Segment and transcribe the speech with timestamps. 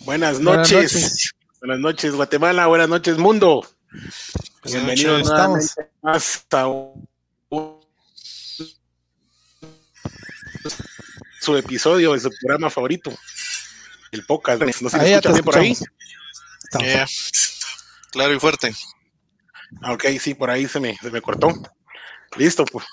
[0.00, 1.32] Buenas noches.
[1.60, 2.14] Buenas noches.
[2.14, 2.66] Guatemala.
[2.66, 3.66] Buenas noches, mundo.
[4.64, 6.46] Bienvenidos nuevamente más
[11.40, 13.12] su episodio de su programa favorito,
[14.12, 14.62] el podcast.
[14.80, 15.76] ¿No se escucha bien por ahí?
[18.10, 18.74] Claro y fuerte.
[19.88, 21.52] Ok, sí, por ahí se me, se me cortó.
[22.36, 22.86] Listo, pues.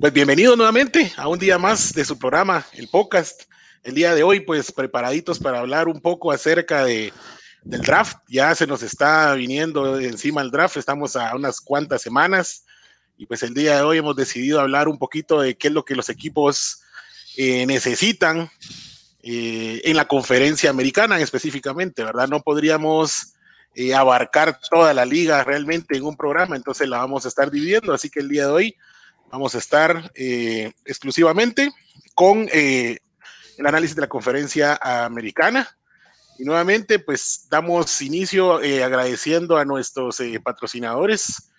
[0.00, 3.42] Pues bienvenido nuevamente a un día más de su programa, el podcast
[3.82, 7.12] el día de hoy, pues preparaditos para hablar un poco acerca de,
[7.62, 8.18] del draft.
[8.28, 12.64] Ya se nos está viniendo encima el draft, estamos a unas cuantas semanas
[13.18, 15.84] y pues el día de hoy hemos decidido hablar un poquito de qué es lo
[15.84, 16.82] que los equipos
[17.36, 18.48] eh, necesitan
[19.22, 22.28] eh, en la conferencia americana específicamente, ¿verdad?
[22.28, 23.34] No podríamos
[23.74, 27.92] eh, abarcar toda la liga realmente en un programa, entonces la vamos a estar dividiendo,
[27.92, 28.76] así que el día de hoy
[29.30, 31.70] vamos a estar exclusivamente
[32.14, 32.48] con
[33.58, 35.68] el análisis de la conferencia americana.
[36.38, 41.50] Y nuevamente, pues damos inicio eh, agradeciendo a nuestros eh, patrocinadores,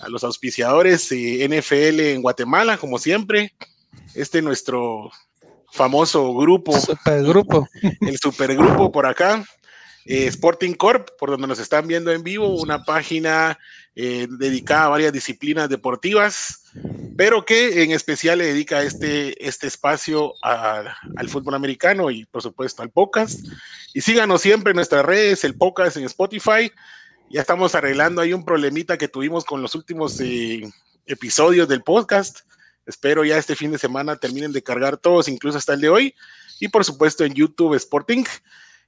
[0.00, 3.54] a los auspiciadores eh, NFL en Guatemala, como siempre.
[4.14, 5.10] Este nuestro
[5.70, 6.78] famoso grupo.
[6.78, 7.68] Supergrupo.
[8.00, 9.44] El supergrupo por acá.
[10.06, 13.58] Sporting Corp, por donde nos están viendo en vivo, una página
[13.94, 16.63] dedicada a varias disciplinas deportivas
[17.16, 22.82] pero que en especial le dedica este, este espacio al fútbol americano y por supuesto
[22.82, 23.40] al podcast.
[23.92, 26.72] Y síganos siempre en nuestras redes, el podcast en Spotify.
[27.30, 30.68] Ya estamos arreglando ahí un problemita que tuvimos con los últimos eh,
[31.06, 32.40] episodios del podcast.
[32.86, 36.14] Espero ya este fin de semana terminen de cargar todos, incluso hasta el de hoy.
[36.60, 38.24] Y por supuesto en YouTube Sporting.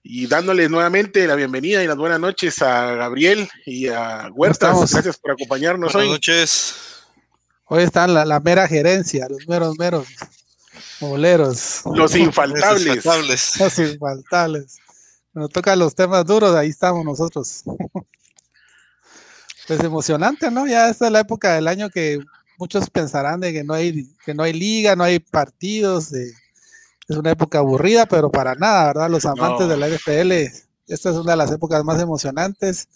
[0.03, 4.93] Y dándoles nuevamente la bienvenida y las buenas noches a Gabriel y a Huertas.
[4.93, 6.03] Gracias por acompañarnos hoy.
[6.03, 6.96] Buenas noches.
[7.69, 10.07] Hoy están la, mera gerencia, los meros, meros
[11.01, 11.83] boleros.
[11.85, 13.59] Los infaltables.
[13.59, 14.77] los infaltables.
[15.33, 17.65] Cuando tocan los temas duros, ahí estamos nosotros.
[19.67, 20.69] pues emocionante, ¿no?
[20.69, 22.21] Ya esta es la época del año que
[22.57, 26.13] muchos pensarán de que no hay, que no hay liga, no hay partidos.
[26.13, 26.37] es
[27.09, 29.11] una época aburrida, pero para nada, ¿verdad?
[29.11, 30.31] Los amantes de la NFL,
[30.87, 32.89] esta es una de las épocas más emocionantes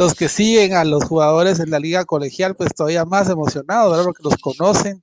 [0.00, 4.04] los que siguen a los jugadores en la liga colegial, pues todavía más emocionados, ¿verdad?
[4.06, 5.02] Porque los conocen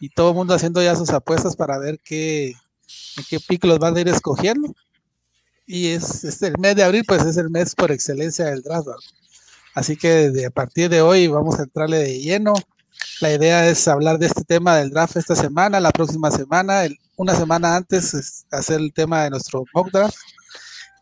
[0.00, 3.78] y todo el mundo haciendo ya sus apuestas para ver qué, en qué pico los
[3.78, 4.74] van a ir escogiendo.
[5.66, 8.88] Y es, el mes de abril, pues es el mes por excelencia del draft.
[9.74, 12.54] Así que de, a partir de hoy vamos a entrarle de lleno.
[13.20, 16.84] La idea es hablar de este tema del draft esta semana, la próxima semana,
[17.16, 20.16] una semana antes hacer el tema de nuestro mock draft.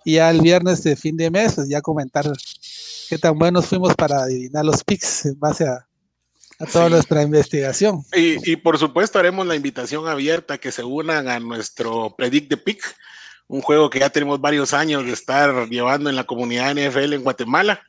[0.05, 2.27] Y ya el viernes de fin de mes, pues ya comentar
[3.13, 5.87] qué tan buenos fuimos para adivinar los picks en base a,
[6.73, 8.03] toda nuestra investigación.
[8.15, 12.83] Y, por supuesto haremos la invitación abierta que se unan a nuestro Predict the Pick,
[13.49, 17.23] un juego que ya tenemos varios años de estar llevando en la comunidad NFL en
[17.23, 17.83] Guatemala.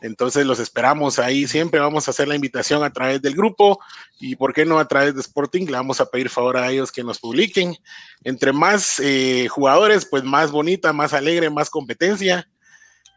[0.00, 1.46] Entonces los esperamos ahí.
[1.46, 3.78] Siempre vamos a hacer la invitación a través del grupo
[4.18, 5.66] y, ¿por qué no a través de Sporting?
[5.66, 7.76] Le vamos a pedir favor a ellos que nos publiquen.
[8.24, 12.48] Entre más eh, jugadores, pues más bonita, más alegre, más competencia.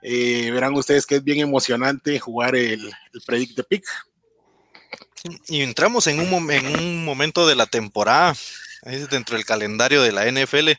[0.02, 3.86] Eh, verán ustedes que es bien emocionante jugar el, el Predict the Pick.
[5.48, 8.36] Y entramos en un, en un momento de la temporada,
[9.12, 10.72] dentro del calendario de la NFL,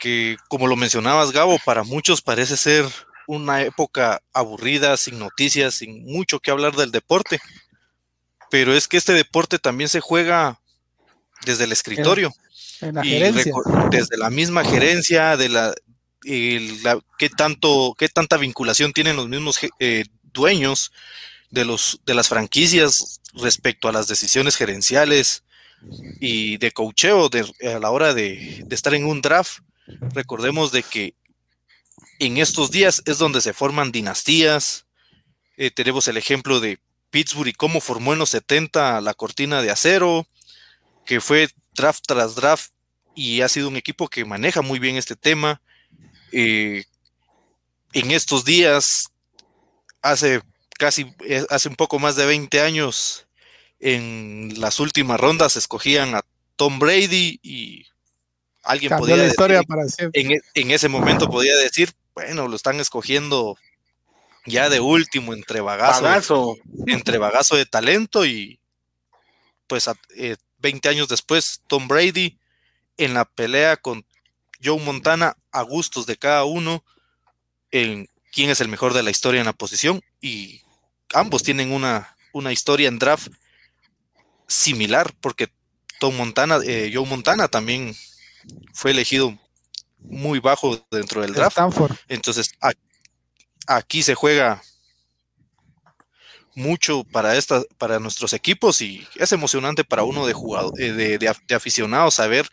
[0.00, 2.86] que como lo mencionabas, Gabo, para muchos parece ser
[3.26, 7.38] una época aburrida, sin noticias, sin mucho que hablar del deporte.
[8.50, 10.58] Pero es que este deporte también se juega
[11.44, 12.32] desde el escritorio.
[13.90, 15.74] desde la misma gerencia, de la,
[16.22, 20.92] qué, tanto, qué tanta vinculación tienen los mismos eh, dueños
[21.50, 25.44] de, los, de las franquicias respecto a las decisiones gerenciales
[26.20, 29.60] y de cocheo a la hora de, estar en un draft.
[30.14, 31.14] Recordemos de que
[32.18, 34.86] en estos días es donde se forman dinastías.
[35.56, 36.78] Eh, tenemos el ejemplo de
[37.10, 40.26] Pittsburgh y cómo formó en los 70 la cortina de acero,
[41.06, 42.72] que fue draft tras draft
[43.14, 45.60] y ha sido un equipo que maneja muy bien este tema.
[46.32, 46.84] Eh,
[47.92, 49.10] en estos días,
[50.02, 50.42] hace
[50.78, 53.26] casi, eh, hace un poco más de 20 años,
[53.80, 56.22] en las últimas rondas escogían a
[56.56, 57.86] Tom Brady y
[58.62, 62.78] alguien podía la historia para en, e, en, ese momento podía decir, bueno, lo están
[62.78, 63.56] escogiendo
[64.46, 66.56] ya de último entre bagazo,
[66.86, 68.60] entre bagazo de talento y
[69.66, 69.88] pues
[70.58, 72.38] 20 eh, años después Tom Brady
[72.96, 74.04] en la pelea con
[74.62, 76.84] Joe Montana a gustos de cada uno
[77.70, 80.62] en quién es el mejor de la historia en la posición y
[81.12, 83.28] ambos tienen una, una historia en draft
[84.46, 85.52] similar porque
[85.98, 87.94] Tom Montana, eh, Joe Montana también
[88.72, 89.38] fue elegido
[89.98, 91.58] muy bajo dentro del draft.
[92.08, 92.52] Entonces,
[93.66, 94.62] aquí se juega
[96.54, 101.18] mucho para esta, para nuestros equipos y es emocionante para uno de jugador, eh, de,
[101.18, 102.48] de, aficionados saber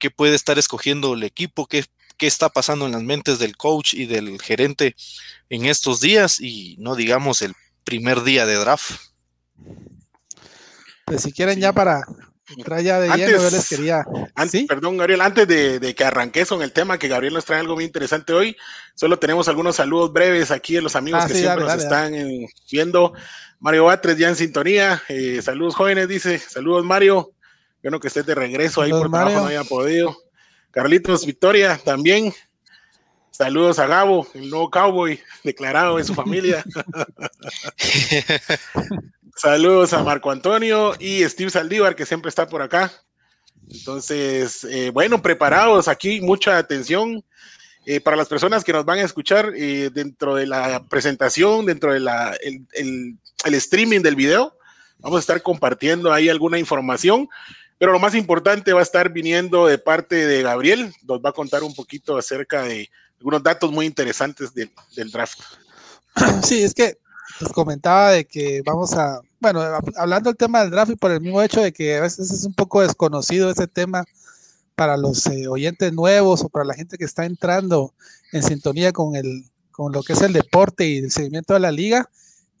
[0.00, 1.84] qué puede estar escogiendo el equipo, qué,
[2.16, 4.96] qué está pasando en las mentes del coach y del gerente
[5.48, 7.54] en estos días y no digamos el
[7.84, 8.92] primer día de draft.
[11.04, 12.02] Pues si quieren ya para
[12.56, 14.04] entrar ya de lleno, yo les quería...
[14.34, 17.74] Antes, Perdón, Gabriel, antes de, que arranques con el tema, que Gabriel nos trae algo
[17.74, 18.56] muy interesante hoy,
[18.94, 22.48] solo tenemos algunos saludos breves aquí de los amigos ah, que siempre nos están eh,
[22.70, 23.12] viendo.
[23.60, 25.02] Mario Batres ya en sintonía.
[25.08, 26.38] Eh, saludos jóvenes, dice.
[26.38, 27.34] Saludos Mario.
[27.82, 30.16] Bueno que estés de regreso ahí por trabajo no había podido.
[30.70, 32.32] Carlitos Victoria también.
[33.30, 36.62] Saludos a Gabo, el nuevo cowboy declarado de su familia.
[39.36, 42.92] Saludos a Marco Antonio y Steve Saldívar, que siempre está por acá.
[43.70, 47.24] Entonces, eh, bueno, preparados aquí, mucha atención.
[47.86, 51.94] Eh, para las personas que nos van a escuchar eh, dentro de la presentación, dentro
[51.94, 52.06] del
[52.42, 54.54] el, el streaming del video,
[54.98, 57.26] vamos a estar compartiendo ahí alguna información.
[57.80, 61.32] Pero lo más importante va a estar viniendo de parte de Gabriel, nos va a
[61.32, 65.40] contar un poquito acerca de algunos datos muy interesantes del draft.
[66.44, 66.98] Sí, es que
[67.40, 69.62] les comentaba de que vamos a, bueno,
[69.96, 72.44] hablando del tema del draft y por el mismo hecho de que a veces es
[72.44, 74.04] un poco desconocido ese tema
[74.74, 77.94] para los eh, oyentes nuevos o para la gente que está entrando
[78.32, 81.72] en sintonía con, el, con lo que es el deporte y el seguimiento de la
[81.72, 82.10] liga,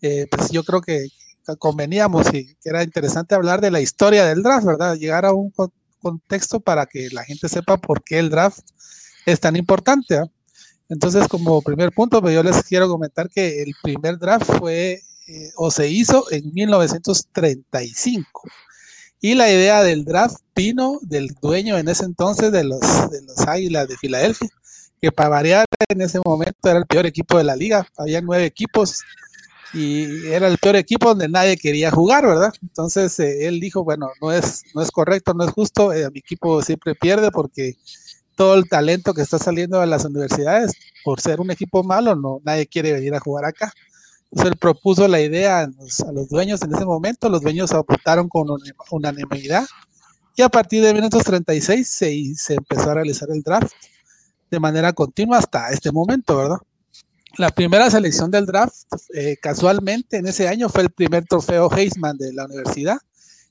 [0.00, 1.08] eh, pues yo creo que
[1.56, 4.96] conveníamos y que era interesante hablar de la historia del draft, ¿verdad?
[4.96, 5.52] Llegar a un
[6.00, 8.60] contexto para que la gente sepa por qué el draft
[9.26, 10.20] es tan importante.
[10.88, 15.52] Entonces, como primer punto, pues yo les quiero comentar que el primer draft fue eh,
[15.56, 18.42] o se hizo en 1935.
[19.20, 23.38] Y la idea del draft vino del dueño en ese entonces de los, de los
[23.46, 24.48] Águilas de Filadelfia,
[25.00, 27.86] que para variar en ese momento era el peor equipo de la liga.
[27.96, 29.02] Había nueve equipos
[29.72, 32.52] y era el peor equipo donde nadie quería jugar, ¿verdad?
[32.62, 36.18] Entonces eh, él dijo, bueno, no es, no es correcto, no es justo, eh, mi
[36.18, 37.76] equipo siempre pierde porque
[38.34, 40.72] todo el talento que está saliendo de las universidades,
[41.04, 43.72] por ser un equipo malo, no, nadie quiere venir a jugar acá.
[44.30, 48.46] Entonces él propuso la idea a los, dueños en ese momento, los dueños aportaron con
[48.90, 49.66] unanimidad
[50.36, 53.72] y a partir de 1936 se, se empezó a realizar el draft
[54.50, 56.58] de manera continua hasta este momento, ¿verdad?
[57.40, 58.74] La primera selección del draft,
[59.14, 62.98] eh, casualmente en ese año, fue el primer trofeo Heisman de la universidad.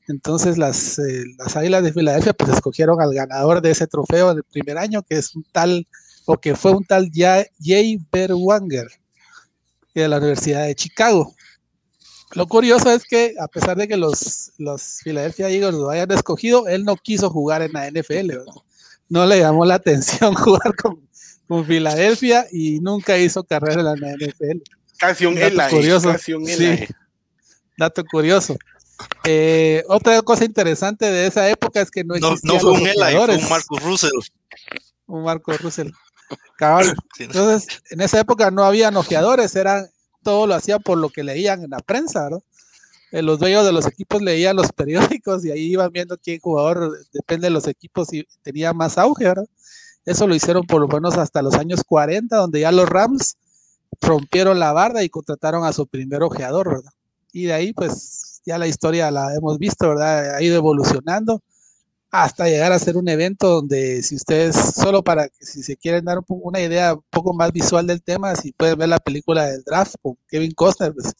[0.07, 4.43] Entonces las, eh, las Águilas de Filadelfia pues escogieron al ganador de ese trofeo del
[4.43, 5.87] primer año, que es un tal,
[6.25, 8.89] o que fue un tal Jay Berwanger,
[9.95, 11.33] de la Universidad de Chicago.
[12.35, 16.67] Lo curioso es que a pesar de que los, los Philadelphia Eagles lo hayan escogido,
[16.67, 18.33] él no quiso jugar en la NFL.
[19.07, 21.08] No le llamó la atención jugar con,
[21.49, 24.61] con Filadelfia y nunca hizo carrera en la NFL.
[24.99, 26.11] Casi un Dato curioso.
[26.11, 26.87] Casi un sí.
[27.75, 28.55] Dato curioso.
[29.23, 33.15] Eh, otra cosa interesante de esa época es que no existían no, fue un Eli,
[33.15, 34.11] fue un Marcus Russell.
[35.07, 35.89] Un Marcus Russell.
[36.55, 36.93] Cabal.
[37.19, 39.89] Entonces, en esa época no había nojeadores, eran,
[40.21, 42.43] todo lo hacían por lo que leían en la prensa, ¿no?
[43.11, 46.95] Eh, los dueños de los equipos leían los periódicos y ahí iban viendo qué jugador,
[47.11, 49.45] depende de los equipos, y tenía más auge, ¿verdad?
[50.09, 53.37] Eso lo hicieron por lo menos hasta los años 40, donde ya los Rams
[54.01, 56.91] rompieron la barda y contrataron a su primer ojeador, ¿verdad?
[57.31, 60.33] Y de ahí, pues, ya la historia la hemos visto, ¿verdad?
[60.35, 61.43] Ha ido evolucionando
[62.09, 66.05] hasta llegar a ser un evento donde si ustedes, solo para que si se quieren
[66.05, 69.63] dar una idea un poco más visual del tema, si pueden ver la película del
[69.63, 71.13] draft con Kevin Costner, pues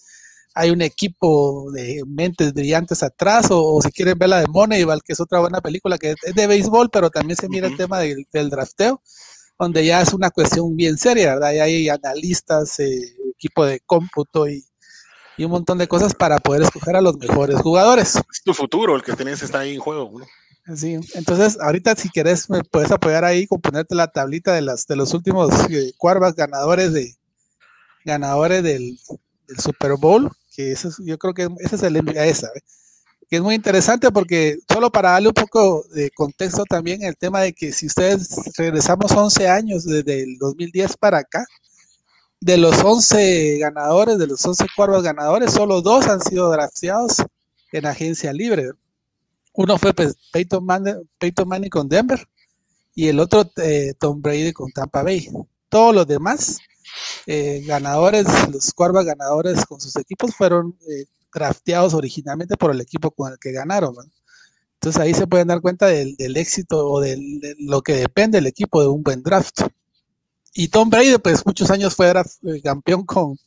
[0.59, 5.13] hay un equipo de mentes brillantes atrás, o, si quieren ver la de Moneyball, que
[5.13, 8.49] es otra buena película que es de béisbol, pero también se mira el tema del,
[8.49, 9.01] drafteo,
[9.57, 11.53] donde ya es una cuestión bien seria, ¿verdad?
[11.53, 14.65] Y hay analistas, eh, equipo de cómputo y,
[15.37, 18.17] y, un montón de cosas para poder escoger a los mejores jugadores.
[18.17, 20.75] Es tu futuro, el que tenés está ahí en juego, ¿no?
[20.75, 24.85] Sí, entonces ahorita si quieres me puedes apoyar ahí con ponerte la tablita de las
[24.85, 25.93] de los últimos eh,
[26.35, 27.15] ganadores de
[28.03, 28.99] ganadores del,
[29.47, 31.95] del Super Bowl eso, yo creo que ese es el
[33.29, 37.41] que es muy interesante porque solo para darle un poco de contexto también el tema
[37.41, 41.45] de que si ustedes regresamos 11 años desde el 2010 para acá,
[42.41, 47.17] de los 11 ganadores, de los 11 cuervos ganadores, solo dos han sido drafteados
[47.71, 48.71] en agencia libre.
[49.53, 52.27] Uno fue pues, Peyton, Manning, con Denver
[52.95, 55.29] y el otro eh, Tom Brady con Tampa Bay.
[55.69, 56.57] Todos los demás
[57.25, 63.12] eh, ganadores, los quarterbacks ganadores con sus equipos fueron eh, drafteados originalmente por el equipo
[63.12, 63.96] con el que ganaron.
[64.75, 68.81] Entonces ahí se pueden dar cuenta del, éxito o de lo que depende el equipo
[68.81, 69.62] de un buen draft.
[70.53, 73.38] Y Tom Brady, pues muchos años fue eh, campeón con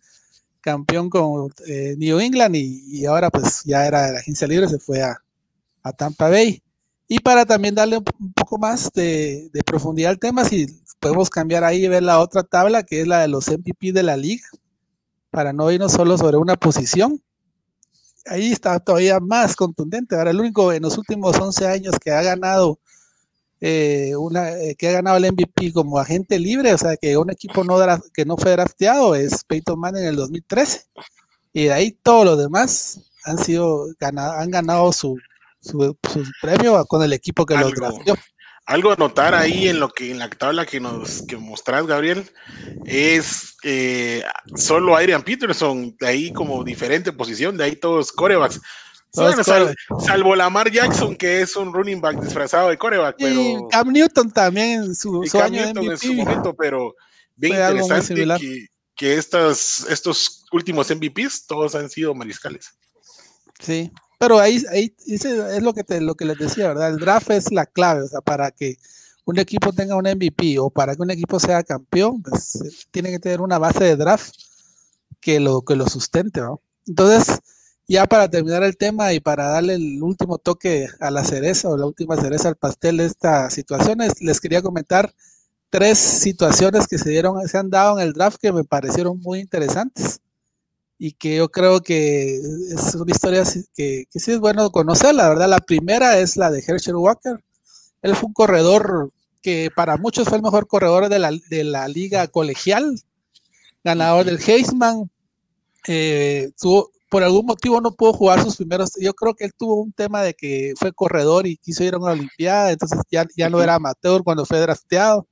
[0.61, 4.79] campeón con eh, New England y, ahora pues ya era de la agencia libre, se
[4.79, 5.17] fue a,
[5.97, 6.63] Tampa Bay.
[7.09, 10.67] Y para también darle un poco más de, de, profundidad al tema, si
[11.03, 14.03] podemos cambiar ahí y ver la otra tabla, que es la de los MVP de
[14.03, 14.47] la liga,
[15.31, 17.21] para no irnos solo sobre una posición
[18.27, 20.17] ahí está todavía más contundente.
[20.17, 22.79] Ahora, el único en los últimos 11 años que ha ganado
[23.61, 27.31] eh, una, eh, que ha ganado el MVP como agente libre, o sea, que un
[27.31, 27.77] equipo no
[28.13, 30.87] que no fue drafteado es Peyton Manning en el 2013.
[31.53, 35.17] Y de ahí todos los demás han sido han ganado su,
[35.61, 35.95] su,
[36.41, 38.17] premio con el equipo que los drafteó
[38.67, 42.31] algo a notar ahí en lo que en la tabla que nos que mostrás, Gabriel,
[42.85, 44.23] es eh,
[44.55, 48.61] solo Adrian Peterson, de ahí como diferente posición, de ahí todos corebacks.
[50.07, 53.17] salvo Lamar Jackson, que es un running back disfrazado de coreback.
[53.19, 56.95] Y Cam Newton también en su, su año en su momento, pero
[57.37, 62.71] bien interesante que, que estas, estos últimos MVPs todos han sido mariscales.
[63.59, 63.91] Sí,
[64.23, 66.91] pero ahí, ahí es lo que, te, lo que les decía, ¿verdad?
[66.91, 68.77] El draft es la clave, o sea, para que
[69.25, 73.11] un equipo tenga un MVP o para que un equipo sea campeón, pues eh, tiene
[73.11, 74.33] que tener una base de draft
[75.21, 76.61] que lo, que lo sustente, ¿no?
[76.87, 77.41] Entonces,
[77.89, 81.77] ya para terminar el tema y para darle el último toque a la cereza o
[81.77, 85.13] la última cereza al pastel de esta situación, les quería comentar
[85.69, 89.41] tres situaciones que se dieron, se han dado en el draft que me parecieron muy
[89.41, 90.21] interesantes
[91.05, 93.43] y que yo creo que es una historia
[93.75, 95.49] que, sí es bueno conocer, la verdad.
[95.49, 97.43] La primera es la de Herschel Walker.
[98.03, 99.11] Él fue un corredor
[99.43, 101.19] que para muchos fue el mejor corredor de
[101.65, 103.01] la, liga colegial,
[103.83, 105.11] ganador del Heisman.
[105.89, 106.53] Eh,
[107.11, 108.93] por algún motivo no pudo jugar sus primeros.
[109.01, 111.99] Yo creo que él tuvo un tema de que fue corredor y quiso ir a
[111.99, 115.27] una Olimpiada, entonces ya, ya no era amateur cuando fue drafteado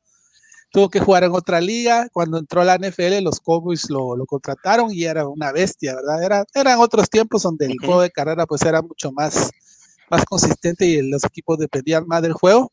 [0.71, 2.09] tuvo que jugar en otra liga.
[2.12, 6.23] Cuando entró a la NFL, los Cowboys lo, contrataron y era una bestia, ¿verdad?
[6.23, 9.50] Era, eran otros tiempos donde el juego de carrera pues era mucho más,
[10.11, 12.73] más consistente y los equipos dependían más del juego.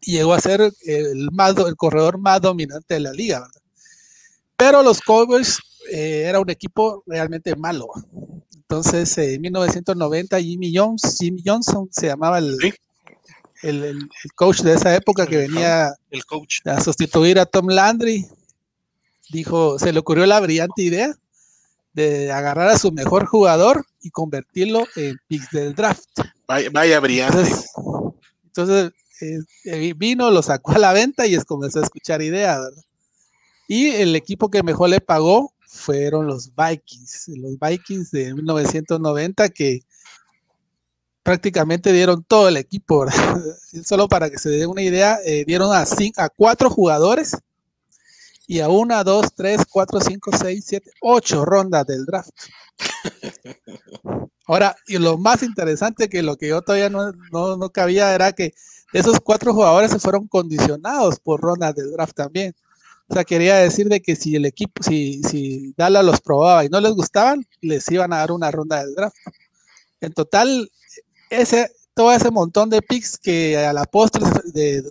[0.00, 3.62] Y llegó a ser el, más, el corredor más dominante de la liga, ¿verdad?
[4.56, 5.58] Pero los Cowboys
[5.90, 7.88] eh, era un equipo realmente malo.
[8.54, 12.56] Entonces, en 1990, Jimmy Jones, Jimmy Johnson se llamaba el,
[13.62, 16.60] el, coach de esa época que venía el coach.
[16.66, 18.26] a sustituir a Tom Landry,
[19.30, 21.14] dijo, se le ocurrió la brillante idea
[21.92, 26.08] de agarrar a su mejor jugador y convertirlo en picks del draft.
[26.46, 27.50] Vaya, brillante.
[28.44, 32.60] Entonces, eh, eh, vino, lo sacó a la venta y es comenzó a escuchar ideas.
[33.66, 39.80] Y el equipo que mejor le pagó fueron los Vikings, los Vikings de 1990 que
[41.28, 43.04] prácticamente dieron todo el equipo.
[43.84, 47.36] Solo para que se den una idea, eh, dieron a, cinco, a cuatro jugadores
[48.46, 52.30] y a una, dos, tres, cuatro, cinco, seis, siete, ocho rondas del draft.
[54.46, 58.54] Ahora, y lo más interesante que lo que yo todavía no, no, cabía era que
[58.94, 62.54] esos cuatro jugadores se fueron condicionados por rondas del draft también.
[63.06, 66.70] O sea, quería decir de que si el equipo, si, si Dallas los probaba y
[66.70, 69.16] no les gustaban, les iban a dar una ronda del draft.
[70.00, 70.70] En total,
[71.30, 74.84] ese, todo ese montón de picks que a la postre, de,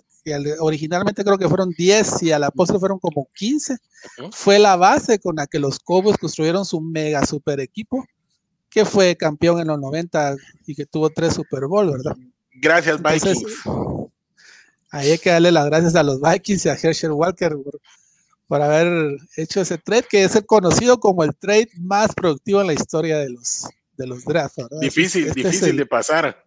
[0.60, 3.76] originalmente creo que fueron 10 y a la postre fueron como 15,
[4.32, 8.04] fue la base con la que los Cowboys construyeron su mega super equipo,
[8.70, 12.16] que fue campeón en los 90 y que tuvo tres Super Bowl, ¿verdad?
[12.60, 13.44] Gracias, Vikings.
[14.90, 17.54] Ahí hay que darle las gracias a los Vikings y a Herschel Walker
[18.46, 22.68] por, haber hecho ese trade, que es el conocido como el trade más productivo en
[22.68, 24.64] la historia de los, de los drafts.
[24.80, 26.44] Difícil, este difícil de pasar.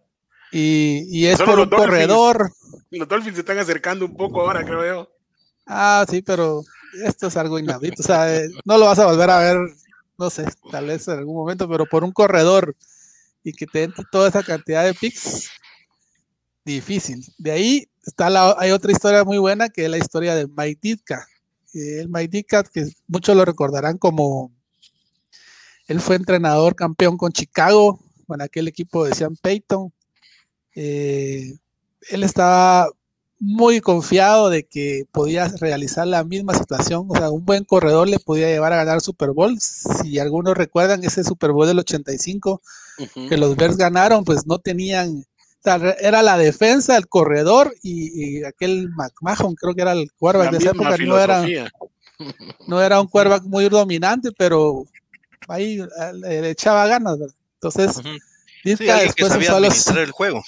[0.50, 2.50] Y, y es por un corredor.
[2.90, 5.10] Los Dolphins se están acercando un poco ahora, creo yo.
[5.66, 6.62] Ah, sí, pero
[7.04, 8.02] esto es algo inaudito.
[8.02, 9.58] O sea, eh, no lo vas a volver a ver,
[10.18, 12.76] no sé, tal vez en algún momento, pero por un corredor
[13.44, 15.50] y que te entre toda esa cantidad de picks,
[16.64, 17.24] difícil.
[17.38, 20.80] De ahí está la, hay otra historia muy buena que es la historia de Mike
[20.82, 21.26] Ditka.
[21.74, 24.52] El Mike Ditka, que muchos lo recordarán como
[25.88, 29.92] él fue entrenador campeón con Chicago, con aquel equipo de Sean Payton.
[30.74, 31.54] Eh,
[32.10, 32.88] él estaba
[33.38, 38.20] muy confiado de que podía realizar la misma situación, o sea, un buen corredor le
[38.20, 39.58] podía llevar a ganar Super Bowl.
[39.60, 42.62] Si algunos recuerdan ese Super Bowl del 85
[43.28, 45.24] que los Bears ganaron, pues no tenían,
[45.64, 50.70] era la defensa, el corredor y, aquel McMahon, creo que era el quarterback de esa
[50.70, 51.44] época, no era,
[52.68, 54.84] no era un quarterback muy dominante, pero
[55.48, 55.80] ahí
[56.14, 57.18] le, echaba ganas,
[57.54, 58.02] Entonces,
[58.64, 60.42] después que sabía administrar el juego.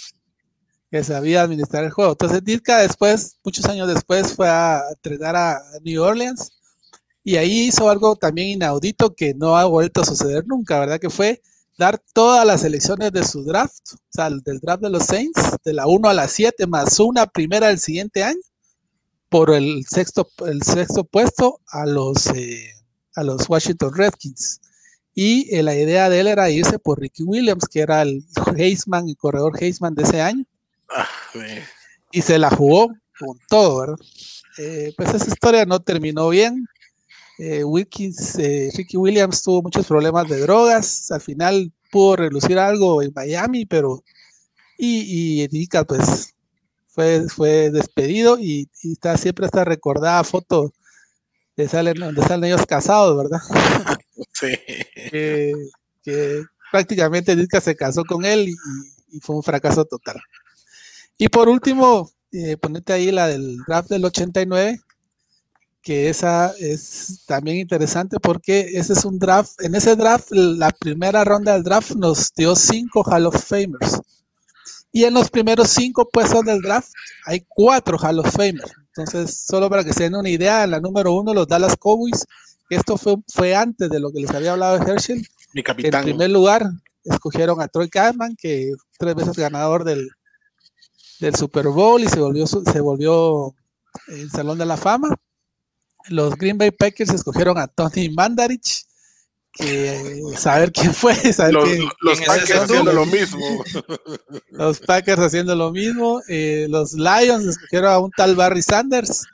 [0.90, 2.12] que sabía administrar el juego.
[2.12, 6.52] Entonces Ditka después, muchos años después, fue a entrenar a New Orleans
[7.24, 11.00] y ahí hizo algo también inaudito que no ha vuelto a suceder nunca, ¿verdad?
[11.00, 11.40] Que fue
[11.78, 15.72] dar todas las elecciones de su draft, o sea, del draft de los Saints, de
[15.72, 18.40] la 1 a la 7, más una primera del siguiente año,
[19.28, 22.70] por el sexto, el sexto puesto a los, eh,
[23.16, 24.60] a los Washington Redskins.
[25.14, 28.24] Y eh, la idea de él era irse por Ricky Williams, que era el
[28.56, 30.44] Heisman, el corredor Heisman de ese año.
[30.90, 31.08] Ah,
[32.10, 33.96] y se la jugó con todo, ¿verdad?
[34.58, 36.66] Eh, pues esa historia no terminó bien.
[37.36, 38.36] Wilkins,
[38.76, 41.10] Ricky Williams tuvo muchos problemas de drogas.
[41.10, 44.04] Al final pudo relucir algo en Miami, pero.
[44.78, 46.34] Y, y pues
[46.94, 50.72] fue, fue despedido y, está siempre esta recordada foto
[51.56, 53.40] de salen, donde salen ellos casados, ¿verdad?
[54.32, 54.56] Sí.
[56.02, 60.20] que, prácticamente Ditka se casó con él y, fue un fracaso total.
[61.16, 64.80] Y por último, eh, ponete ahí la del draft del 89,
[65.82, 71.22] que esa es también interesante porque ese es un draft, en ese draft, la primera
[71.22, 74.00] ronda del draft nos dio cinco Hall of Famers.
[74.90, 76.90] Y en los primeros cinco puestos del draft
[77.26, 78.72] hay cuatro Hall of Famers.
[78.96, 82.24] Entonces, solo para que se den una idea, en la número uno, los Dallas Cowboys,
[82.70, 85.26] esto fue, fue antes de lo que les había hablado de Herschel.
[85.52, 86.02] Mi capitán.
[86.02, 86.66] En primer lugar,
[87.04, 90.08] escogieron a Troy Kahneman, que tres veces ganador del,
[91.20, 93.54] del Super Bowl y se volvió, se volvió
[94.08, 95.14] el Salón de la Fama.
[96.08, 98.84] Los Green Bay Packers escogieron a Tony Mandarich,
[99.52, 103.64] que saber quién fue, saber los, quién, los Packers haciendo lo mismo.
[104.50, 106.20] Los Packers haciendo lo mismo.
[106.28, 109.24] Eh, los Lions escogieron a un tal Barry Sanders,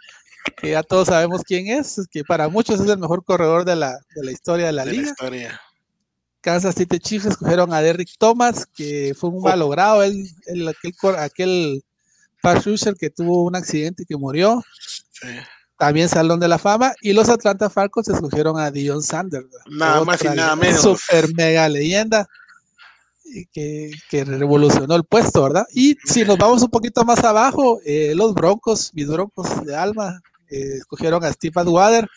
[0.56, 3.98] que ya todos sabemos quién es, que para muchos es el mejor corredor de la,
[4.14, 5.02] de la historia de la liga.
[5.02, 5.60] La historia.
[6.40, 9.48] Kansas City Chiefs escogieron a Derrick Thomas, que fue un oh.
[9.48, 10.26] malogrado, él,
[10.68, 11.84] aquel, aquel
[12.42, 14.64] rusher que tuvo un accidente y que murió.
[15.18, 15.28] Sí
[15.80, 19.46] también Salón de la Fama, y los Atlanta Falcons escogieron a Dion Sanders.
[19.70, 20.82] Nada más y nada menos.
[20.82, 22.28] Super mega leyenda
[23.52, 25.66] que, que, revolucionó el puesto, ¿verdad?
[25.72, 30.20] Y si nos vamos un poquito más abajo, eh, los Broncos, mis Broncos de Alma,
[30.50, 32.08] eh, escogieron a Steve Adwater,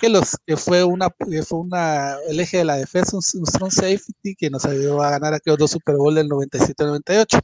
[0.00, 1.08] que, los, que fue una
[1.46, 5.32] fue una el eje de la defensa, un, strong safety que nos ayudó a ganar
[5.32, 7.40] aquellos dos Super Bowl del 97-98.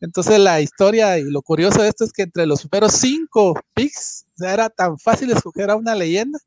[0.00, 4.26] Entonces la historia y lo curioso de esto es que entre los primeros cinco picks
[4.36, 6.38] ya era tan fácil escoger a una leyenda.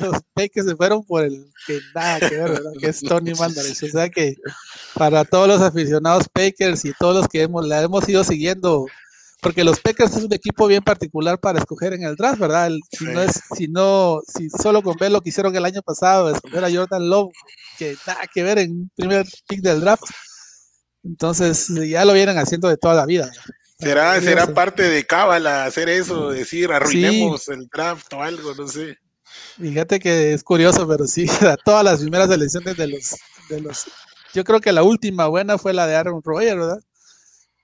[0.00, 2.72] Los Packers se fueron por el que nada que ver, ¿verdad?
[2.78, 3.82] que es Tony Mandarich.
[3.82, 4.36] O sea que
[4.94, 8.86] para todos los aficionados Packers y todos los que hemos, la hemos ido siguiendo,
[9.40, 12.70] porque los Packers es un equipo bien particular para escoger en el draft, ¿verdad?
[12.90, 16.30] si no es, si no, si solo con ver lo que hicieron el año pasado,
[16.30, 17.32] escoger a Jordan Love,
[17.78, 20.04] que nada que ver en un primer pick del draft
[21.04, 23.30] entonces ya lo vienen haciendo de toda la vida.
[23.78, 28.96] ¿Será, será parte de Cábala hacer eso, decir arruinemos el draft o algo, no sé?
[29.58, 31.26] Fíjate que es curioso, pero sí,
[31.64, 33.16] todas las primeras elecciones de los,
[33.48, 33.86] de los.
[34.32, 36.80] Yo creo que la última buena fue la de Aaron Rodgers, ¿verdad?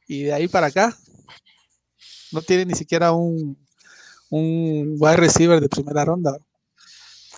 [0.06, 0.96] Y de ahí para acá,
[2.32, 3.58] no tiene ni siquiera un,
[4.30, 6.36] un wide receiver de primera ronda.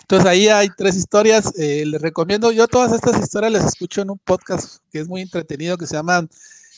[0.01, 1.51] Entonces ahí hay tres historias.
[1.57, 5.21] Eh, les recomiendo, yo todas estas historias las escucho en un podcast que es muy
[5.21, 6.27] entretenido que se llama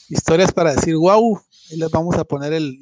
[0.07, 1.41] Historias para decir wow.
[1.71, 2.79] Ahí les vamos a poner el,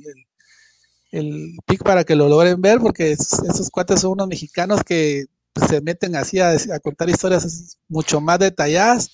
[1.65, 5.25] pic para que lo logren ver, porque esos, cuates son unos mexicanos que
[5.67, 9.11] se meten así a, contar historias mucho más detalladas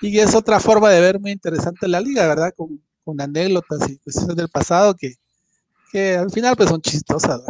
[0.00, 2.52] y es otra forma de ver muy interesante la liga, ¿verdad?
[2.56, 5.14] Con, con anécdotas y cuestiones del pasado que,
[5.90, 7.40] que al final pues son chistosas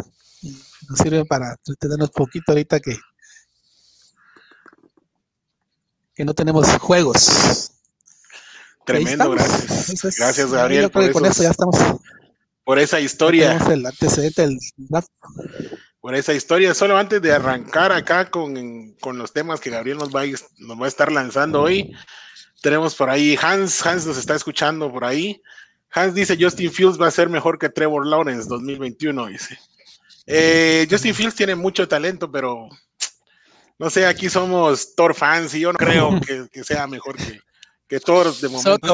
[0.41, 0.57] y
[0.89, 2.97] nos sirven para entretenernos poquito ahorita que
[6.15, 7.71] que no tenemos juegos.
[8.85, 10.17] Tremendo, gracias.
[10.17, 10.89] gracias, Gabriel.
[10.89, 11.77] Por, con eso ya estamos.
[12.63, 13.57] Por esa historia.
[13.69, 14.57] El antecedente del
[15.99, 16.73] Por esa historia.
[16.73, 20.81] Solo antes de arrancar acá con, con los temas que Gabriel nos va, a, nos
[20.81, 21.93] va a estar lanzando hoy,
[22.61, 23.85] tenemos por ahí Hans.
[23.85, 25.41] Hans nos está escuchando por ahí.
[25.91, 29.27] Hans dice: Justin Fields va a ser mejor que Trevor Lawrence 2021.
[29.27, 29.59] Dice.
[30.27, 32.69] Eh, Justin Fields tiene mucho talento, pero
[33.81, 36.11] no sé, aquí somos Thor fans y yo no creo
[36.51, 37.41] que, sea mejor que,
[37.91, 38.79] que Thor de momento.
[38.79, 38.87] te,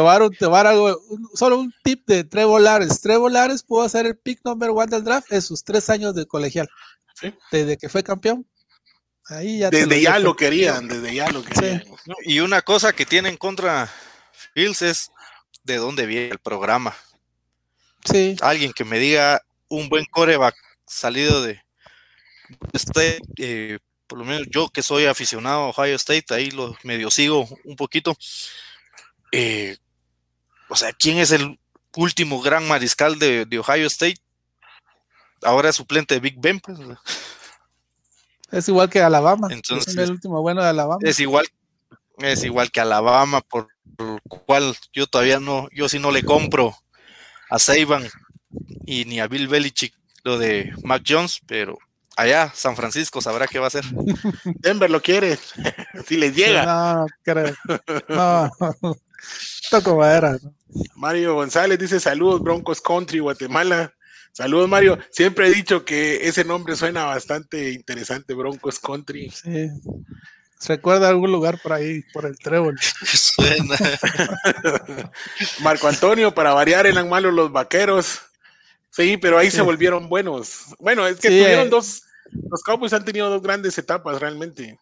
[0.00, 0.98] voy a, dar algo,
[1.34, 2.98] solo un tip de Trevor Lawrence.
[3.02, 6.24] Trevor Lawrence pudo hacer el pick number one del draft en sus tres años de
[6.24, 6.66] colegial.
[7.52, 8.46] Desde que fue campeón.
[9.26, 11.84] Ahí ya desde ya lo querían, desde ya lo querían.
[12.22, 13.92] Y una cosa que tiene en contra
[14.54, 15.10] Fields es
[15.62, 16.96] de dónde viene el programa.
[18.06, 18.36] Sí.
[18.40, 20.54] Alguien que me diga un buen coreback
[20.86, 21.60] salido de
[22.72, 27.10] este eh, por lo menos yo que soy aficionado a Ohio State, ahí lo medio
[27.10, 28.16] sigo un poquito.
[29.32, 29.76] Eh,
[30.68, 31.58] o sea, ¿quién es el
[31.96, 34.18] último gran mariscal de, Ohio State?
[35.42, 36.60] Ahora es suplente de Big Ben.
[36.60, 36.78] Pues,
[38.50, 39.48] es igual que Alabama.
[39.50, 41.00] Entonces, es el último bueno de Alabama.
[41.02, 41.46] Es igual,
[42.18, 46.76] es igual que Alabama, por lo cual yo todavía no, yo sí no le compro
[47.50, 48.08] a Saban
[48.86, 51.78] y ni a Bill Belichick lo de Mac Jones, pero
[52.16, 53.84] allá San Francisco sabrá qué va a hacer.
[54.44, 55.38] Denver lo quiere,
[56.06, 56.64] si les llega.
[56.64, 57.54] No, creo.
[58.08, 58.50] No,
[59.70, 60.38] toco madera.
[60.96, 63.92] Mario González dice saludos Broncos Country Guatemala.
[64.32, 64.98] Saludos, Mario.
[65.12, 69.30] Siempre he dicho que ese nombre suena bastante interesante, Broncos Country.
[69.30, 69.68] Sí.
[70.66, 72.76] recuerda algún lugar por ahí, por el trébol.
[72.80, 73.76] Suena.
[75.60, 78.22] Marco Antonio, para variar, eran malos los vaqueros.
[78.94, 80.66] Sí, pero ahí se volvieron buenos.
[80.78, 81.70] Bueno, es que tuvieron eh.
[81.70, 82.02] dos.
[82.50, 84.78] Los Cowboys han tenido dos grandes etapas realmente.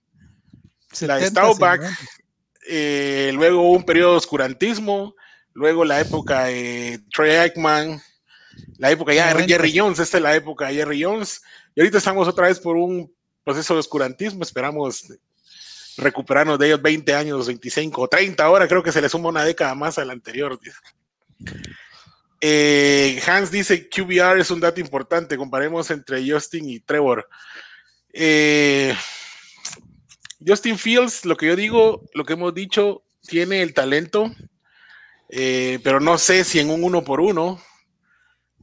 [1.00, 1.80] La de Staubach,
[2.68, 5.14] eh, luego un periodo de oscurantismo,
[5.54, 8.02] luego la época de Trey Aikman
[8.78, 11.42] la época ya de Jerry Jones, esta es la época de Jerry Jones,
[11.74, 13.12] y ahorita estamos otra vez por un
[13.44, 15.12] proceso de oscurantismo, esperamos
[15.96, 19.44] recuperarnos de ellos 20 años, 25 o 30 ahora, creo que se le suma una
[19.44, 20.58] década más a la anterior.
[22.44, 27.28] Eh, Hans dice, QBR es un dato importante, comparemos entre Justin y Trevor.
[28.12, 28.92] Eh,
[30.44, 34.32] Justin Fields, lo que yo digo, lo que hemos dicho, tiene el talento,
[35.28, 37.62] eh, pero no sé si en un uno por uno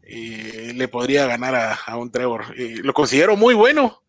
[0.03, 2.53] eh, le podría ganar a, un Trevor.
[2.57, 4.03] Lo considero muy bueno,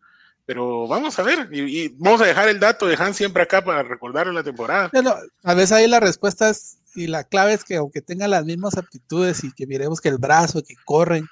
[0.45, 1.47] pero vamos a ver.
[1.49, 4.91] Y, vamos a dejar el dato de Han siempre acá para recordarle la temporada.
[5.43, 8.77] a veces ahí la respuesta es, y la clave es que aunque tengan las mismas
[8.77, 11.25] aptitudes y que miremos que el brazo, que corren,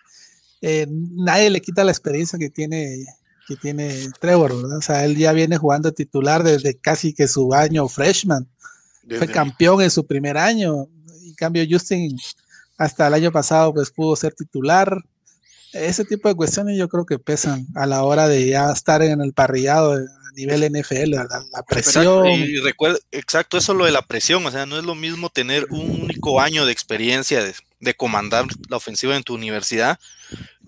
[0.61, 3.05] eh, nadie le quita la experiencia que tiene
[3.47, 7.87] que tiene Trevor, O sea, él ya viene jugando titular desde casi que su año
[7.87, 8.47] freshman.
[9.17, 10.87] Fue campeón en su primer año.
[11.25, 12.15] En cambio, Justin
[12.77, 15.03] hasta el año pasado pues pudo ser titular.
[15.73, 19.19] Ese tipo de cuestiones yo creo que pesan a la hora de ya estar en
[19.19, 19.99] el parrillado a
[20.35, 22.25] nivel NFL, la, presión.
[22.27, 25.65] Y recuerda, exacto, eso lo de la presión, o sea, no es lo mismo tener
[25.69, 29.99] un único año de experiencia de, comandar la ofensiva en tu universidad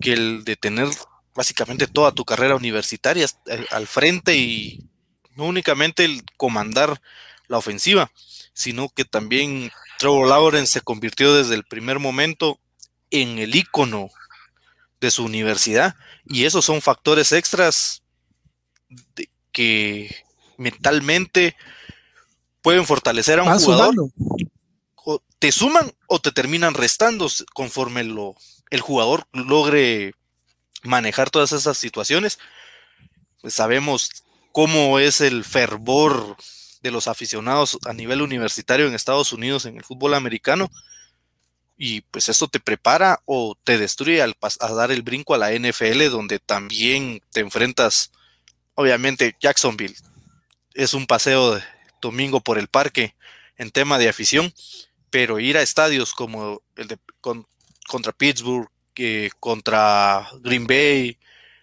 [0.00, 0.88] que el de tener
[1.34, 4.80] básicamente toda tu carrera universitaria eh, al frente y
[5.36, 7.00] no únicamente el comandar
[7.48, 8.10] la ofensiva,
[8.54, 12.58] sino que también Trevor Lawrence se convirtió desde el primer momento
[13.10, 14.10] en el ícono
[15.00, 15.94] de su universidad
[16.24, 18.02] y esos son factores extras
[19.52, 20.24] que
[20.56, 21.56] mentalmente
[22.62, 23.94] pueden fortalecer a un jugador.
[25.38, 28.36] te suman o te terminan restando conforme lo,
[28.70, 30.14] el jugador logre
[30.82, 32.38] manejar todas esas situaciones.
[33.40, 34.10] Pues sabemos
[34.52, 36.36] cómo es el fervor
[36.82, 40.70] de los aficionados a nivel universitario en Estados Unidos en el fútbol americano.
[41.76, 45.52] Y pues esto te prepara o te destruye al a dar el brinco a la
[45.52, 48.12] NFL, donde también te enfrentas,
[48.82, 49.96] obviamente, Jacksonville
[50.74, 51.62] es un paseo de
[52.00, 53.14] domingo por el parque
[53.56, 54.52] en tema de afición,
[55.10, 56.98] pero ir a estadios como el de
[57.86, 61.18] contra Pittsburgh, que contra Green Bay,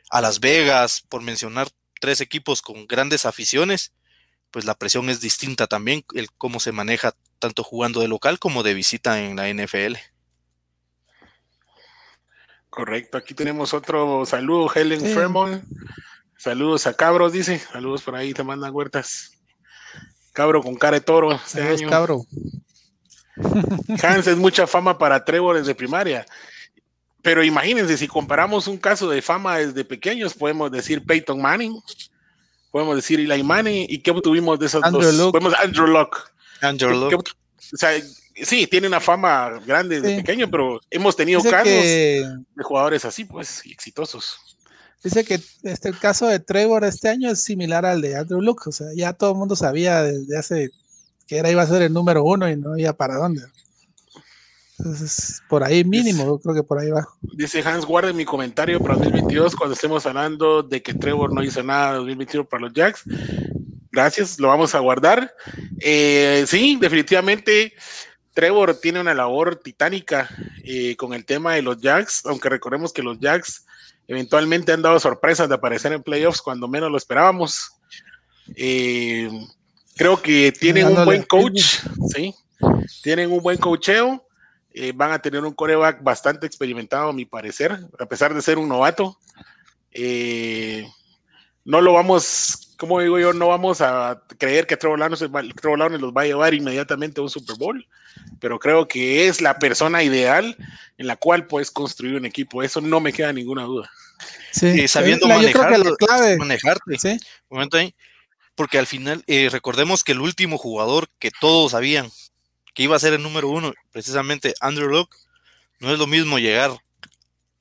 [0.09, 3.93] a Las Vegas, por mencionar tres equipos con grandes aficiones,
[4.51, 8.63] pues la presión es distinta también, el cómo se maneja tanto jugando de local como
[8.63, 9.95] de visita en la NFL.
[12.69, 15.63] Correcto, aquí tenemos otro saludo, Helen Fremont.
[16.39, 17.59] Saludos a Cabros, dice.
[17.59, 19.31] Saludos por ahí, te mandan huertas.
[20.31, 21.33] Cabro con cara de toro.
[21.33, 22.25] Este Cabro.
[24.01, 26.25] Hans es mucha fama para Trevor desde primaria.
[27.21, 31.77] Pero imagínense, si comparamos un caso de fama desde pequeños, podemos decir Peyton Manning,
[32.71, 35.31] podemos decir Eli Manning, ¿y qué tuvimos de esos dos?
[35.31, 36.19] Podemos Andrew Locke.
[36.61, 37.15] Andrew Locke.
[37.15, 38.01] o sea,
[38.41, 42.23] sí, tiene una fama grande de pequeño, pero hemos tenido casos de
[42.63, 44.48] jugadores así, pues, exitosos.
[45.03, 48.67] Dice que este, el caso de Trevor este año es similar al de Andrew Luck,
[48.67, 50.71] o sea, ya todo el mundo sabía desde hace
[51.25, 53.43] que era iba a ser el número uno y no había para dónde.
[54.79, 57.07] Entonces, por ahí mínimo, creo que por ahí va.
[57.21, 61.61] Dice Hans, guarde mi comentario para 2022 cuando estemos hablando de que Trevor no hizo
[61.61, 63.03] nada en 2021 para los Jacks.
[63.91, 65.33] Gracias, lo vamos a guardar.
[65.79, 67.73] Eh, sí, definitivamente
[68.33, 70.29] Trevor tiene una labor titánica
[70.63, 73.65] eh, con el tema de los Jacks, aunque recordemos que los Jacks
[74.09, 77.71] eventualmente han dado sorpresas de aparecer en playoffs cuando menos lo esperábamos.
[78.57, 79.29] Eh,
[79.95, 81.79] creo que tienen un buen coach,
[82.13, 82.35] sí,
[83.01, 84.25] tienen un buen coacheo
[84.71, 88.57] eh, van a tener un coreback bastante experimentado, a mi parecer, a pesar de ser
[88.57, 89.17] un novato.
[89.91, 90.87] Eh,
[91.65, 96.01] no lo vamos como digo yo, no vamos a creer que Trevor Lawrence, Trevor Lawrence
[96.01, 97.85] los va a llevar inmediatamente a un Super Bowl,
[98.39, 100.55] pero creo que es la persona ideal
[100.97, 102.63] en la cual puedes construir un equipo.
[102.63, 103.91] Eso no me queda ninguna duda.
[104.53, 105.77] Sí, sabiendo manejar,
[106.37, 106.97] manejarte.
[106.97, 107.19] ¿Sí?
[107.49, 107.93] momento ahí,
[108.55, 112.09] porque al final, eh, recordemos que el último jugador que todos sabían
[112.73, 115.13] que iba a ser el número uno, precisamente Andrew Luck,
[115.81, 116.71] no es lo mismo llegar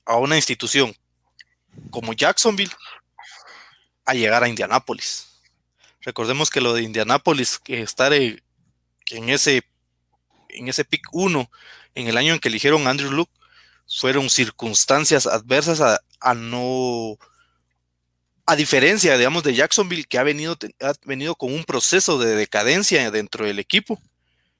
[0.05, 0.95] a una institución
[1.91, 2.71] como Jacksonville
[4.09, 5.27] a llegar a Indianápolis.
[6.01, 8.39] Recordemos que lo de Indianápolis, que estar en,
[9.11, 9.61] ese
[10.49, 11.51] en ese pick 1
[11.93, 13.31] en el año en que eligieron Andrew Luke
[13.87, 15.81] fueron circunstancias adversas
[16.21, 17.17] a, no
[18.47, 23.11] a diferencia digamos de Jacksonville que ha venido ha venido con un proceso de decadencia
[23.11, 24.01] dentro del equipo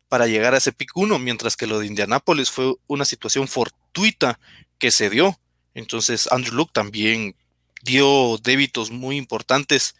[0.10, 4.40] para llegar a ese pick 1 mientras que lo de Indianápolis fue una situación fortuita
[4.78, 5.40] que se dio
[5.74, 7.36] entonces Andrew Luke también
[7.82, 9.96] dio débitos muy importantes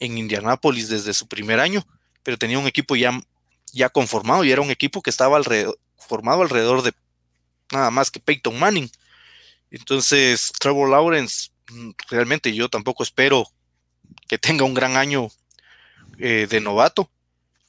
[0.00, 1.86] en Indianápolis desde su primer año,
[2.22, 3.18] pero tenía un equipo ya,
[3.72, 6.92] ya conformado y era un equipo que estaba alrededor, formado alrededor de
[7.72, 8.90] nada más que Peyton Manning.
[9.70, 13.46] Entonces, Trevor Lawrence, mm, realmente yo tampoco espero
[14.28, 15.28] que tenga un gran año
[16.18, 17.10] eh, de novato,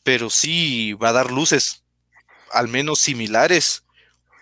[0.04, 1.84] pero sí va a dar luces
[2.52, 3.84] al menos similares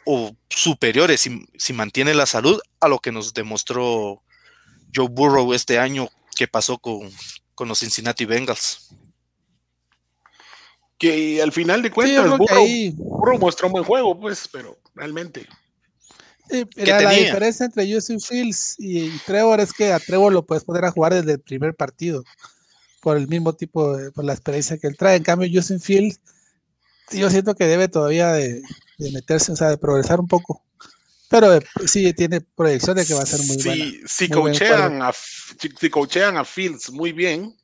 [0.05, 4.21] o superiores si, si mantiene la salud a lo que nos demostró
[4.93, 7.09] Joe Burrow este año que pasó con,
[7.59, 8.89] los Cincinnati Bengals.
[10.97, 12.37] Que al final de cuentas,
[12.95, 15.47] Burrow, mostró un buen juego, pues, pero realmente.
[16.75, 20.91] la diferencia entre Justin Fields y, Trevor es que a Trevor lo puedes poner a
[20.91, 22.23] jugar desde el primer partido,
[23.01, 25.17] por el mismo tipo, de, por la experiencia que él trae.
[25.17, 26.21] En cambio, Justin Fields,
[27.11, 28.61] yo siento que debe todavía de,
[28.97, 30.63] de meterse, o sea, de progresar un poco.
[31.33, 35.11] Pero eh, sí tiene proyección de que va a ser muy sí, Si, coachean a,
[35.11, 37.57] si, coachean a Fields muy bien,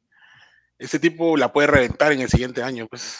[0.79, 2.87] ese tipo la puede reventar en el siguiente año.
[2.87, 3.19] Pues.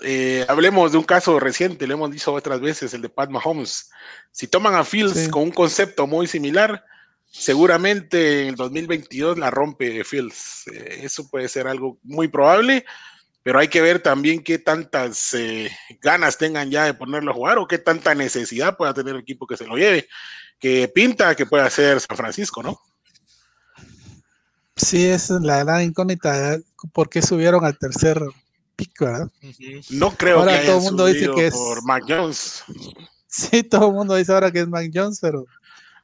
[0.00, 3.88] Eh, hablemos de un caso reciente, lo hemos dicho otras veces, el de Pat Mahomes.
[4.30, 6.84] Si toman a Fields con un concepto muy similar,
[7.30, 10.64] seguramente en el 2022 la rompe Fields.
[10.70, 12.84] Eh, eso puede ser algo muy probable
[13.42, 17.58] pero hay que ver también qué tantas eh, ganas tengan ya de ponerlo a jugar
[17.58, 20.08] o qué tanta necesidad pueda tener el equipo que se lo lleve,
[20.58, 22.80] que pinta que pueda ser San Francisco, ¿no?
[24.76, 26.58] Sí, esa es la gran incógnita,
[26.92, 28.20] ¿por qué subieron al tercer
[28.76, 29.30] pico, verdad?
[29.90, 32.64] No creo ahora que todo el mundo dice que es por Mac Jones.
[33.26, 35.46] Sí, todo el mundo dice ahora que es Mac Jones, pero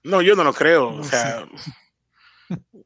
[0.03, 1.46] no, yo no lo creo, o sea,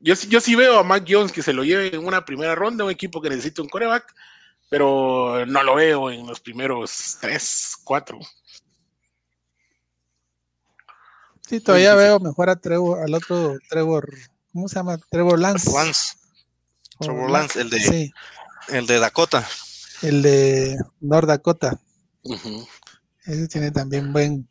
[0.00, 2.84] yo, yo sí veo a Mac Jones que se lo lleve en una primera ronda,
[2.84, 4.12] un equipo que necesita un coreback,
[4.72, 8.18] pero no lo veo en los primeros tres, cuatro.
[11.46, 14.08] Sí, todavía veo mejor a Trevor, al otro Trevor,
[14.50, 14.96] ¿cómo se llama?
[15.11, 15.70] Trevor Lance.
[15.70, 16.14] Lance.
[16.98, 18.12] Trevor Lance, el de,
[18.68, 19.46] el de Dakota.
[20.00, 21.78] El de North Dakota.
[23.26, 24.48] Ese tiene también buen,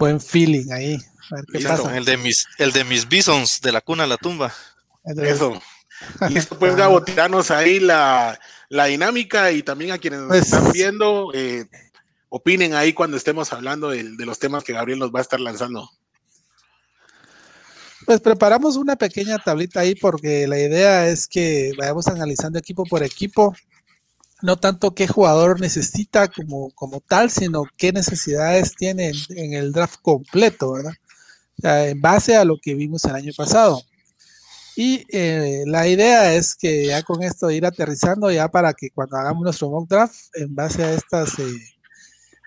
[0.00, 0.94] buen feeling ahí.
[1.30, 1.94] A ver qué pasa.
[1.94, 4.54] El de mis, el de mis bisons de la cuna a la tumba.
[5.04, 5.60] Eso.
[6.30, 10.72] Listo, pues Gabo, tiranos ahí la, la dinámica y también a quienes nos pues están
[10.72, 11.66] viendo, eh,
[12.28, 15.88] opinen ahí cuando estemos hablando de, los temas que Gabriel nos va a estar lanzando.
[18.06, 23.02] Pues preparamos una pequeña tablita ahí porque la idea es que vayamos analizando equipo por
[23.02, 23.54] equipo,
[24.42, 30.00] no tanto qué jugador necesita como, como tal, sino qué necesidades tiene en, el draft
[30.02, 30.92] completo, ¿verdad?
[31.62, 33.80] en base a lo que vimos el año pasado.
[34.76, 39.16] Y eh, la idea es que ya con esto ir aterrizando ya para que cuando
[39.16, 41.74] hagamos nuestro mock draft, en base a estas eh,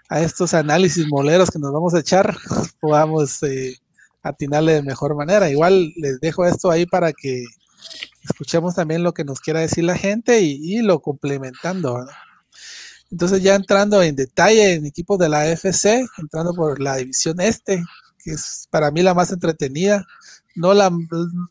[0.10, 2.36] a estos análisis moleros que nos vamos a echar,
[2.82, 3.78] podamos eh,
[4.24, 5.50] atinarle de mejor manera.
[5.50, 7.46] Igual les dejo esto ahí para que
[8.24, 12.06] escuchemos también lo que nos quiera decir la gente y, lo complementando.
[13.10, 17.84] Entonces ya entrando en detalle en equipos de la AFC, entrando por la división este,
[18.20, 20.06] que es para mí la más entretenida
[20.58, 20.92] no, la,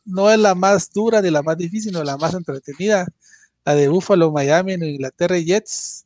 [0.05, 3.07] no es la más dura ni la más difícil, sino la más entretenida,
[3.65, 6.05] la de Buffalo, Miami, Inglaterra y Jets.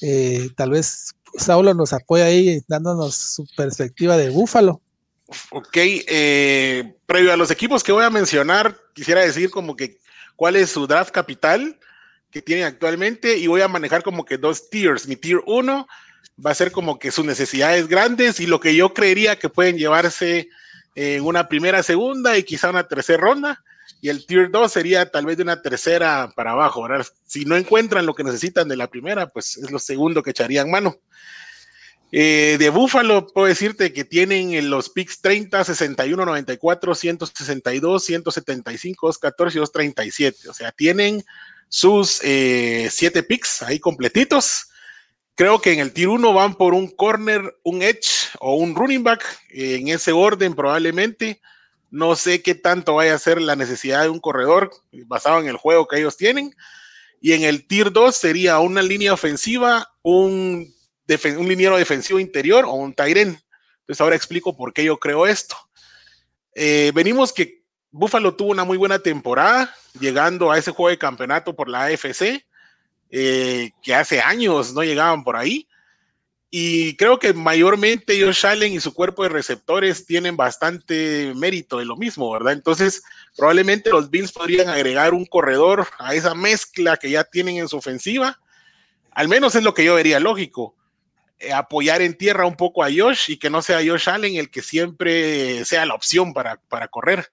[0.00, 4.80] Eh, tal vez Saulo nos apoya ahí dándonos su perspectiva de Buffalo.
[5.50, 9.98] Ok, eh, previo a los equipos que voy a mencionar, quisiera decir como que
[10.36, 11.78] cuál es su draft capital
[12.30, 15.06] que tienen actualmente y voy a manejar como que dos tiers.
[15.06, 15.86] Mi tier 1
[16.44, 19.76] va a ser como que sus necesidades grandes y lo que yo creería que pueden
[19.76, 20.48] llevarse
[20.98, 23.62] en una primera, segunda y quizá una tercera ronda.
[24.00, 26.86] Y el tier 2 sería tal vez de una tercera para abajo.
[27.24, 30.70] Si no encuentran lo que necesitan de la primera, pues es lo segundo que echarían
[30.70, 30.96] mano.
[32.10, 39.56] Eh, de Buffalo puedo decirte que tienen los picks 30, 61, 94, 162, 175, 214
[39.56, 40.48] y 237.
[40.48, 41.24] O sea, tienen
[41.68, 44.67] sus eh, siete picks ahí completitos.
[45.38, 49.04] Creo que en el tier 1 van por un corner, un edge o un running
[49.04, 51.40] back, en ese orden probablemente.
[51.90, 54.72] No sé qué tanto vaya a ser la necesidad de un corredor
[55.06, 56.56] basado en el juego que ellos tienen.
[57.20, 60.74] Y en el tier 2 sería una línea ofensiva, un,
[61.36, 63.40] un liniero defensivo interior o un Tyren.
[63.82, 65.54] Entonces ahora explico por qué yo creo esto.
[66.56, 71.54] Eh, venimos que Buffalo tuvo una muy buena temporada, llegando a ese juego de campeonato
[71.54, 72.44] por la AFC,
[73.10, 75.66] eh, que hace años no llegaban por ahí.
[76.50, 81.84] Y creo que mayormente Josh Allen y su cuerpo de receptores tienen bastante mérito de
[81.84, 82.54] lo mismo, ¿verdad?
[82.54, 83.02] Entonces,
[83.36, 87.76] probablemente los Bills podrían agregar un corredor a esa mezcla que ya tienen en su
[87.76, 88.40] ofensiva.
[89.10, 90.74] Al menos es lo que yo vería lógico.
[91.38, 94.50] Eh, apoyar en tierra un poco a Josh y que no sea Josh Allen el
[94.50, 97.30] que siempre sea la opción para, para correr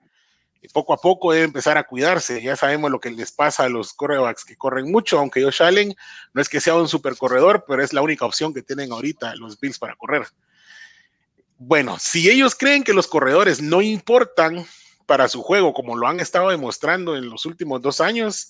[0.74, 2.42] poco a poco debe empezar a cuidarse.
[2.42, 5.96] Ya sabemos lo que les pasa a los corebacks que corren mucho, aunque Josh Allen
[6.34, 9.36] no es que sea un super corredor, pero es la única opción que tienen ahorita
[9.36, 10.28] los Bills para correr.
[11.58, 14.66] Bueno, si ellos creen que los corredores no importan
[15.06, 18.50] para su juego, como lo han estado demostrando en los últimos dos años,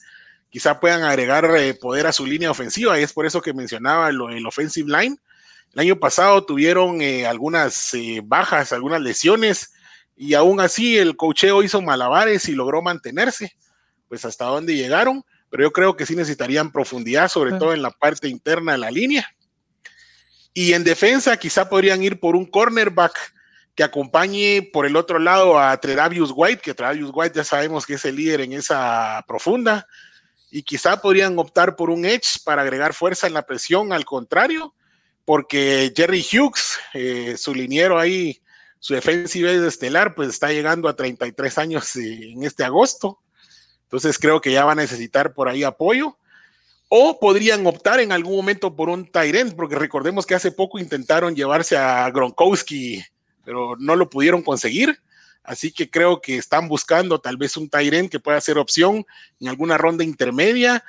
[0.49, 4.09] quizá puedan agregar eh, poder a su línea ofensiva, y es por eso que mencionaba
[4.09, 5.17] el offensive line.
[5.75, 9.73] El año pasado tuvieron eh, algunas eh, bajas, algunas lesiones,
[10.15, 13.55] y aún así el cocheo hizo malabares y logró mantenerse,
[14.07, 17.91] pues hasta dónde llegaron, pero yo creo que sí necesitarían profundidad, sobre todo en la
[17.91, 19.27] parte interna de la línea.
[20.53, 23.13] Y en defensa quizá podrían ir por un cornerback
[23.75, 27.95] que acompañe por el otro lado a Tredavious White, que Tredavious White ya sabemos que
[27.95, 29.85] es el líder en esa profunda,
[30.49, 34.73] y quizá podrían optar por un edge para agregar fuerza en la presión, al contrario,
[35.25, 38.39] porque Jerry Hughes, eh, su liniero ahí,
[38.85, 43.19] su defensiva es estelar, pues está llegando a 33 años en este agosto.
[43.81, 46.19] Entonces creo que ya va a necesitar por ahí apoyo.
[46.87, 51.35] O podrían optar en algún momento por un Tyrant, porque recordemos que hace poco intentaron
[51.35, 53.03] llevarse a Gronkowski,
[53.43, 55.01] pero no lo pudieron conseguir.
[55.41, 59.03] Así que creo que están buscando tal vez un Tyrant que pueda ser opción
[59.39, 60.83] en alguna ronda intermedia.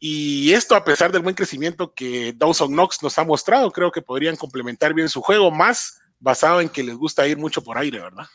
[0.00, 4.02] Y esto a pesar del buen crecimiento que Dawson Knox nos ha mostrado, creo que
[4.02, 8.00] podrían complementar bien su juego, más basado en que les gusta ir mucho por aire,
[8.00, 8.26] ¿verdad?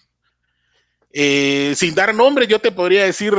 [1.11, 3.33] Eh, sin dar nombre, yo te podría decir,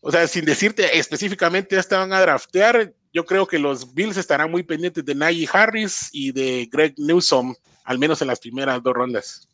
[0.00, 2.92] o sea, sin decirte específicamente, ya van a draftear.
[3.12, 7.54] Yo creo que los Bills estarán muy pendientes de Najee Harris y de Greg Newsom,
[7.84, 9.48] al menos en las primeras dos rondas.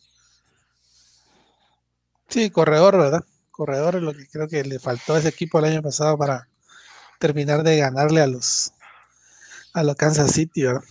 [2.29, 3.25] Sí, corredor, ¿verdad?
[3.51, 6.49] Corredor es lo que creo que le faltó a ese equipo el año pasado para
[7.19, 8.73] terminar de ganarle a los
[9.73, 10.85] a los Kansas City, ¿verdad?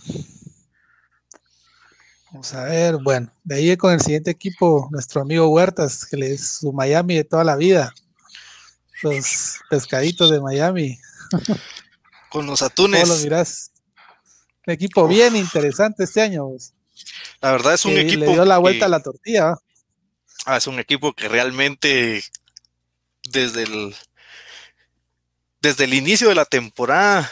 [2.38, 6.34] Vamos a ver, bueno, de ahí con el siguiente equipo, nuestro amigo Huertas, que le
[6.34, 7.92] es su Miami de toda la vida.
[9.02, 11.00] Los pescaditos de Miami.
[12.30, 13.00] Con los atunes.
[13.00, 13.72] ¿Cómo lo mirás?
[14.64, 16.46] Un equipo bien interesante este año.
[17.40, 18.26] La verdad es un equipo.
[18.26, 19.56] Le dio la vuelta a la tortilla.
[20.46, 22.22] Ah, es un equipo que realmente
[23.28, 23.96] desde el
[25.60, 27.28] desde el inicio de la temporada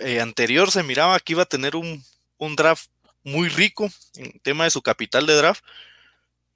[0.00, 2.04] eh, anterior se miraba que iba a tener un,
[2.36, 2.90] un draft
[3.24, 5.64] muy rico en tema de su capital de draft,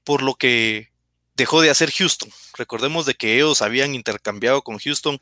[0.05, 0.91] por lo que
[1.37, 2.31] dejó de hacer Houston.
[2.57, 5.21] Recordemos de que ellos habían intercambiado con Houston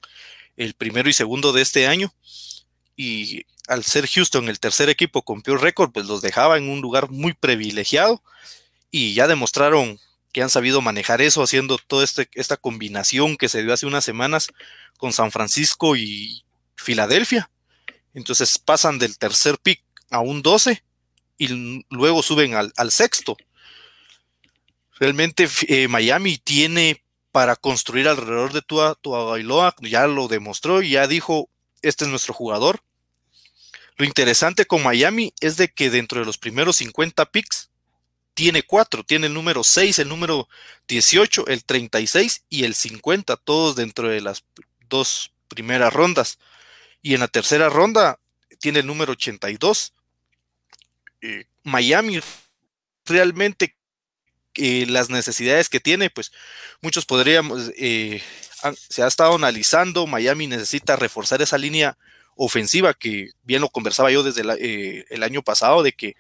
[0.57, 2.13] el primero y segundo de este año
[2.97, 6.81] y al ser Houston el tercer equipo con peor récord, pues los dejaba en un
[6.81, 8.23] lugar muy privilegiado
[8.91, 9.99] y ya demostraron
[10.33, 14.05] que han sabido manejar eso haciendo toda este, esta combinación que se dio hace unas
[14.05, 14.49] semanas
[14.99, 17.51] con San Francisco y Filadelfia.
[18.15, 20.83] Entonces pasan del tercer pick a un 12
[21.39, 23.37] y luego suben al, sexto.
[24.99, 27.03] Realmente eh, Miami tiene
[27.33, 29.39] para construir alrededor de Tua, Tua
[29.81, 31.49] ya lo demostró y ya dijo,
[31.81, 32.83] este es nuestro jugador.
[33.97, 37.71] Lo interesante con Miami es de que dentro de los primeros 50 picks
[38.35, 40.49] tiene cuatro, tiene el número 6, el número
[40.89, 44.45] 18, el 36 y el 50, todos dentro de las
[44.89, 46.39] dos primeras rondas.
[47.03, 48.19] Y en la tercera ronda
[48.59, 49.93] tiene el número 82.
[51.23, 52.21] Eh, Miami
[53.07, 53.77] realmente
[54.57, 56.33] eh, las necesidades que tiene, pues
[56.83, 58.21] muchos podríamos, eh,
[58.77, 61.97] se ha estado analizando, Miami necesita reforzar esa línea
[62.35, 64.43] ofensiva que bien lo conversaba yo desde
[65.09, 66.17] el año pasado, de que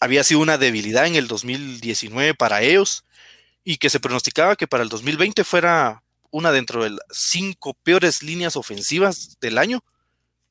[0.00, 3.04] había sido una debilidad en el 2019 para ellos
[3.64, 8.22] y que se pronosticaba que para el 2020 fuera una dentro de las cinco peores
[8.22, 9.84] líneas ofensivas del año,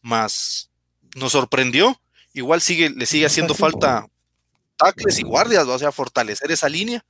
[0.01, 0.69] más
[1.15, 1.99] nos sorprendió
[2.33, 4.07] Igual sigue, le sigue haciendo falta
[4.77, 7.03] tackles y guardias, o sea, fortalecer esa línea,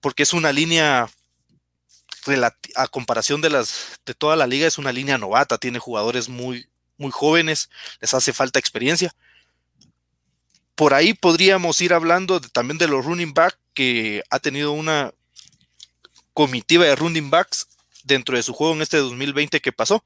[0.00, 1.08] porque es una línea
[2.74, 6.66] a comparación de las de toda la liga es una línea novata, tiene jugadores muy
[6.98, 9.14] muy jóvenes, les hace falta experiencia.
[10.74, 15.12] Por ahí podríamos ir hablando también de los running back que ha tenido una
[16.34, 17.68] comitiva de running backs
[18.04, 20.04] dentro de su juego en este 2020 que pasó.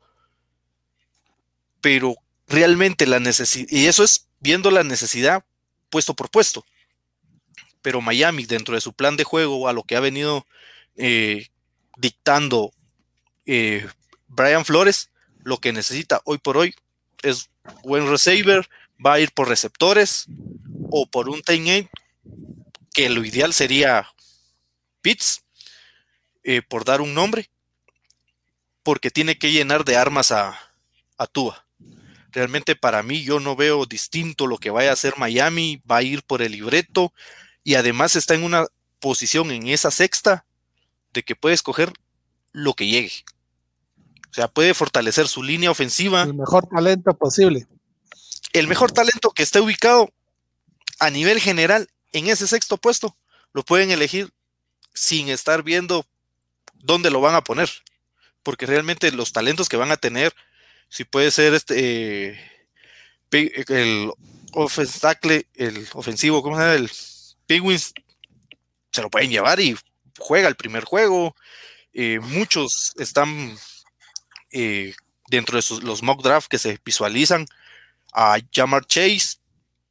[1.81, 2.15] Pero
[2.51, 5.45] realmente la necesidad, y eso es viendo la necesidad
[5.89, 6.67] puesto por puesto.
[7.81, 10.47] Pero Miami, dentro de su plan de juego, a lo que ha venido
[10.97, 11.49] eh,
[11.97, 12.73] dictando
[13.47, 13.89] eh,
[14.27, 15.11] Brian Flores,
[15.43, 16.75] lo que necesita hoy por hoy
[17.23, 17.49] es
[17.85, 18.69] buen receiver,
[19.05, 20.27] va a ir por receptores
[20.91, 21.89] o por un tight
[22.93, 24.09] que lo ideal sería
[25.01, 25.45] Pitts,
[26.43, 27.49] eh, por dar un nombre,
[28.83, 30.59] porque tiene que llenar de armas a,
[31.17, 31.65] a Tua.
[32.33, 36.03] Realmente para mí yo no veo distinto lo que vaya a hacer Miami, va a
[36.03, 37.13] ir por el libreto
[37.65, 38.67] y además está en una
[39.01, 40.45] posición en esa sexta
[41.13, 41.93] de que puede escoger
[42.53, 43.25] lo que llegue.
[44.31, 46.23] O sea, puede fortalecer su línea ofensiva.
[46.23, 47.67] El mejor talento posible.
[48.53, 50.13] El mejor talento que esté ubicado
[51.01, 53.17] a nivel general en ese sexto puesto,
[53.53, 54.33] lo pueden elegir
[54.95, 56.07] sin estar viendo
[56.75, 57.71] dónde lo van a poner.
[58.43, 60.35] Porque realmente los talentos que van a tener,
[60.91, 62.39] si puede ser este
[63.31, 64.13] el
[64.53, 66.75] offensive, el ofensivo, ¿cómo se llama?
[66.75, 66.91] El
[67.47, 67.95] Penguins,
[68.93, 69.77] se lo pueden llevar y
[70.19, 71.35] juega el primer juego.
[71.93, 73.57] Eh, muchos están
[74.53, 74.95] eh,
[75.29, 77.47] dentro de los mock draft que se visualizan
[78.13, 79.39] a Jamar Chase,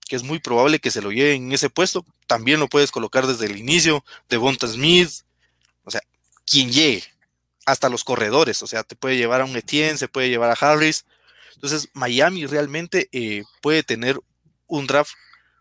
[0.07, 2.05] que es muy probable que se lo lleve en ese puesto.
[2.27, 5.09] También lo puedes colocar desde el inicio, de Bonta Smith,
[5.85, 6.01] o sea,
[6.45, 7.03] quien llegue,
[7.69, 10.53] hasta los corredores, o sea, te puede llevar a un Etienne, se puede llevar a
[10.53, 11.05] Harris.
[11.53, 14.19] Entonces, Miami realmente eh, puede tener
[14.65, 15.11] un draft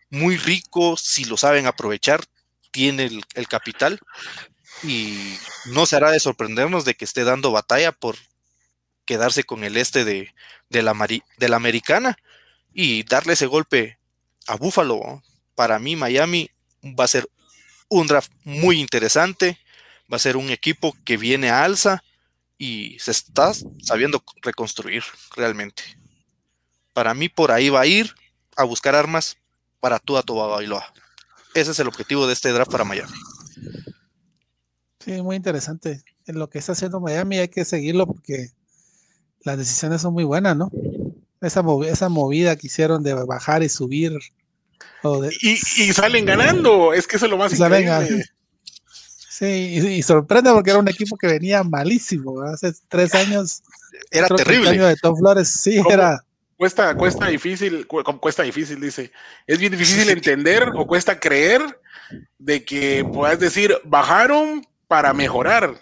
[0.09, 2.25] muy rico si lo saben aprovechar,
[2.71, 4.01] tiene el, capital
[4.83, 5.35] y
[5.67, 8.17] no se hará de sorprendernos de que esté dando batalla por
[9.05, 10.33] quedarse con el este de,
[10.71, 10.95] la,
[11.39, 12.17] de la americana
[12.73, 13.99] y darle ese golpe
[14.47, 15.23] a Buffalo.
[15.55, 16.51] Para mí, Miami
[16.83, 17.29] va a ser
[17.89, 19.59] un draft muy interesante,
[20.11, 22.03] va a ser un equipo que viene a alza
[22.57, 23.53] y se está
[23.83, 25.05] sabiendo reconstruir
[25.37, 25.83] realmente.
[26.93, 28.13] Para mí, por ahí va a ir
[28.57, 29.37] a buscar armas
[29.81, 30.93] para Tua Toba Bailoa.
[31.55, 33.13] Ese es el objetivo de este draft para Miami.
[34.99, 36.03] Sí, muy interesante.
[36.27, 38.51] En lo que está haciendo Miami hay que seguirlo porque
[39.43, 40.71] las decisiones son muy buenas, ¿no?
[41.41, 44.13] Esa, esa movida que hicieron de bajar y subir.
[45.41, 45.57] y,
[45.93, 48.25] salen ganando, es que eso es lo más increíble.
[49.39, 52.43] Sí, y, sorprende porque era un equipo que venía malísimo.
[52.43, 53.63] Hace tres años.
[54.11, 54.71] Era terrible.
[54.71, 56.25] año de Tom Flores, sí, era.
[56.57, 59.13] Cuesta, cuesta difícil, cuesta difícil, dice.
[59.47, 61.63] Es bien difícil entender o cuesta creer
[62.39, 65.79] de que puedas decir, bajaron para mejorar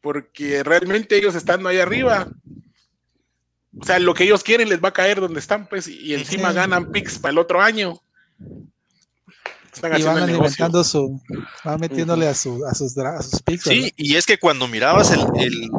[0.00, 2.28] porque realmente ellos estando ahí arriba,
[3.80, 6.52] o sea, lo que ellos quieren les va a caer donde están, pues, y encima
[6.52, 8.00] ganan picks para el otro año.
[9.72, 11.20] Están y van alimentando su,
[11.64, 13.64] van metiéndole a, su, a, sus, a sus picks.
[13.64, 15.70] Sí, y es que cuando mirabas el,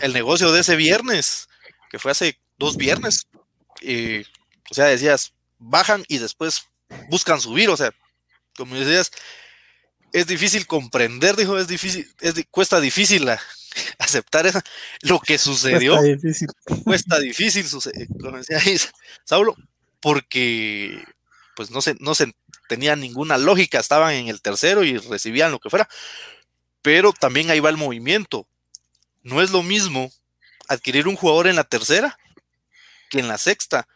[0.00, 1.48] el, negocio de ese viernes,
[1.90, 3.26] que fue hace dos viernes,
[3.82, 4.24] eh,
[4.70, 6.62] o sea, decías, bajan y después
[7.10, 7.92] buscan subir, o sea,
[8.56, 9.10] como decías,
[10.14, 13.38] es difícil comprender, dijo, es difícil, es, cuesta difícil la,
[13.98, 14.50] aceptar
[15.02, 15.96] lo que sucedió.
[15.96, 16.48] Cuesta difícil.
[16.84, 17.66] Cuesta difícil,
[18.18, 18.60] como decía
[19.24, 19.56] Saulo,
[20.00, 21.04] porque
[21.54, 22.32] pues no se, no se
[22.72, 25.90] tenía ninguna lógica, estaban en el tercero y recibían lo que fuera,
[26.80, 28.46] pero también ahí va el movimiento.
[29.22, 30.10] No es lo mismo
[30.68, 32.18] adquirir un jugador en la tercera
[33.10, 33.86] que en la sexta.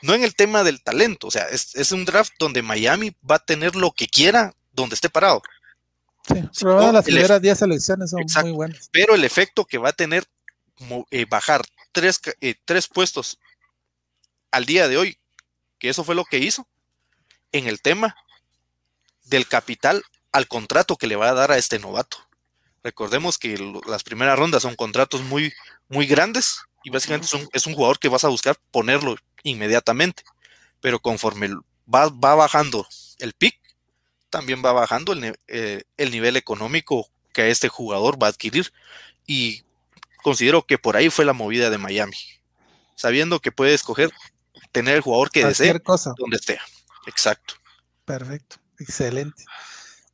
[0.00, 3.36] No en el tema del talento, o sea, es, es un draft donde Miami va
[3.36, 5.42] a tener lo que quiera donde esté parado.
[6.26, 8.88] Sí, las primeras 10 selecciones son muy buenas.
[8.90, 10.24] Pero el efecto que va a tener
[11.10, 11.62] eh, bajar
[11.92, 13.38] tres, eh, tres puestos
[14.50, 15.18] al día de hoy,
[15.78, 16.66] que eso fue lo que hizo
[17.54, 18.16] en el tema
[19.22, 20.02] del capital
[20.32, 22.18] al contrato que le va a dar a este novato.
[22.82, 25.52] Recordemos que las primeras rondas son contratos muy,
[25.88, 30.24] muy grandes y básicamente es un jugador que vas a buscar ponerlo inmediatamente.
[30.80, 31.48] Pero conforme
[31.92, 32.86] va, va bajando
[33.20, 33.56] el pick,
[34.28, 35.14] también va bajando
[35.46, 38.72] eh, el, nivel económico que este jugador va a adquirir.
[39.26, 39.62] Y
[40.24, 42.18] considero que por ahí fue la movida de Miami.
[42.96, 44.10] Sabiendo que puede escoger
[44.72, 45.80] tener el jugador que desee
[46.18, 46.58] donde esté.
[47.06, 47.54] Exacto.
[48.04, 49.44] Perfecto, excelente.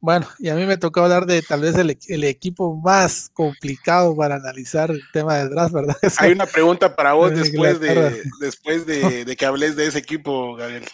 [0.00, 4.36] Bueno, y a mí me tocó hablar de tal vez el, equipo más complicado para
[4.36, 5.96] analizar el tema del draft, ¿verdad?
[6.18, 10.56] Hay una pregunta para vos después, de, después de, de, que hables de ese equipo,
[10.56, 10.86] Gabriel.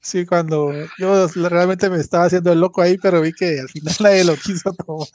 [0.00, 3.94] Sí, cuando yo realmente me estaba haciendo el loco ahí, pero vi que al final
[4.00, 5.08] nadie lo quiso tomar.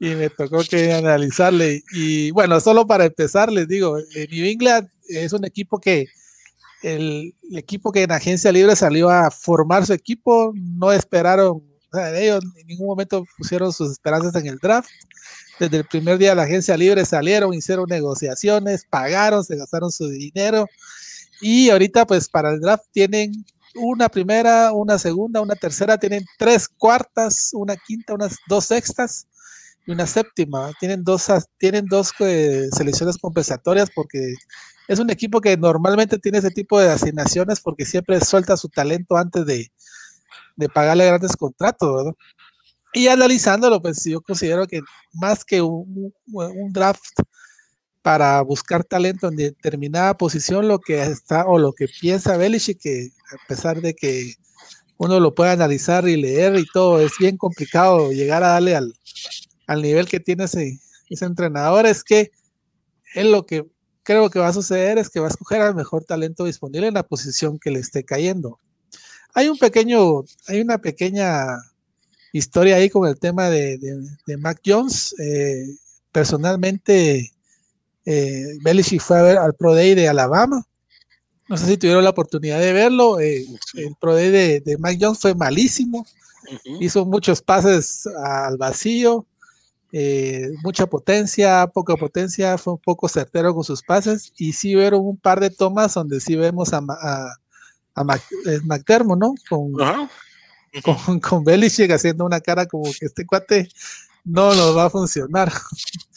[0.00, 1.84] Y me tocó que analizarle.
[1.92, 6.06] Y bueno, solo para empezar, les digo, New England es un equipo que
[6.84, 11.62] el, equipo que en agencia libre salió a formar su equipo, no esperaron,
[11.92, 14.90] o sea, ellos en ningún momento pusieron sus esperanzas en el draft.
[15.58, 20.08] Desde el primer día de la agencia libre salieron, hicieron negociaciones, pagaron, se gastaron su
[20.08, 20.66] dinero.
[21.40, 23.32] Y ahorita, pues para el draft tienen
[23.76, 29.26] una primera, una segunda, una tercera, tienen tres cuartas, una quinta, unas dos sextas
[29.86, 30.72] y una séptima.
[30.80, 31.28] Tienen dos,
[31.58, 34.34] tienen dos eh, selecciones compensatorias porque
[34.88, 39.16] es un equipo que normalmente tiene ese tipo de asignaciones porque siempre suelta su talento
[39.16, 39.70] antes de,
[40.56, 42.14] de pagarle grandes contratos, ¿verdad?
[42.92, 44.80] Y analizándolo, pues yo considero que
[45.12, 46.12] más que un,
[46.70, 47.02] draft
[48.02, 53.08] para buscar talento en determinada posición, lo que está o lo que piensa Belichick, que
[53.32, 54.34] a pesar de que
[54.96, 58.94] uno lo puede analizar y leer y todo, es bien complicado llegar a darle al,
[59.66, 60.78] al nivel que tiene ese,
[61.10, 62.30] ese entrenador, es que
[63.14, 63.66] él lo que
[64.04, 66.94] creo que va a suceder es que va a escoger al mejor talento disponible en
[66.94, 68.60] la posición que le esté cayendo.
[69.34, 71.58] Hay un pequeño, hay una pequeña
[72.32, 73.78] historia ahí con el tema de,
[74.26, 75.14] de, Mac Jones.
[75.18, 75.66] Eh,
[76.12, 77.32] personalmente,
[78.04, 80.64] eh, Belichick fue a ver al Pro Day de Alabama.
[81.48, 83.18] No sé si tuvieron la oportunidad de verlo.
[83.18, 86.06] Eh, el Pro Day de, de, Mac Jones fue malísimo.
[86.78, 89.26] Hizo muchos pases al vacío.
[89.96, 95.06] Eh, mucha potencia, poca potencia, fue un poco certero con sus pases y sí vieron
[95.06, 97.36] un par de tomas donde sí vemos a, a,
[97.94, 98.16] a
[98.46, 99.34] eh, McDermott, ¿no?
[99.48, 99.72] Con,
[101.06, 103.68] con, con, Belichick haciendo una cara como que este cuate
[104.24, 105.52] no nos va a funcionar.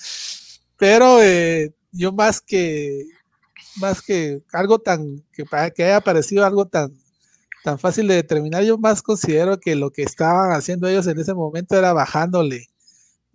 [0.77, 3.05] Pero eh, yo más que
[3.79, 6.97] más que algo tan que, que haya parecido algo tan
[7.63, 11.35] tan fácil de determinar, yo más considero que lo que estaban haciendo ellos en ese
[11.35, 12.69] momento era bajándole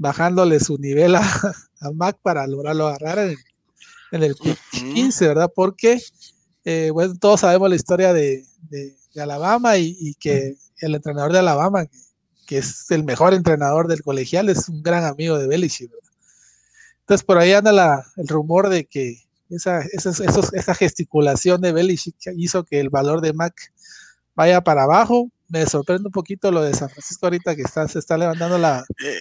[0.03, 1.23] bajándole su nivel a,
[1.95, 3.37] Mac para lograrlo agarrar en,
[4.11, 4.37] en el
[4.73, 5.51] 15, ¿verdad?
[5.55, 6.01] Porque,
[6.65, 11.87] eh, bueno, todos sabemos la historia de, de, Alabama y, que el entrenador de Alabama,
[12.47, 16.11] que, es el mejor entrenador del colegial, es un gran amigo de Belichick, ¿verdad?
[17.01, 19.19] Entonces, por ahí anda la, el rumor de que
[19.51, 20.11] esa, esa,
[20.53, 23.55] esa gesticulación de Belichick hizo que el valor de Mac
[24.35, 25.31] vaya para abajo.
[25.49, 28.85] Me sorprende un poquito lo de San Francisco ahorita que está, se está levantando la,
[29.05, 29.21] eh,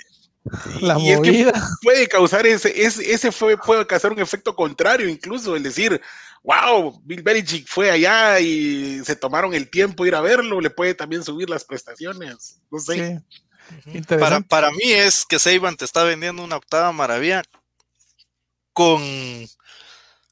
[0.81, 1.53] La y movida.
[1.81, 6.01] puede causar ese, ese, ese fue, puede causar un efecto contrario, incluso el decir,
[6.43, 10.71] wow, Bill Belichick fue allá y se tomaron el tiempo de ir a verlo, le
[10.71, 12.59] puede también subir las prestaciones.
[12.71, 13.21] No sé.
[14.07, 17.43] Para, para mí es que Seiban te está vendiendo una octava maravilla
[18.73, 19.01] con,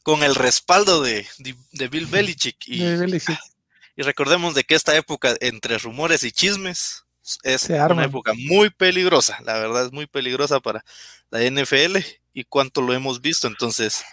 [0.01, 1.25] con el respaldo de,
[1.71, 2.57] de, Bill Belichick.
[2.67, 7.05] Y, y recordemos de que esta época entre rumores y chismes
[7.43, 10.83] es una época muy peligrosa, la verdad es muy peligrosa para
[11.29, 11.97] la NFL
[12.33, 13.47] y cuánto lo hemos visto.
[13.47, 14.03] Entonces,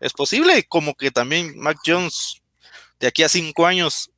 [0.00, 2.42] es posible como que también Mac Jones
[3.00, 4.10] de aquí a cinco años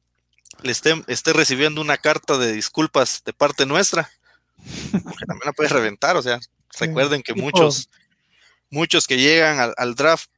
[0.62, 4.10] le esté, esté recibiendo una carta de disculpas de parte nuestra,
[4.92, 6.16] que también la puede reventar.
[6.16, 6.40] O sea,
[6.78, 7.90] recuerden que muchos,
[8.70, 10.30] muchos que llegan al draft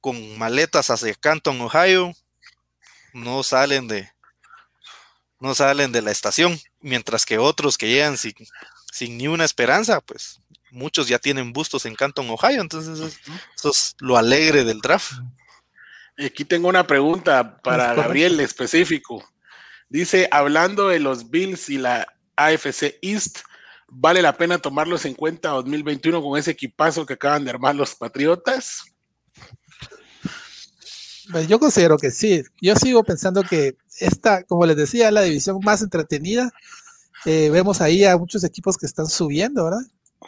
[0.00, 2.12] con maletas hacia Canton, Ohio,
[3.14, 4.13] no salen de,
[5.40, 8.34] no salen de la estación, mientras que otros que llegan sin,
[8.92, 12.98] sin ni una esperanza, pues muchos ya tienen bustos en Canton, Ohio, entonces
[13.56, 15.12] eso, es lo alegre del draft.
[16.18, 19.24] Aquí tengo una pregunta para Gabriel específico.
[19.88, 22.06] Dice, hablando de los Bills y la
[22.36, 23.40] AFC East,
[23.88, 27.94] ¿vale la pena tomarlos en cuenta 2021 con ese equipazo que acaban de armar los
[27.94, 28.93] Patriotas?
[31.30, 32.42] Pues yo considero que sí.
[32.60, 36.52] Yo sigo pensando que esta, como les decía, es la división más entretenida.
[37.24, 39.80] Eh, vemos ahí a muchos equipos que están subiendo, ¿verdad?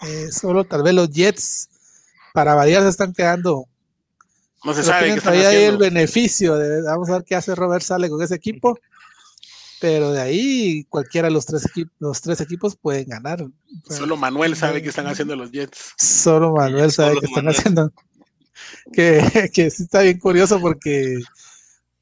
[0.03, 1.68] Eh, solo tal vez los Jets,
[2.32, 3.66] para variar, se están quedando.
[4.64, 6.57] No se sabe qué están ahí el beneficio.
[6.57, 8.78] De, vamos a ver qué hace Robert Sale con ese equipo.
[9.78, 13.47] Pero de ahí cualquiera de los tres, equipos, los tres equipos pueden ganar.
[13.88, 15.92] Solo Manuel sabe qué están haciendo los Jets.
[15.99, 17.92] Solo Manuel sabe qué están haciendo.
[18.92, 21.20] Que, que sí está bien curioso porque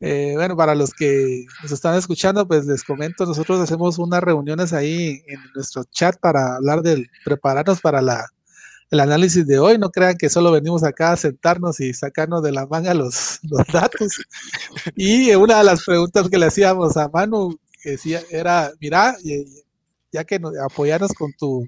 [0.07, 4.75] eh, bueno, para los que nos están escuchando, pues les comento, nosotros hacemos unas reuniones
[4.75, 8.27] ahí en nuestro chat para hablar del prepararnos para la,
[8.91, 9.79] el análisis de hoy.
[9.79, 13.67] No crean que solo venimos acá a sentarnos y sacarnos de la manga los, los
[13.73, 14.13] datos.
[14.95, 19.17] Y una de las preguntas que le hacíamos a Manu decía, era, mira,
[20.13, 21.67] ya que apoyarnos con tu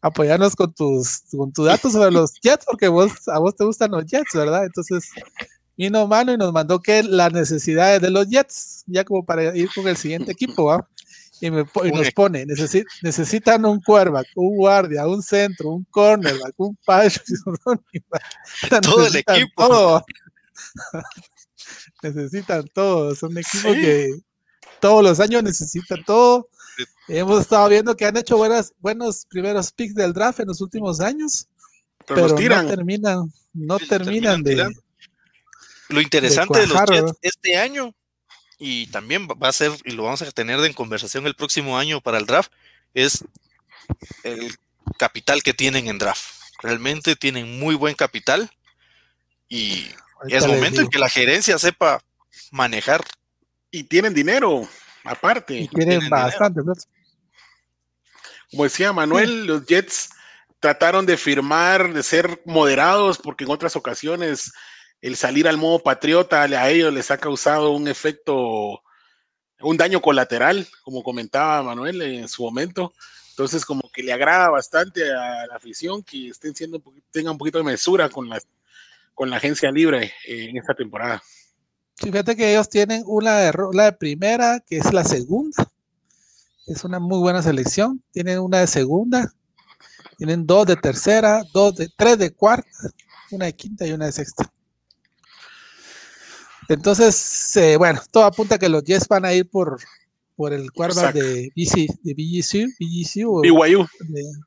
[0.00, 3.90] apoyarnos con tus con tus datos sobre los Jets porque vos a vos te gustan
[3.90, 4.64] los Jets, ¿verdad?
[4.64, 5.10] Entonces
[5.76, 9.68] vino mano y nos mandó que las necesidades de los Jets, ya como para ir
[9.74, 10.88] con el siguiente equipo, ¿va?
[11.40, 12.44] Y, me, y nos pone,
[13.02, 17.20] necesitan un quarterback, un guardia, un centro, un cornerback, un pacho,
[18.82, 20.04] todo el equipo.
[22.02, 24.10] necesitan todo, son un equipo que
[24.80, 26.48] todos los años necesitan todo.
[27.08, 31.00] Hemos estado viendo que han hecho buenas, buenos primeros picks del draft en los últimos
[31.00, 31.48] años,
[32.06, 34.70] pero, no terminan, no terminan, de,
[35.88, 37.94] lo interesante de, los Jets este año,
[38.58, 42.00] y también va a ser, y lo vamos a tener en conversación el próximo año
[42.00, 42.52] para el draft,
[42.94, 43.24] es
[44.24, 44.56] el
[44.98, 46.24] capital que tienen en draft.
[46.60, 48.50] Realmente tienen muy buen capital
[49.48, 49.86] y
[50.28, 52.02] es momento en que la gerencia sepa
[52.50, 53.04] manejar.
[53.70, 54.68] Y tienen dinero,
[55.04, 55.58] aparte.
[55.58, 56.60] Y tienen, bastante.
[58.50, 60.10] Como decía Manuel, los Jets
[60.60, 64.52] trataron de firmar, de ser moderados, porque en otras ocasiones
[65.00, 68.82] el salir al modo patriota a ellos les ha causado un efecto,
[69.60, 72.92] un daño colateral, como comentaba Manuel en su momento.
[73.30, 76.82] Entonces, como que le agrada bastante a la afición que estén siendo,
[77.12, 78.40] tengan un poquito de mesura con la,
[79.14, 81.22] con la agencia libre en esta temporada.
[82.00, 85.68] Fíjate que ellos tienen una de, la de primera, que es la segunda.
[86.66, 88.02] Es una muy buena selección.
[88.12, 89.32] Tienen una de segunda,
[90.16, 92.68] tienen dos de tercera, dos de tres de cuarta,
[93.32, 94.52] una de quinta y una de sexta.
[96.68, 99.80] Entonces, eh, bueno, todo apunta a que los Jets van a ir por,
[100.36, 103.86] por el quarterback de, BC, de BGC, BGC o BYU.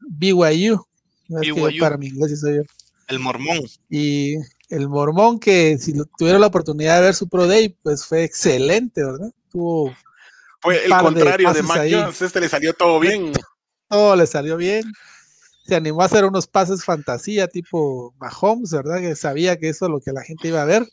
[0.07, 0.85] BYU.
[1.27, 1.79] BYU.
[1.79, 2.61] Para mi inglés soy yo.
[3.07, 3.59] El mormón.
[3.89, 4.35] Y
[4.71, 9.03] el mormón que si tuvieron la oportunidad de ver su Pro Day, pues fue excelente,
[9.03, 9.31] ¿verdad?
[9.51, 9.93] Tuvo
[10.59, 13.31] fue el contrario de, Mac Jones, este le salió todo bien.
[13.89, 14.83] Todo le salió bien.
[15.65, 18.99] Se animó a hacer unos pases fantasía tipo Mahomes, ¿verdad?
[18.99, 20.87] Que sabía que eso es lo que la gente iba a ver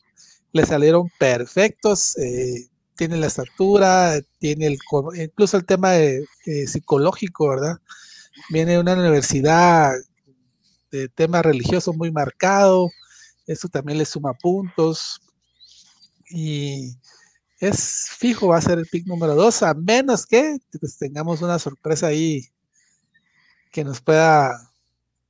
[0.53, 4.79] le salieron perfectos, eh, tiene la estatura, tiene el,
[5.15, 7.79] incluso el tema de, eh, psicológico, ¿verdad?
[8.51, 9.93] Viene de una universidad
[10.91, 12.91] de tema religioso muy marcado,
[13.49, 15.21] eso también le suma puntos
[16.31, 16.95] y
[17.59, 21.59] es fijo, va a ser el pick número dos, a menos que pues, tengamos una
[21.59, 22.47] sorpresa ahí
[23.73, 24.71] que nos pueda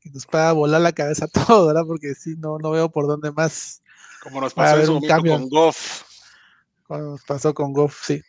[0.01, 1.85] que nos pueda volar la cabeza todo, ¿verdad?
[1.87, 3.83] Porque si no, no veo por dónde más
[4.23, 5.33] como nos pasó en un cambio.
[5.33, 6.03] con Goff.
[6.83, 8.21] Como nos pasó con Goff, sí.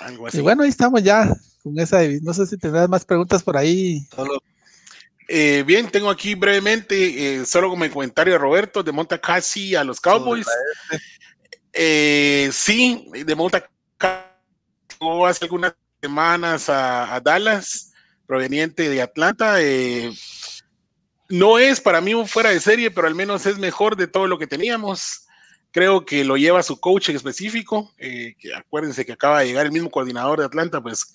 [0.00, 0.38] Algo así.
[0.38, 2.00] Y bueno, ahí estamos ya con esa.
[2.22, 4.06] No sé si tendrás más preguntas por ahí.
[5.28, 9.84] Eh, bien, tengo aquí brevemente, eh, solo como comentario de Roberto, de Monta casi a
[9.84, 10.46] los Cowboys.
[11.72, 13.68] Eh, sí, de Monta
[15.26, 17.92] hace algunas semanas a, a, Dallas,
[18.26, 19.56] proveniente de Atlanta.
[21.28, 24.26] No es para mí un fuera de serie, pero al menos es mejor de todo
[24.26, 25.26] lo que teníamos.
[25.72, 27.92] Creo que lo lleva su coach en específico.
[27.96, 31.14] Que acuérdense que acaba de llegar el mismo coordinador de Atlanta, pues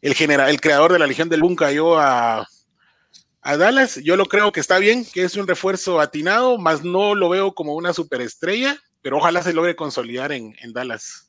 [0.00, 2.46] el, general, el creador de la Legión del Boom cayó a,
[3.42, 3.96] a Dallas.
[3.96, 7.54] Yo lo creo que está bien, que es un refuerzo atinado, más no lo veo
[7.54, 11.28] como una superestrella, pero ojalá se logre consolidar en, en Dallas.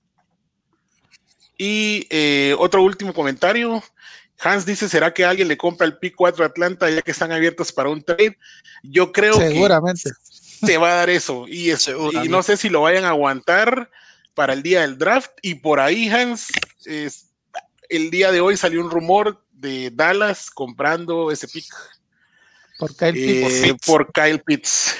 [1.57, 3.83] Y eh, otro último comentario.
[4.39, 7.71] Hans dice, ¿será que alguien le compra el pick 4 Atlanta ya que están abiertos
[7.71, 8.37] para un trade?
[8.83, 10.09] Yo creo Seguramente.
[10.59, 11.45] que te va a dar eso.
[11.47, 13.89] Y, y no sé si lo vayan a aguantar
[14.33, 15.31] para el día del draft.
[15.41, 16.47] Y por ahí, Hans,
[17.89, 21.65] el día de hoy salió un rumor de Dallas comprando ese pick.
[22.79, 23.63] Por Kyle Pitts.
[23.63, 24.95] Eh, por Kyle Pitts.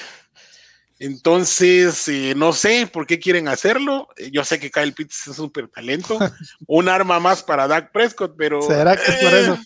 [0.98, 4.08] Entonces, eh, no sé por qué quieren hacerlo.
[4.16, 6.18] Eh, yo sé que Kyle Pitts es un súper talento,
[6.66, 8.62] un arma más para Dak Prescott, pero.
[8.62, 9.54] ¿Será que es por eso?
[9.54, 9.64] Eh,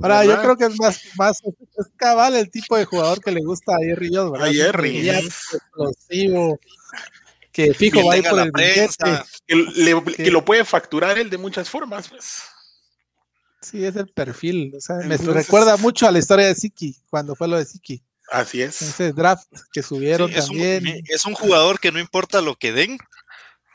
[0.00, 3.42] Ahora, yo creo que es más, más es cabal el tipo de jugador que le
[3.42, 4.48] gusta a Jerry Jones, ¿verdad?
[4.48, 5.08] A Jerry.
[5.08, 6.60] Explosivo,
[7.52, 11.70] que fijo va a ir por el prensa, que, lo puede facturar él de muchas
[11.70, 12.42] formas, pues.
[13.68, 14.72] Sí, es el perfil.
[14.76, 18.00] O sea, me recuerda mucho a la historia de Siki, cuando fue lo de Siki.
[18.30, 18.80] Así es.
[18.80, 21.02] Ese draft que subieron también.
[21.08, 22.96] es un jugador que no importa lo que den,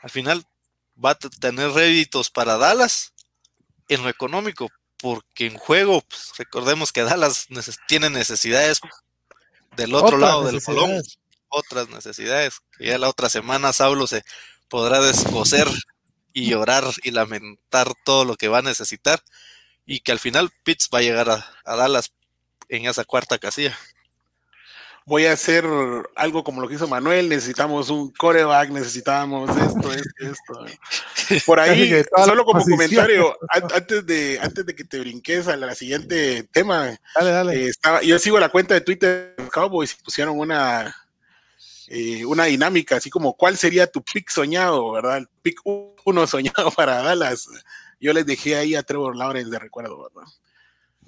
[0.02, 0.44] al final
[1.02, 3.12] va a tener réditos para Dallas
[3.88, 7.48] en lo económico, porque en juego, pues, recordemos que Dallas
[7.86, 8.80] tiene necesidades
[9.76, 11.02] del otro lado del balón,
[11.48, 14.22] otras necesidades, que ya la otra semana Saulo se
[14.68, 15.68] podrá descoser
[16.32, 19.22] y llorar y lamentar todo lo que va a necesitar,
[19.86, 22.12] y que al final Pitts va a llegar a Dallas
[22.68, 23.76] en esa cuarta casilla
[25.04, 25.64] voy a hacer
[26.16, 30.66] algo como lo que hizo Manuel, necesitamos un coreback, necesitamos esto, esto,
[31.30, 31.44] esto.
[31.46, 36.44] Por ahí, solo como comentario, antes de, antes de que te brinques a la siguiente
[36.52, 37.54] tema, dale, dale.
[37.54, 40.94] Eh, estaba, yo sigo la cuenta de Twitter de Cowboys y pusieron una
[41.88, 45.18] eh, una dinámica, así como cuál sería tu pick soñado, ¿verdad?
[45.18, 47.48] El pick uno soñado para Dallas.
[48.02, 50.28] Yo les dejé ahí a Trevor Lawrence de recuerdo, ¿verdad?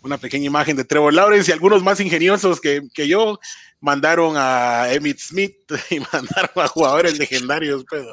[0.01, 3.41] Una pequeña imagen de Trevor Lawrence y algunos más ingeniosos que, que yo
[3.81, 5.57] mandaron a Emmitt Smith
[5.91, 7.85] y mandaron a jugadores legendarios.
[7.91, 8.07] Pues,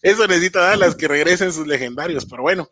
[0.00, 2.70] eso necesita Dallas, que regresen sus legendarios, pero bueno.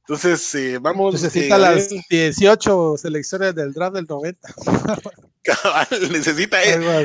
[0.00, 1.14] Entonces, eh, vamos.
[1.14, 4.54] Necesita eh, las 18 selecciones del draft del 90.
[6.10, 6.58] necesita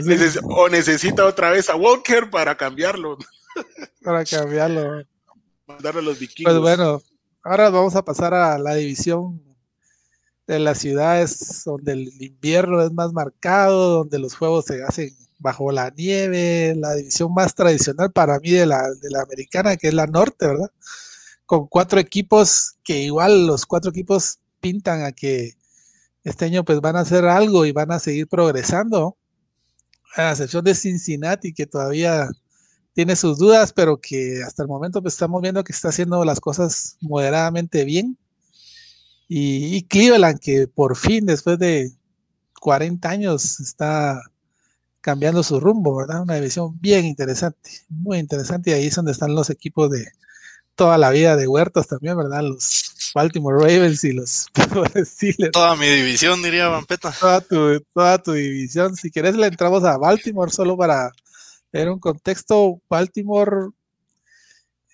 [0.03, 3.19] neces o necesita otra vez a Walker para cambiarlo.
[4.03, 5.03] para cambiarlo.
[5.67, 6.51] Mandarlo a los vikingos.
[6.51, 7.01] Pues bueno,
[7.45, 9.41] ahora vamos a pasar a la división
[10.47, 15.71] de las ciudades donde el invierno es más marcado, donde los juegos se hacen bajo
[15.71, 19.93] la nieve, la división más tradicional para mí de la, de la americana, que es
[19.93, 20.71] la norte, ¿verdad?
[21.45, 25.53] Con cuatro equipos que igual los cuatro equipos pintan a que
[26.23, 29.17] este año pues van a hacer algo y van a seguir progresando,
[30.15, 32.27] a excepción de Cincinnati, que todavía
[32.95, 36.39] tiene sus dudas, pero que hasta el momento pues estamos viendo que está haciendo las
[36.39, 38.17] cosas moderadamente bien.
[39.27, 41.91] Y, Cleveland, que por fin, después de
[42.61, 44.21] 40 años, está
[45.01, 46.21] cambiando su rumbo, ¿verdad?
[46.21, 48.69] Una división bien interesante, muy interesante.
[48.69, 50.05] Y ahí es donde están los equipos de
[50.75, 52.43] toda la vida de Huertas también, ¿verdad?
[52.43, 54.47] Los Baltimore Ravens y los
[55.03, 55.51] Steelers.
[55.51, 57.11] Toda mi división, diría Vampeta.
[57.19, 58.95] Toda tu, toda tu división.
[58.95, 61.11] Si quieres, le entramos a Baltimore solo para
[61.71, 62.81] ver un contexto.
[62.89, 63.69] Baltimore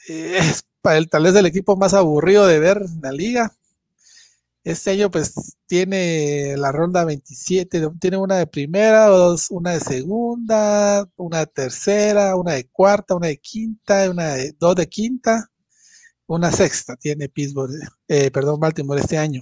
[0.07, 3.55] eh, es tal vez el equipo más aburrido de ver en la liga
[4.63, 11.09] este año pues tiene la ronda 27, tiene una de primera, dos, una de segunda,
[11.15, 15.49] una de tercera, una de cuarta, una de quinta, una de dos de quinta,
[16.27, 17.73] una sexta tiene Pittsburgh,
[18.07, 19.41] eh, perdón, Baltimore este año.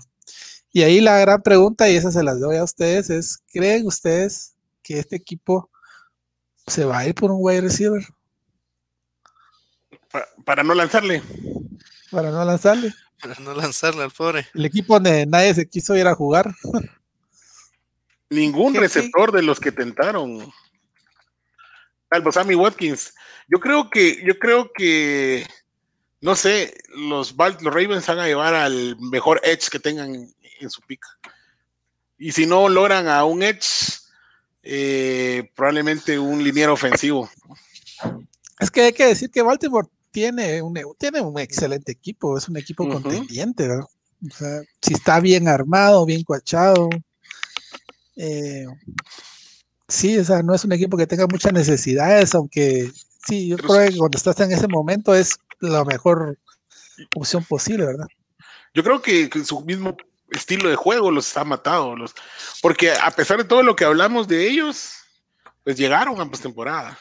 [0.71, 4.55] Y ahí la gran pregunta, y esa se las doy a ustedes, es, ¿creen ustedes
[4.83, 5.69] que este equipo
[6.69, 8.03] se va a ir por un wide receiver?
[10.43, 11.21] para no lanzarle.
[12.09, 12.93] Para no lanzarle.
[13.21, 14.47] Para no lanzarle al pobre.
[14.53, 16.53] El equipo donde nadie se quiso ir a jugar.
[18.29, 20.51] Ningún receptor de los que tentaron.
[22.09, 23.13] Salvo Sammy Watkins.
[23.47, 25.45] Yo creo que, yo creo que,
[26.21, 30.27] no sé, los, los Ravens van a llevar al mejor edge que tengan
[30.59, 31.03] en su pick.
[32.17, 33.99] Y si no logran a un edge,
[34.63, 37.29] eh, probablemente un liniero ofensivo.
[38.59, 42.57] Es que hay que decir que Baltimore tiene un, tiene un excelente equipo, es un
[42.57, 43.87] equipo contendiente, O
[44.31, 46.89] sea, si está bien armado, bien cuachado.
[48.15, 48.65] Eh,
[49.87, 52.91] sí, o sea, no es un equipo que tenga muchas necesidades, aunque
[53.25, 56.37] sí, yo creo que cuando estás en ese momento es la mejor
[57.15, 58.07] opción posible, ¿verdad?
[58.73, 59.95] Yo creo que, su mismo
[60.31, 62.13] estilo de juego los ha matado, los,
[62.61, 64.93] porque a pesar de todo lo que hablamos de ellos,
[65.63, 66.99] pues llegaron a postemporada.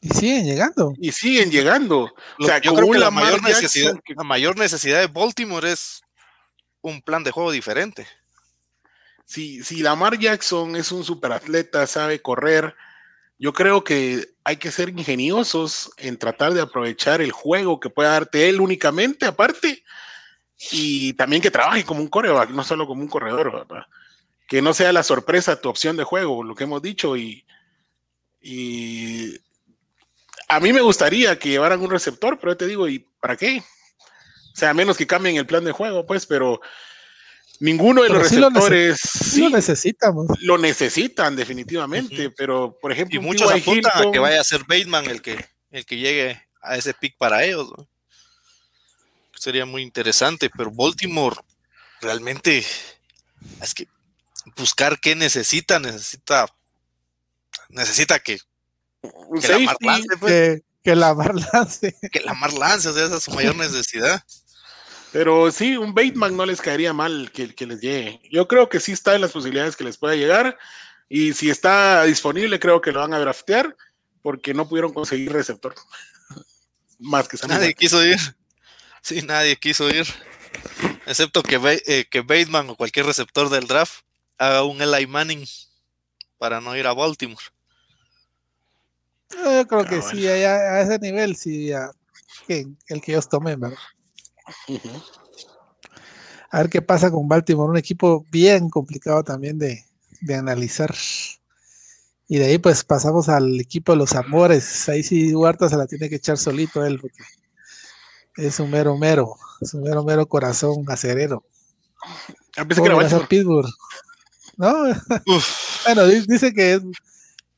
[0.00, 0.94] Y siguen llegando.
[0.98, 2.14] Y siguen llegando.
[2.38, 6.00] O sea, yo creo que la mayor, necesidad, la mayor necesidad de Baltimore es
[6.80, 8.06] un plan de juego diferente.
[9.24, 12.74] Si, si Lamar Jackson es un superatleta, sabe correr,
[13.38, 18.12] yo creo que hay que ser ingeniosos en tratar de aprovechar el juego que pueda
[18.12, 19.84] darte él únicamente, aparte,
[20.70, 23.66] y también que trabaje como un coreback, no solo como un corredor,
[24.46, 27.44] que no sea la sorpresa tu opción de juego, lo que hemos dicho, y,
[28.40, 29.38] y
[30.48, 33.58] a mí me gustaría que llevaran un receptor, pero te digo, ¿y para qué?
[33.58, 36.60] O sea, a menos que cambien el plan de juego, pues, pero
[37.58, 40.26] ninguno de los receptores sí, lo, necesitamos.
[40.40, 45.06] Lo necesitan definitivamente, pero por ejemplo, y muchos apuntan a que vaya a ser Bateman
[45.06, 47.72] el que el que llegue a ese pick para ellos.
[49.42, 51.34] Sería muy interesante, pero Baltimore
[52.00, 52.64] realmente
[53.60, 53.88] es que
[54.54, 56.46] buscar qué necesita, necesita
[57.68, 58.38] necesita que,
[59.40, 60.62] que la Mar lance, pues.
[60.84, 61.96] que, la Mar lance.
[62.12, 64.22] Que la Mar lance, o sea, esa es su mayor necesidad.
[65.10, 68.20] Pero sí, un Bateman no les caería mal que, que les llegue.
[68.30, 70.56] Yo creo que sí está en las posibilidades que les pueda llegar.
[71.08, 73.76] Y si está disponible, creo que lo van a draftear
[74.22, 75.74] porque no pudieron conseguir receptor.
[77.00, 78.20] Más que Nadie quiso ir.
[79.02, 80.06] Sí, nadie quiso ir.
[81.06, 84.04] Excepto que, eh, que Bateman o cualquier receptor del draft
[84.38, 85.44] haga un Eli Manning
[86.38, 87.44] para no ir a Baltimore.
[89.30, 91.70] Yo creo que sí, a, ese nivel sí,
[92.48, 93.78] el que ellos tomen, ¿verdad?
[96.50, 99.84] A ver qué pasa con Baltimore, un equipo bien complicado también de,
[100.34, 100.94] analizar.
[102.28, 104.88] Y de ahí pues pasamos al equipo de los amores.
[104.88, 107.22] Ahí sí Huerta se la tiene que echar solito él, porque
[108.36, 111.44] es un mero mero, es un mero mero corazón acerero.
[112.56, 113.70] A que era Pittsburgh.
[114.56, 114.84] ¿No?
[115.84, 116.82] bueno, dice que es,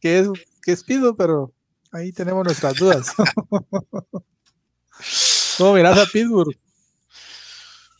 [0.00, 0.28] que es,
[0.62, 1.52] que es Pittsburgh, pero
[1.94, 3.12] Ahí tenemos nuestras dudas.
[5.56, 6.58] ¿Cómo mirás a Pittsburgh?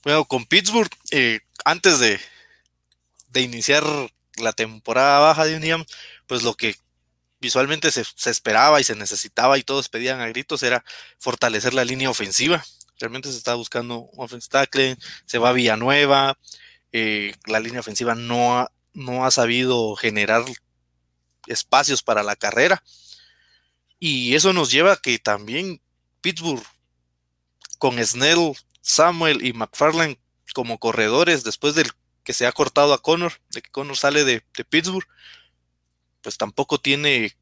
[0.02, 2.18] Bueno, con Pittsburgh, eh, antes de,
[3.28, 3.84] de, iniciar
[4.36, 5.84] la temporada baja de Uniam,
[6.26, 6.74] pues lo que
[7.44, 10.82] visualmente se, esperaba y se necesitaba y todos pedían a gritos era
[11.18, 12.64] fortalecer la línea ofensiva.
[12.98, 16.38] Realmente se está buscando un offensive tackle, se va Villanueva,
[16.90, 20.42] eh, la línea ofensiva no ha, no ha sabido generar
[21.46, 22.82] espacios para la carrera.
[23.98, 25.82] Y eso nos lleva a que también
[26.22, 26.64] Pittsburgh,
[27.78, 30.16] con Snell, Samuel y McFarland
[30.54, 31.90] como corredores, después del
[32.22, 34.40] que se ha cortado a Connor, de que Connor sale de
[34.70, 35.06] Pittsburgh,
[36.24, 37.36] pues tampoco tiene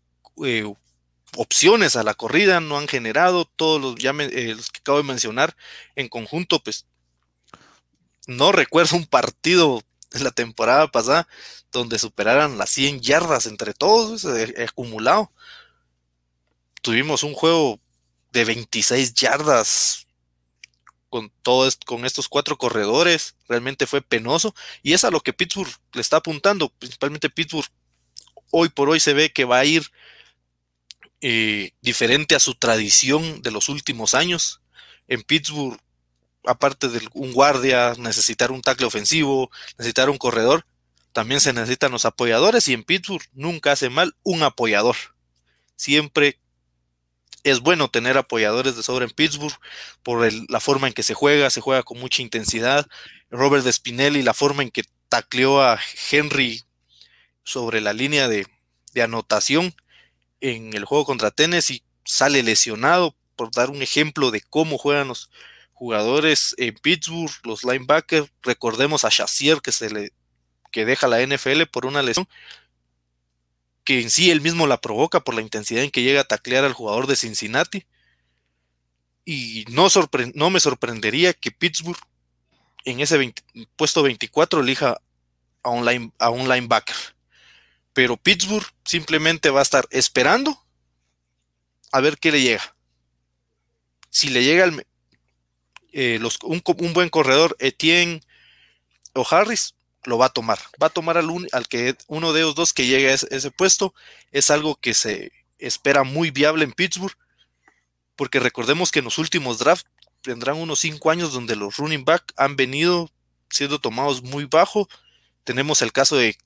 [0.44, 0.74] eh,
[1.36, 5.56] opciones a la corrida, no han generado todos eh, los que acabo de mencionar
[5.94, 6.84] en conjunto, pues
[8.26, 9.80] no recuerdo un partido
[10.12, 11.28] en la temporada pasada
[11.70, 15.32] donde superaran las 100 yardas entre todos, eh, acumulado.
[16.82, 17.80] Tuvimos un juego
[18.32, 20.06] de 26 yardas
[21.08, 25.72] con todos con estos cuatro corredores, realmente fue penoso y es a lo que Pittsburgh
[25.92, 27.68] le está apuntando, principalmente Pittsburgh
[28.52, 29.90] hoy por hoy se ve que va a ir
[31.20, 34.60] eh, diferente a su tradición de los últimos años.
[35.08, 35.80] En Pittsburgh
[36.44, 40.66] aparte de un guardia, necesitar un tackle ofensivo, necesitar un corredor,
[41.12, 44.96] también se necesitan los apoyadores y en Pittsburgh nunca hace mal un apoyador.
[45.76, 46.38] Siempre
[47.44, 49.54] es bueno tener apoyadores de sobra en Pittsburgh
[50.02, 52.86] por la forma en que se juega, se juega con mucha intensidad.
[53.30, 55.78] Robert Spinelli, la forma en que tacleó a
[56.10, 56.62] Henry
[57.42, 58.46] sobre la línea de,
[59.02, 59.74] anotación
[60.40, 65.30] en el juego contra Tennessee, sale lesionado, por dar un ejemplo de cómo juegan los,
[65.82, 70.12] jugadores en Pittsburgh, los linebackers, recordemos a Shazier que se le
[70.70, 72.28] que deja la NFL por una lesión
[73.82, 76.64] que en sí él mismo la provoca por la intensidad en que llega a taclear
[76.64, 77.84] al jugador de Cincinnati.
[79.24, 79.88] Y no,
[80.34, 81.98] no me sorprendería que Pittsburgh
[82.84, 83.34] en ese
[83.74, 85.00] puesto 24 elija
[85.64, 86.94] a un, a un linebacker.
[87.92, 90.62] Pero Pittsburgh simplemente va a estar esperando
[91.92, 92.74] a ver qué le llega.
[94.10, 94.86] Si le llega el,
[95.92, 98.22] eh, un, buen corredor, Etienne
[99.14, 99.74] o Harris,
[100.04, 100.58] lo va a tomar.
[100.82, 103.94] Va a tomar al, al que uno de los dos que llegue a ese, puesto.
[104.32, 107.16] Es algo que se espera muy viable en Pittsburgh,
[108.16, 109.88] porque recordemos que en los últimos drafts
[110.22, 113.10] tendrán unos cinco años donde los running back han venido
[113.50, 114.88] siendo tomados muy bajo.
[115.44, 116.36] Tenemos el caso de,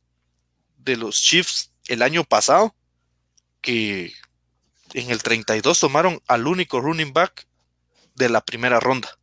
[0.77, 2.74] de los Chiefs el año pasado,
[3.61, 4.12] que
[4.95, 7.47] en el 32 tomaron al único running back
[8.14, 9.18] de la primera ronda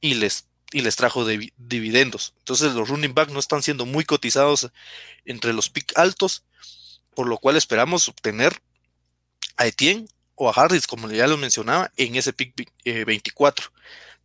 [0.00, 2.34] y les, y les trajo de, dividendos.
[2.38, 4.70] Entonces los running back no están siendo muy cotizados
[5.24, 6.44] entre los pick altos,
[7.14, 8.60] por lo cual esperamos obtener
[9.56, 13.66] a Etienne o a Harris, como ya lo mencionaba, en ese pick 24.
[13.66, 13.70] Eh,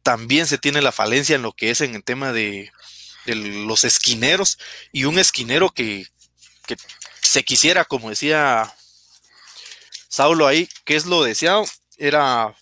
[0.04, 2.72] También se tiene la falencia en lo que es en el tema de,
[3.26, 4.58] de los esquineros
[4.92, 6.08] y un esquinero que,
[6.66, 6.78] que
[7.22, 8.74] se quisiera, como decía
[10.10, 11.66] Saulo ahí, que es lo deseado,
[11.98, 12.56] era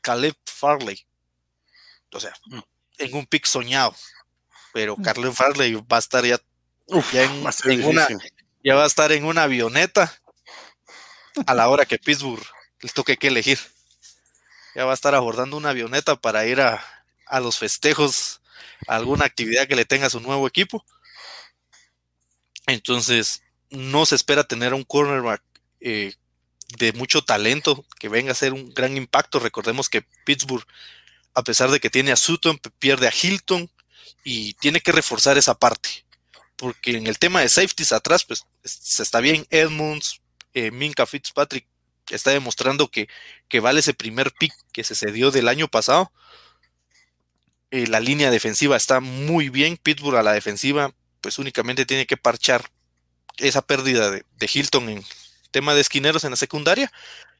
[0.00, 1.06] Caleb Farley
[2.14, 2.58] o sea, mm.
[2.98, 3.94] en un pick soñado.
[4.72, 5.02] Pero mm.
[5.02, 6.38] Carlos Farley va a estar ya,
[7.12, 8.08] en, una,
[8.62, 10.12] ya va a estar en una avioneta
[11.46, 12.44] a la hora que Pittsburgh
[12.80, 13.58] le toque que elegir.
[14.74, 16.84] Ya va a estar abordando una avioneta para ir a,
[17.26, 18.40] a los festejos,
[18.86, 20.84] alguna actividad que le tenga a su nuevo equipo.
[22.66, 25.42] Entonces, no se espera tener un cornerback
[25.80, 26.14] eh,
[26.78, 29.38] de mucho talento que venga a ser un gran impacto.
[29.38, 30.66] Recordemos que Pittsburgh
[31.34, 33.70] a pesar de que tiene a Sutton, pierde a Hilton
[34.22, 36.06] y tiene que reforzar esa parte.
[36.56, 39.44] Porque en el tema de safeties atrás, pues se está bien.
[39.50, 40.22] Edmonds,
[40.54, 41.66] eh, Minka Fitzpatrick
[42.10, 43.08] está demostrando que,
[43.48, 46.12] que, vale ese primer pick que se cedió del año pasado.
[47.74, 49.76] Eh, la línea defensiva está muy bien.
[49.76, 52.70] Pittsburgh a la defensiva, pues únicamente tiene que parchar
[53.38, 55.04] esa pérdida de, de Hilton en
[55.50, 56.92] tema de esquineros en la secundaria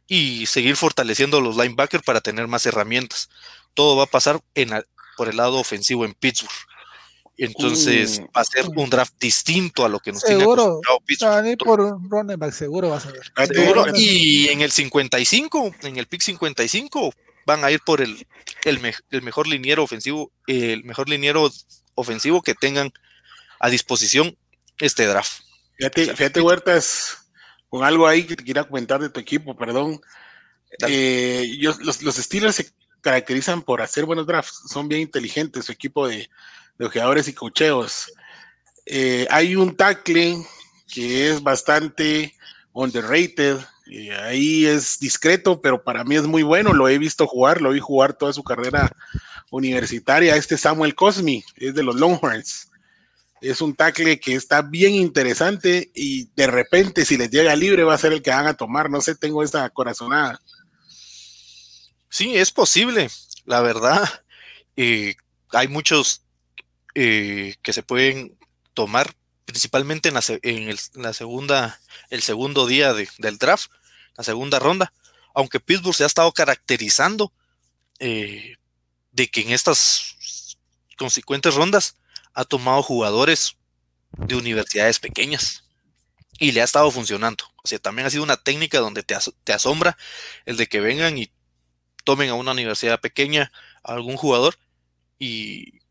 [0.07, 3.29] y seguir fortaleciendo los linebackers para tener más herramientas
[3.75, 4.71] todo va a pasar en
[5.17, 6.51] por el lado ofensivo en Pittsburgh.
[7.37, 8.31] Entonces uh.
[8.37, 11.59] va a ser un draft distinto a lo que nos tiene acostumbrado Pittsburgh.
[11.59, 13.33] por seguro vas a ver.
[13.49, 13.87] Seguro.
[13.95, 17.13] Y en el 55, en el pick 55,
[17.47, 18.27] van a ir por el,
[18.65, 18.81] el,
[19.23, 21.51] mejor liniero ofensivo, el mejor liniero
[21.95, 22.93] ofensivo que tengan
[23.61, 24.37] a disposición
[24.79, 25.43] este draft.
[25.77, 27.29] Fíjate, fíjate Huertas,
[27.69, 30.01] con algo ahí que te quiera comentar de tu equipo, perdón.
[30.89, 32.71] Eh, los, los Steelers se
[33.01, 36.29] caracterizan por hacer buenos drafts, son bien inteligentes su equipo de,
[36.79, 38.13] de ojeadores y cocheos.
[38.87, 40.37] Eh, hay un tackle
[40.93, 42.35] que es bastante
[42.73, 46.73] underrated, Y ahí es discreto, pero para mí es muy bueno.
[46.73, 48.91] Lo he visto jugar, lo vi jugar toda su carrera
[49.51, 50.37] universitaria.
[50.37, 52.71] Este Samuel Cosmi es de los Longhorns.
[53.41, 57.95] Es un tackle que está bien interesante y de repente si les llega libre va
[57.95, 58.91] a ser el que van a tomar.
[58.91, 60.41] No sé, tengo esa corazonada.
[62.09, 63.11] Sí, es posible,
[63.45, 64.09] la verdad.
[64.77, 65.17] Eh,
[65.51, 66.23] hay muchos
[66.95, 68.39] eh, que se pueden
[68.73, 69.15] tomar
[69.55, 71.81] principalmente en la, en la segunda,
[72.11, 73.71] el segundo día del draft,
[74.17, 74.93] la segunda ronda,
[75.33, 77.33] aunque Pittsburgh se ha estado caracterizando
[78.01, 78.57] eh,
[79.13, 80.59] de que en estas
[80.99, 81.97] consecuentes rondas
[82.33, 83.57] ha tomado jugadores
[84.19, 85.63] de universidades pequeñas
[86.41, 87.45] y le ha estado funcionando.
[87.63, 89.97] O sea, también ha sido una técnica donde te, te asombra
[90.47, 91.31] el de que vengan y
[92.03, 93.53] tomen a una universidad pequeña
[93.85, 94.59] a algún jugador
[95.21, 95.84] y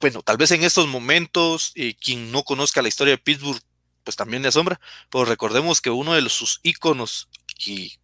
[0.00, 3.60] bueno, tal vez en estos momentos, eh, quien no conozca la historia de Pittsburgh,
[4.04, 4.80] pues también le asombra,
[5.10, 7.28] pero recordemos que uno de los, sus íconos
[7.64, 7.98] y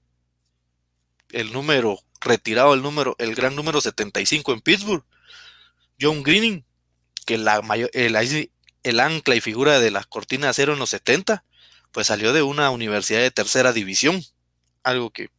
[1.31, 5.05] el número retirado, el número, el gran número 75 en Pittsburgh,
[6.01, 6.65] John Greening,
[7.25, 8.17] que la mayor, el,
[8.83, 11.45] el ancla y figura de la cortina de acero en los 70,
[11.93, 14.23] pues salió de una universidad de tercera división,
[14.83, 15.31] algo que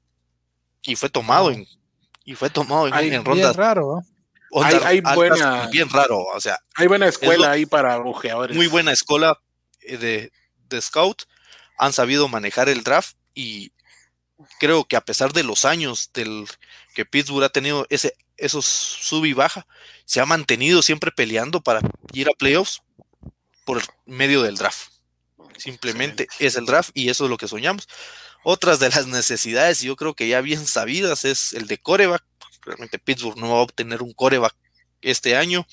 [0.86, 1.66] y fue tomado en
[2.26, 3.56] y fue tomado en, en rondas.
[3.56, 4.02] raro,
[4.62, 6.60] hay, buena, bien raro, o sea.
[6.76, 8.56] Hay buena escuela ahí para bujeadores.
[8.56, 9.40] Muy buena escuela
[9.82, 10.32] eh, de,
[10.70, 11.24] de, scout.
[11.78, 13.72] Han sabido manejar el draft y
[14.60, 16.48] creo que a pesar de los años del
[16.94, 19.66] que Pittsburgh ha tenido ese, esos sub y baja,
[20.06, 21.82] se ha mantenido siempre peleando para
[22.12, 22.82] ir a playoffs
[23.66, 24.90] por medio del draft.
[25.58, 27.88] Simplemente es el draft y eso es lo que soñamos.
[28.44, 32.24] Otras de las necesidades, yo creo que ya bien sabidas, es el de coreback
[32.66, 34.56] realmente Pittsburgh no va a obtener un coreback
[35.02, 35.66] este año.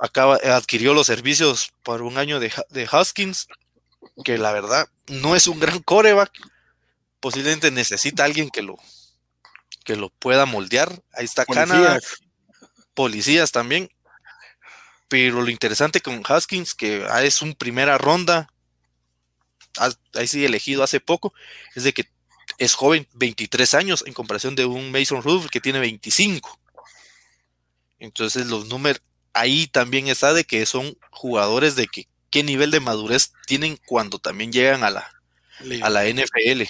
[0.00, 3.46] Acaba, adquirió los servicios por un año de, de Huskins,
[4.24, 6.32] que la verdad no es un gran coreback.
[7.20, 8.76] Posiblemente necesita alguien que lo,
[9.84, 11.02] que lo pueda moldear.
[11.12, 11.98] Ahí está Canadá.
[12.94, 13.90] Policías también.
[15.08, 18.48] Pero lo interesante con Haskins, que es un primera ronda,
[20.14, 21.34] ahí sí elegido hace poco,
[21.74, 22.08] es de que
[22.62, 26.60] es joven, 23 años, en comparación de un Mason Rudolph que tiene 25.
[27.98, 29.02] Entonces los números,
[29.32, 34.20] ahí también está de que son jugadores de que qué nivel de madurez tienen cuando
[34.20, 35.12] también llegan a la,
[35.82, 36.62] a la NFL.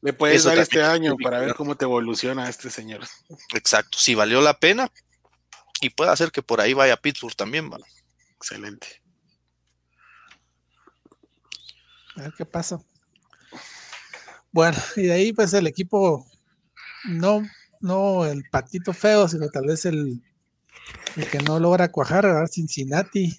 [0.00, 3.06] Le puedes dar este año para ver cómo te evoluciona este señor.
[3.54, 4.90] Exacto, si valió la pena
[5.82, 7.68] y puede hacer que por ahí vaya a Pittsburgh también.
[7.68, 7.84] ¿vale?
[8.36, 9.02] Excelente.
[12.16, 12.80] A ver qué pasa.
[14.56, 16.26] Bueno, y de ahí pues el equipo,
[17.10, 17.42] no,
[17.82, 20.22] no el patito feo, sino tal vez el,
[21.30, 23.38] que no logra cuajar, Cincinnati,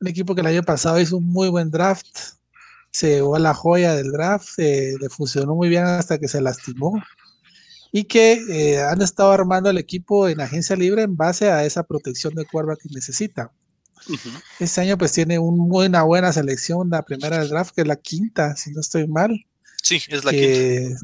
[0.00, 2.06] un equipo que el año pasado hizo un muy buen draft,
[2.90, 6.94] se llevó a la joya del draft, le funcionó muy bien hasta que se lastimó
[7.92, 11.82] y que eh, han estado armando el equipo en agencia libre en base a esa
[11.82, 13.52] protección de cuerva que necesita.
[14.58, 18.56] Este año pues tiene una buena selección, la primera del draft, que es la quinta,
[18.56, 19.44] si no estoy mal.
[19.82, 20.94] Sí, es la que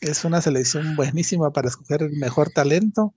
[0.00, 3.14] Es una selección buenísima para escoger el mejor talento.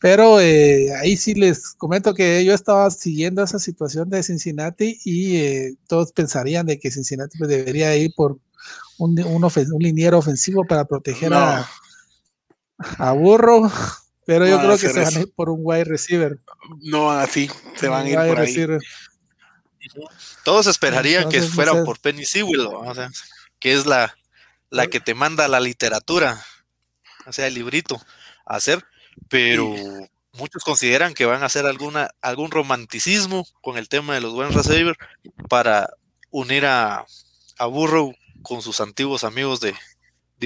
[0.00, 5.36] Pero eh, ahí sí les comento que yo estaba siguiendo esa situación de Cincinnati y
[5.36, 8.38] eh, todos pensarían de que Cincinnati pues, debería ir por
[8.98, 11.68] un, un, liniero ofensivo para proteger a,
[12.98, 13.70] a Burro,
[14.26, 16.40] pero yo creo que se van a ir por un wide receiver.
[16.80, 18.66] No, así, se van a ir por ahí.
[20.44, 22.68] Todos esperarían que fuera por Penny Sewell,
[23.58, 24.16] que es la,
[24.70, 26.44] la que te manda la literatura,
[27.26, 28.00] o sea, el librito
[28.46, 28.84] a hacer,
[29.28, 29.74] pero
[30.32, 34.52] muchos consideran que van a hacer alguna, algún romanticismo con el tema de los buen
[34.52, 34.98] receivers
[35.48, 35.90] para
[36.30, 37.04] unir a,
[37.58, 39.74] a Burrow con sus antiguos amigos de,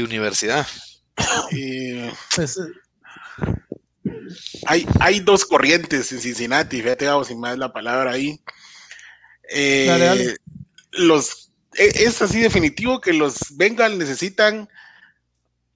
[0.02, 0.66] universidad.
[2.34, 2.60] Pues,
[4.66, 8.38] hay, hay dos corrientes en Cincinnati, fíjate, sin más la palabra ahí.
[9.50, 10.36] Eh,
[11.78, 14.68] e, es así definitivo que los Bengals necesitan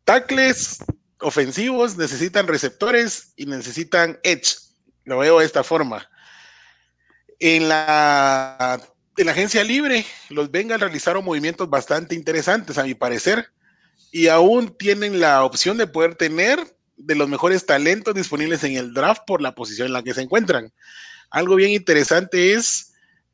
[0.05, 0.79] tackles
[1.21, 4.57] ofensivos, necesitan receptores y necesitan edge.
[5.05, 6.09] Lo veo de esta forma.
[7.39, 8.81] En la,
[9.17, 13.51] en la agencia libre, los Bengals realizaron movimientos bastante interesantes, a mi parecer,
[14.11, 16.59] y aún tienen la opción de poder tener
[16.97, 20.23] de los mejores talentos disponibles en el draft por la posición en la que se
[20.23, 20.73] encuentran.
[21.31, 22.90] Algo bien interesante es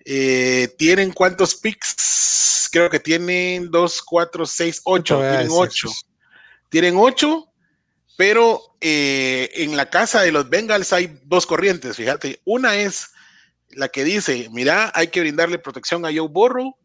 [0.08, 2.68] eh, ¿Tienen cuántos picks?
[2.70, 5.18] Creo que tienen 2, 4, 6, 8.
[5.18, 5.88] Tienen 8.
[6.68, 7.44] Tienen 8,
[8.16, 12.40] pero eh, en la casa de los Bengals hay dos corrientes, fíjate.
[12.44, 13.08] Una es
[13.70, 16.76] la que dice, mira, hay que brindarle protección a Joe Burrow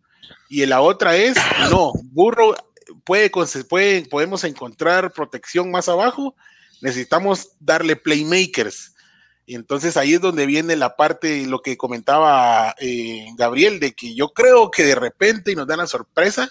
[0.50, 1.38] Y la otra es,
[1.70, 2.56] no, Burro
[3.06, 3.30] puede,
[3.70, 6.36] puede, podemos encontrar protección más abajo,
[6.82, 8.91] necesitamos darle playmakers.
[9.52, 14.16] Y entonces ahí es donde viene la parte, lo que comentaba eh, Gabriel, de que
[14.16, 16.50] yo creo que de repente nos dan la sorpresa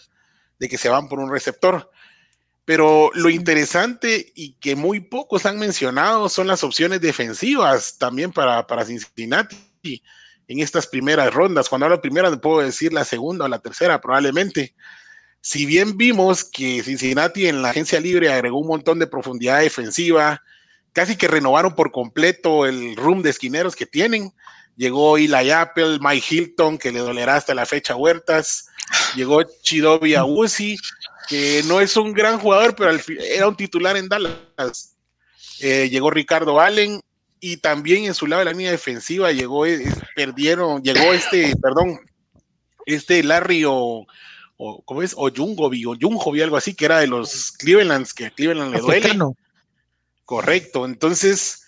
[0.59, 1.91] de que se van por un receptor.
[2.67, 8.67] Pero lo interesante y que muy pocos han mencionado son las opciones defensivas también para,
[8.67, 9.57] para Cincinnati
[10.47, 11.71] en estas primeras rondas.
[11.71, 14.75] Cuando hablo de primera, puedo decir la segunda o la tercera probablemente.
[15.41, 20.43] Si bien vimos que Cincinnati en la agencia libre agregó un montón de profundidad defensiva,
[20.93, 24.33] casi que renovaron por completo el room de esquineros que tienen.
[24.77, 28.69] Llegó Eli Apple, Mike Hilton, que le dolerá hasta la fecha Huertas.
[29.15, 30.77] Llegó Chidobi Awusi,
[31.29, 34.97] que no es un gran jugador, pero era un titular en Dallas.
[35.61, 37.01] Eh, llegó Ricardo Allen
[37.41, 39.85] y también en su lado de la línea defensiva llegó, eh,
[40.15, 42.01] perdieron, llegó este, perdón,
[42.87, 44.07] este Larry o,
[44.57, 45.15] o ¿cómo es?
[45.17, 48.81] O Jungovi, o Jungovi, algo así, que era de los Clevelands, que a Cleveland le
[48.81, 49.19] duele.
[50.31, 51.67] Correcto, entonces,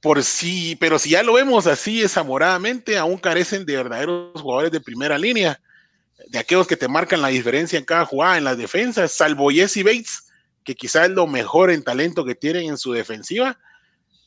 [0.00, 4.80] por sí, pero si ya lo vemos así desamoradamente, aún carecen de verdaderos jugadores de
[4.80, 5.60] primera línea,
[6.28, 9.84] de aquellos que te marcan la diferencia en cada jugada en las defensas, salvo Jesse
[9.84, 10.24] Bates,
[10.64, 13.58] que quizás es lo mejor en talento que tienen en su defensiva.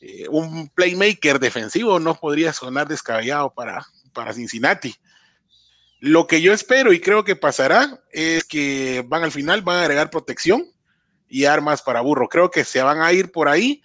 [0.00, 4.94] Eh, un playmaker defensivo no podría sonar descabellado para, para Cincinnati.
[5.98, 9.82] Lo que yo espero y creo que pasará es que van al final, van a
[9.82, 10.71] agregar protección
[11.32, 12.28] y armas para burro.
[12.28, 13.82] Creo que se van a ir por ahí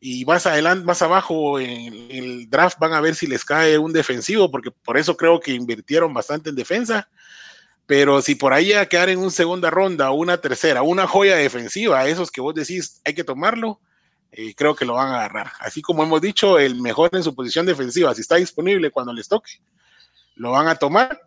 [0.00, 3.92] y más adelante, más abajo en el draft van a ver si les cae un
[3.92, 7.08] defensivo, porque por eso creo que invirtieron bastante en defensa.
[7.84, 12.08] Pero si por ahí a quedar en una segunda ronda una tercera, una joya defensiva,
[12.08, 13.78] esos que vos decís hay que tomarlo,
[14.32, 15.52] eh, creo que lo van a agarrar.
[15.60, 19.28] Así como hemos dicho, el mejor en su posición defensiva, si está disponible cuando les
[19.28, 19.60] toque,
[20.34, 21.20] lo van a tomar.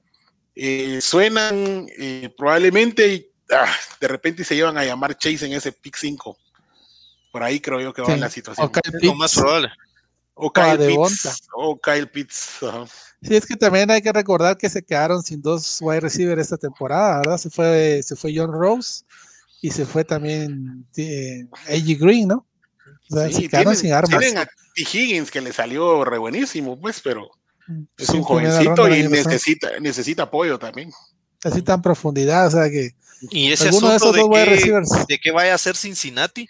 [0.56, 5.96] Eh, suenan eh, probablemente Ah, de repente se llevan a llamar Chase en ese pick
[5.98, 6.38] 5.
[7.32, 8.72] Por ahí creo yo que va en la situación.
[8.84, 9.70] es lo más probable.
[10.42, 11.42] O Kyle Pitts.
[11.54, 12.60] O Kyle Pitts.
[13.22, 16.58] Sí, es que también hay que recordar que se quedaron sin dos wide receivers esta
[16.58, 17.38] temporada, ¿verdad?
[17.38, 19.04] Se fue, se fue John Rose
[19.62, 21.46] y se fue también eh.
[21.68, 22.48] Green, ¿no?
[23.12, 24.18] O sea, se quedaron sin armas.
[24.18, 24.52] Tienen a T.
[24.82, 27.30] Higgins que le salió re buenísimo, pues, pero
[27.68, 30.92] mm, es un jovencito y necesita, necesita apoyo también.
[31.44, 32.92] Necesitan profundidad, o sea que
[33.30, 36.50] y ese asunto de, que, de que vaya a ser Cincinnati,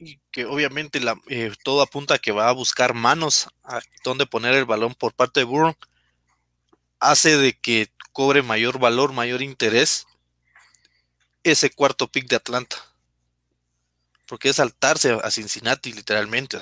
[0.00, 4.26] y que obviamente la, eh, todo apunta a que va a buscar manos a donde
[4.26, 5.76] poner el balón por parte de Burrow,
[6.98, 10.06] hace de que cobre mayor valor, mayor interés
[11.42, 12.76] ese cuarto pick de Atlanta.
[14.26, 16.58] Porque es saltarse a Cincinnati literalmente.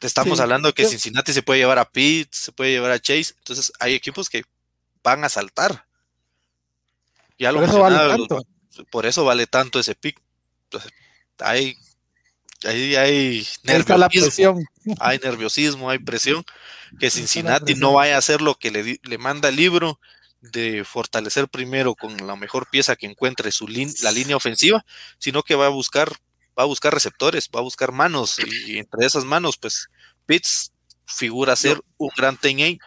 [0.00, 3.34] Estamos hablando que Cincinnati se puede llevar a Pitt, se puede llevar a Chase.
[3.38, 4.44] Entonces hay equipos que
[5.02, 5.87] van a saltar.
[7.38, 8.46] Ya lo por eso vale tanto.
[8.90, 10.20] Por eso vale tanto ese pick.
[11.38, 11.76] hay,
[12.64, 14.60] hay nerviosismo,
[15.00, 16.44] hay nerviosismo, hay presión,
[16.98, 20.00] que Cincinnati no vaya a hacer lo que le, le manda el libro
[20.40, 24.84] de fortalecer primero con la mejor pieza que encuentre su la línea ofensiva,
[25.18, 26.12] sino que va a buscar
[26.58, 28.38] va a buscar receptores, va a buscar manos.
[28.66, 29.88] Y, entre esas manos pues
[30.26, 30.72] Pitts
[31.06, 32.78] figura ser un gran TNA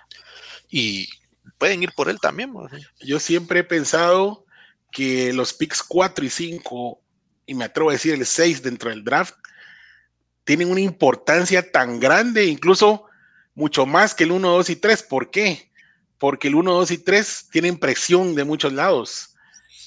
[0.69, 1.09] y
[1.57, 2.53] pueden ir por él también.
[2.99, 4.45] Yo siempre he pensado
[4.91, 7.01] que los picks 4 y 5,
[7.45, 9.35] y me atrevo a decir el 6 dentro del draft,
[10.43, 13.05] tienen una importancia tan grande, incluso
[13.53, 15.03] mucho más que el 1, 2 y 3.
[15.03, 15.71] ¿Por qué?
[16.17, 19.35] Porque el 1, 2 y 3 tienen presión de muchos lados.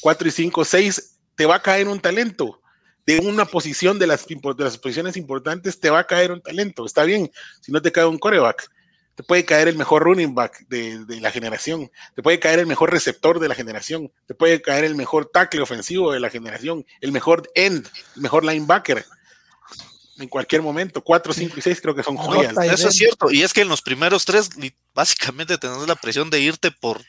[0.01, 2.61] 4 y 5, 6, te va a caer un talento.
[3.07, 6.87] De una posición de las, de las posiciones importantes, te va a caer un talento.
[6.87, 8.71] Está bien, si no te cae un coreback
[9.15, 12.91] te puede caer el mejor running back de, la generación, te puede caer el mejor
[12.91, 17.13] receptor de la generación, te puede caer el mejor tackle ofensivo de la generación, el
[17.13, 19.05] mejor end, el mejor linebacker.
[20.19, 22.57] En cualquier momento, 4, 5 y 6 creo que son joyas.
[22.57, 24.51] Eso es cierto, y es que en los primeros tres
[24.95, 27.01] básicamente tenés la presión de irte por,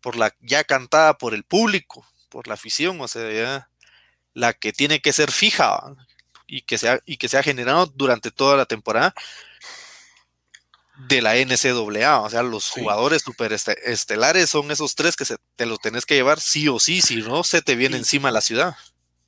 [0.00, 3.68] por la ya cantada por el público, por la afición, o sea, ya
[4.34, 5.94] la que tiene que ser fija
[6.46, 9.14] y que, sea, y que se ha generado durante toda la temporada
[10.96, 12.20] de la NCAA.
[12.20, 16.14] O sea, los jugadores super estelares son esos tres que se, te los tenés que
[16.14, 18.76] llevar sí o sí, si no se te viene encima la ciudad.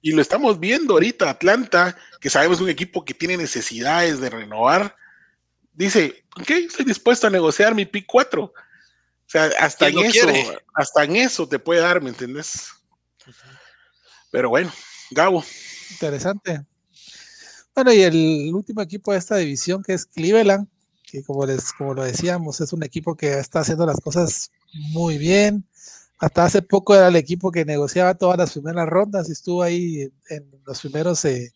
[0.02, 4.94] Y lo estamos viendo ahorita, Atlanta, que sabemos un equipo que tiene necesidades de renovar,
[5.72, 8.44] dice, ok, estoy dispuesto a negociar mi pick 4.
[8.44, 8.52] O
[9.26, 10.28] sea, hasta en eso,
[10.74, 12.70] hasta en eso te puede dar, ¿me entiendes?
[14.30, 14.72] Pero bueno,
[15.10, 15.44] Gabo.
[15.90, 16.64] Interesante.
[17.74, 20.68] Bueno, y el último equipo de esta división que es Cleveland,
[21.06, 24.50] que como, les, como lo decíamos, es un equipo que está haciendo las cosas
[24.92, 25.64] muy bien.
[26.18, 30.10] hasta hace poco era el equipo que negociaba todas las primeras rondas y estuvo ahí
[30.30, 31.52] en, los primeros eh,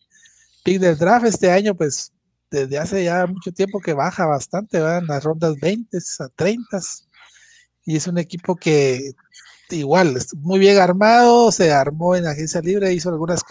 [0.65, 1.25] del draft.
[1.25, 2.13] Este año, pues
[2.49, 6.79] desde hace ya mucho tiempo que baja bastante, van las rondas 20 a 30
[7.85, 9.13] y es un equipo que
[9.69, 13.41] igual, muy bien armado, se armó en agencia libre, hizo algunas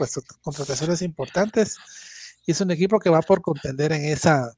[0.42, 1.76] contrataciones importantes
[2.46, 4.52] y es un equipo que va por contender en esa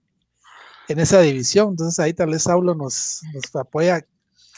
[0.88, 1.70] en esa división.
[1.70, 4.04] Entonces ahí tal vez Saulo nos, nos apoya.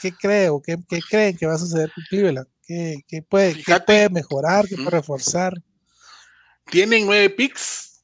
[0.00, 0.78] ¿Qué cree o qué,
[1.08, 2.46] creen que va a suceder con Cleveland?
[2.66, 4.66] ¿Qué, puede, puede mejorar?
[4.66, 5.54] ¿Qué puede reforzar?
[6.70, 8.02] Tienen nueve picks,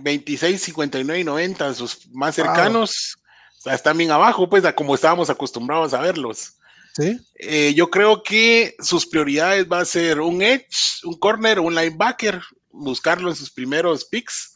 [0.00, 3.16] 26, 59 y 90, sus más cercanos.
[3.64, 6.54] están bien abajo, pues, como estábamos acostumbrados a verlos.
[6.96, 7.18] ¿Sí?
[7.36, 12.40] Eh, yo creo que sus prioridades va a ser un edge, un corner un linebacker,
[12.70, 14.53] buscarlo en sus primeros picks.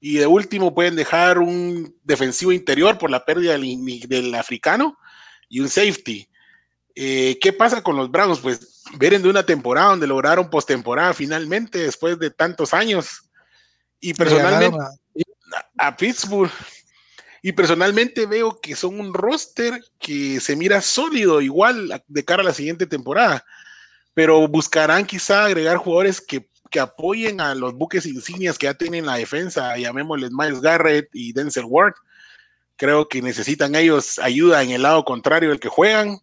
[0.00, 4.98] Y de último pueden dejar un defensivo interior por la pérdida del, africano
[5.48, 6.28] y un safety.
[6.94, 8.40] Eh, ¿Qué pasa con los Browns?
[8.40, 13.22] Pues vienen de una temporada donde lograron postemporada finalmente después de tantos años.
[14.00, 14.78] Y personalmente
[15.78, 16.50] a Pittsburgh
[17.42, 22.44] y personalmente veo que son un roster que se mira sólido igual de cara a
[22.44, 23.44] la siguiente temporada,
[24.14, 29.16] pero buscarán quizá agregar jugadores que, apoyen a los buques insignias que ya tienen la
[29.16, 31.94] defensa, llamémosles Miles Garrett y Denzel Ward.
[32.76, 36.18] Creo que necesitan ellos ayuda en el lado contrario del que juegan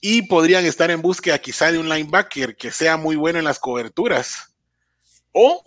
[0.00, 3.58] y podrían estar en búsqueda quizá de un linebacker que sea muy bueno en las
[3.58, 4.54] coberturas.
[5.32, 5.64] O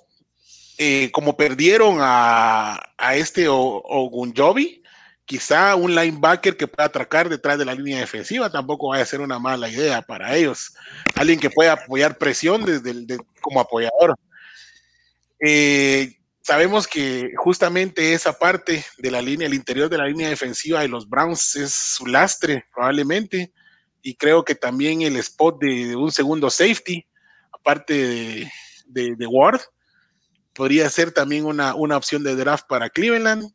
[0.77, 4.83] eh, como perdieron a, a este Ogunjobi,
[5.25, 9.21] quizá un linebacker que pueda atracar detrás de la línea defensiva tampoco vaya a ser
[9.21, 10.75] una mala idea para ellos.
[11.15, 14.15] Alguien que pueda apoyar presión desde como apoyador.
[15.39, 20.81] Eh, sabemos que justamente esa parte de la línea, el interior de la línea defensiva
[20.81, 23.51] de los Browns es su lastre probablemente
[24.01, 27.03] y creo que también el spot de, un segundo safety,
[27.51, 28.51] aparte
[28.85, 29.61] de, de, Ward,
[30.53, 33.51] podría ser también una, una opción de draft para Cleveland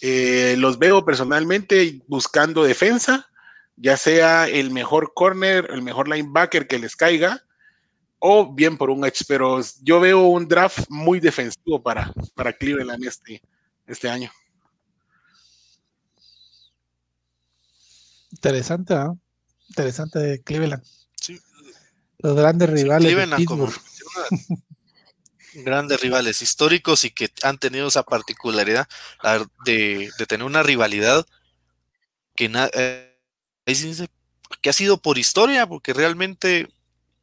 [0.00, 3.28] eh, los veo personalmente buscando defensa,
[3.76, 7.42] ya sea el mejor corner, el mejor linebacker que les caiga,
[8.18, 13.04] o bien por un edge, pero yo veo un draft muy defensivo para, para Cleveland
[13.04, 13.42] este,
[13.86, 14.30] este año.
[18.30, 19.18] Interesante, ¿no?
[19.68, 20.82] Interesante de Cleveland.
[22.18, 23.14] Los grandes rivales.
[23.16, 23.26] de
[25.64, 28.88] grandes rivales históricos y que han tenido esa particularidad
[29.64, 31.26] de, tener una rivalidad
[32.34, 33.16] que, eh,
[34.60, 36.68] que ha sido por historia, porque realmente,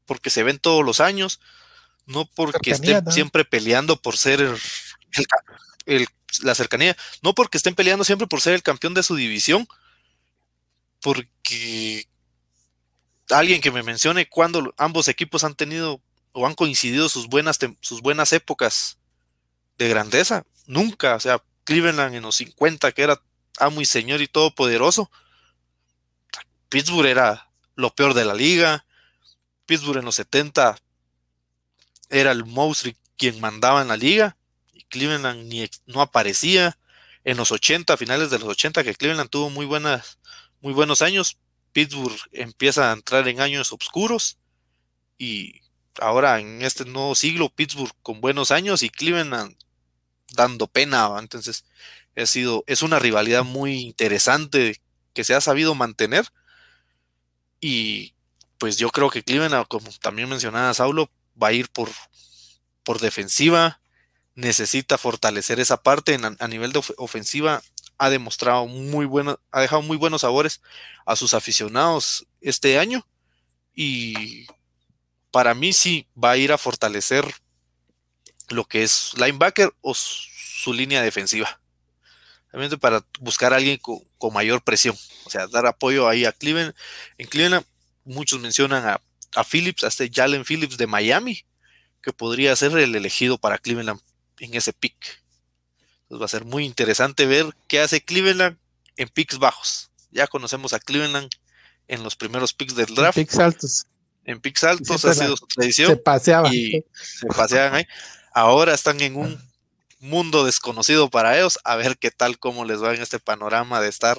[0.06, 1.40] porque se ven todos los años,
[2.06, 4.58] no porque estén siempre peleando por ser
[6.42, 9.68] la cercanía, no porque estén peleando siempre por ser el campeón de su división,
[11.02, 12.08] porque
[13.30, 16.02] alguien que me mencione cuando ambos equipos han tenido
[16.34, 18.98] o han coincidido sus buenas, sus buenas épocas
[19.78, 20.46] de grandeza.
[20.66, 23.22] Nunca, o sea, Cleveland en los 50, que era
[23.60, 25.10] amo y señor y todopoderoso.
[26.70, 28.86] Pittsburgh era lo peor de la liga.
[29.66, 30.78] Pittsburgh en los 70
[32.10, 34.38] era el monstruo quien mandaba en la liga.
[34.74, 35.52] Y Cleveland
[35.86, 36.78] no aparecía.
[37.26, 40.20] En los 80, finales de los 80, que Cleveland tuvo muy, buenas,
[40.60, 41.38] muy buenos años.
[41.72, 44.38] Pittsburgh empieza a entrar en años oscuros.
[45.18, 45.62] Y
[46.00, 49.56] ahora en este nuevo siglo, Pittsburgh con buenos años y Cleveland
[50.34, 51.10] dando pena.
[51.20, 51.66] Entonces,
[52.16, 54.82] ha sido, es una rivalidad muy interesante
[55.14, 56.26] que se ha sabido mantener.
[57.60, 58.14] Y
[58.58, 61.10] pues yo creo que Cleveland, como también mencionaba Saulo,
[61.42, 61.90] va a ir por,
[62.84, 63.82] por defensiva.
[64.36, 67.62] Necesita fortalecer esa parte a nivel de ofensiva.
[67.98, 70.62] Ha demostrado muy bueno, ha dejado muy buenos sabores
[71.06, 73.08] a sus aficionados este año.
[73.76, 74.48] Y
[75.34, 77.26] para mí sí va a ir a fortalecer
[78.50, 81.60] lo que es linebacker o su línea defensiva.
[82.52, 84.96] Realmente para buscar a alguien con, mayor presión.
[85.26, 86.76] O sea, dar apoyo ahí a Cleveland.
[87.18, 87.66] En Cleveland
[88.06, 91.44] muchos mencionan a, Phillips, a este Jalen Phillips de Miami,
[92.04, 94.00] que podría ser el elegido para Cleveland
[94.38, 95.24] en ese pick.
[96.04, 98.60] Entonces va a ser muy interesante ver qué hace Cleveland
[98.98, 99.90] en picks bajos.
[100.12, 101.32] Ya conocemos a Cleveland
[101.88, 103.18] en los primeros picks del draft.
[103.18, 103.88] Picks altos
[104.26, 105.90] en Pix Altos ha sido su tradición.
[105.90, 106.54] Se paseaban.
[106.54, 107.88] Y se paseaban ahí.
[108.34, 109.40] Ahora están en un
[110.00, 111.60] mundo desconocido para ellos.
[111.64, 114.18] A ver qué tal, cómo les va en este panorama de estar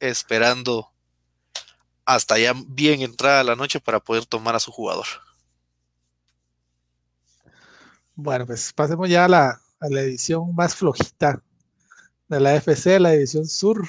[0.00, 0.90] esperando
[2.04, 5.06] hasta ya bien entrada la noche para poder tomar a su jugador.
[8.14, 11.42] Bueno, pues pasemos ya a la, a la edición más flojita
[12.28, 13.88] de la FC, la edición sur.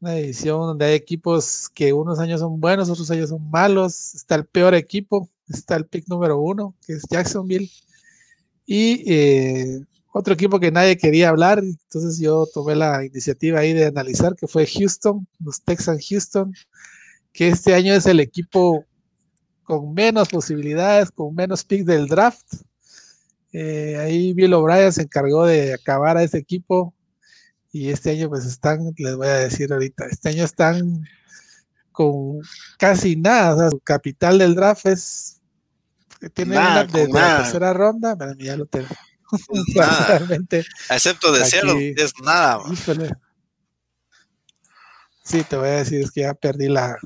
[0.00, 4.14] Una división donde hay equipos que unos años son buenos, otros años son malos.
[4.14, 7.70] Está el peor equipo, está el pick número uno, que es Jacksonville.
[8.66, 9.80] Y eh,
[10.12, 14.46] otro equipo que nadie quería hablar, entonces yo tomé la iniciativa ahí de analizar, que
[14.46, 16.52] fue Houston, los Texans Houston,
[17.32, 18.84] que este año es el equipo
[19.62, 22.46] con menos posibilidades, con menos picks del draft.
[23.52, 26.94] Eh, ahí Bill O'Brien se encargó de acabar a ese equipo
[27.76, 31.06] y este año pues están, les voy a decir ahorita, este año están
[31.92, 32.40] con
[32.78, 35.42] casi nada, o sea, su capital del draft es,
[36.32, 38.88] tiene una de, la tercera ronda, pero ya lo tengo.
[40.90, 42.60] Excepto de cero, es nada.
[45.22, 46.96] Sí, te voy a decir, es que ya perdí la,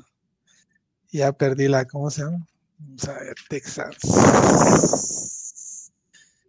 [1.11, 2.47] ya perdí la, ¿cómo se llama?
[2.79, 3.97] Vamos a ver, Texas.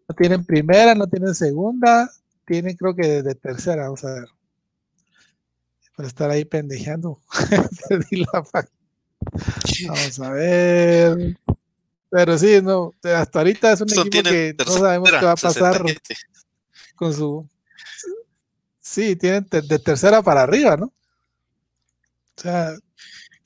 [0.07, 2.11] No tienen primera, no tienen segunda,
[2.51, 4.27] tienen creo que de tercera, vamos a ver.
[5.95, 7.21] Por estar ahí pendejeando.
[9.87, 11.37] Vamos a ver.
[12.09, 15.81] Pero sí, no, hasta ahorita es un equipo que no sabemos qué va a pasar
[16.95, 17.47] con su.
[18.81, 20.87] Sí, tienen de tercera para arriba, ¿no?
[20.87, 22.73] O sea,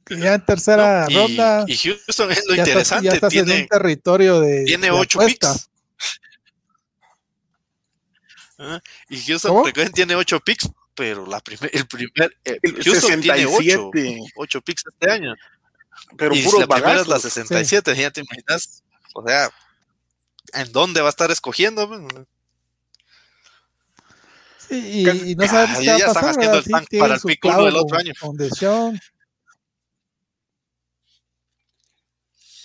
[0.10, 1.65] ya en tercera ronda.
[1.68, 3.19] Y Houston es lo interesante.
[3.19, 4.64] ya tiene, en un territorio de.
[4.64, 5.69] Tiene ocho picks.
[8.57, 9.64] Ah, y Houston
[9.94, 12.38] tiene 8 picks, pero la primer, el primer.
[12.45, 13.91] Eh, Houston tiene 8,
[14.36, 15.34] 8 picks este año.
[16.18, 18.84] Pero y la primera es la 67, ya te imaginas.
[19.14, 19.49] O sea,
[20.53, 21.88] ¿en dónde va a estar escogiendo?
[24.69, 27.22] Sí, y, y, no sabemos qué va a pasar, están haciendo el tank para el
[27.22, 28.14] pick 1 del otro año.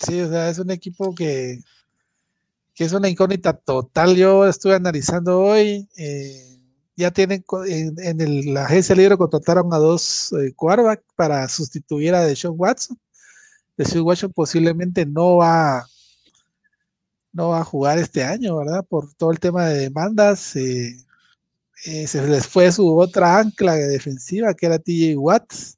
[0.07, 1.59] Sí, o sea, es un equipo que,
[2.81, 4.17] que es una incógnita total.
[4.17, 6.59] Yo estuve analizando hoy, eh,
[6.97, 12.25] ya tienen en, el, la agencia libre contrataron a dos eh, quarterbacks para sustituir a
[12.25, 12.99] Deshaun Watson.
[13.77, 15.87] Deshaun Watson posiblemente no va,
[17.35, 18.83] no va a jugar este año, ¿verdad?
[18.89, 20.57] Por todo el tema de demandas.
[20.57, 20.97] Eh,
[22.07, 25.77] se les fue su otra ancla defensiva, que era TJ Watts.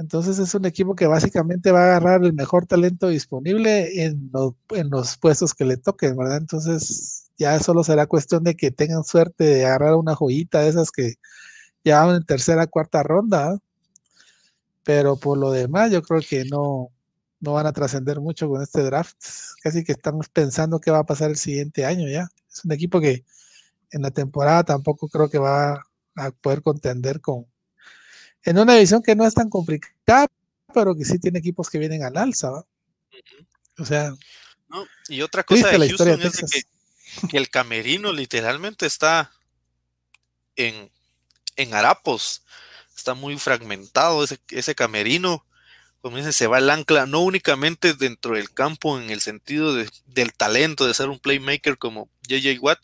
[0.00, 5.18] Entonces es un equipo que básicamente va a agarrar el mejor talento disponible en, los
[5.18, 6.38] puestos que le toquen, ¿verdad?
[6.38, 10.90] Entonces ya solo será cuestión de que tengan suerte de agarrar una joyita de esas
[10.90, 11.16] que
[11.84, 13.58] ya van en tercera, cuarta ronda.
[14.84, 16.88] Pero por lo demás, yo creo que no,
[17.40, 19.18] no van a trascender mucho con este draft.
[19.62, 22.28] Casi que estamos pensando qué va a pasar el siguiente año ya.
[22.50, 23.24] Es un equipo que
[23.90, 25.82] en la temporada tampoco creo que va
[26.16, 27.49] a poder contender con,
[28.44, 30.26] en una división que no es tan complicada,
[30.72, 32.50] pero que sí tiene equipos que vienen al alza.
[33.78, 34.14] O sea.
[35.08, 36.64] y otra cosa de Houston es
[37.30, 39.32] que, el camerino literalmente está
[40.56, 40.90] en,
[41.56, 42.44] en harapos.
[42.96, 45.44] Está muy fragmentado ese, ese camerino.
[46.00, 49.90] Como dice, se va el ancla, no únicamente dentro del campo en el sentido de,
[50.06, 52.80] del talento de ser un playmaker como JJ Watt,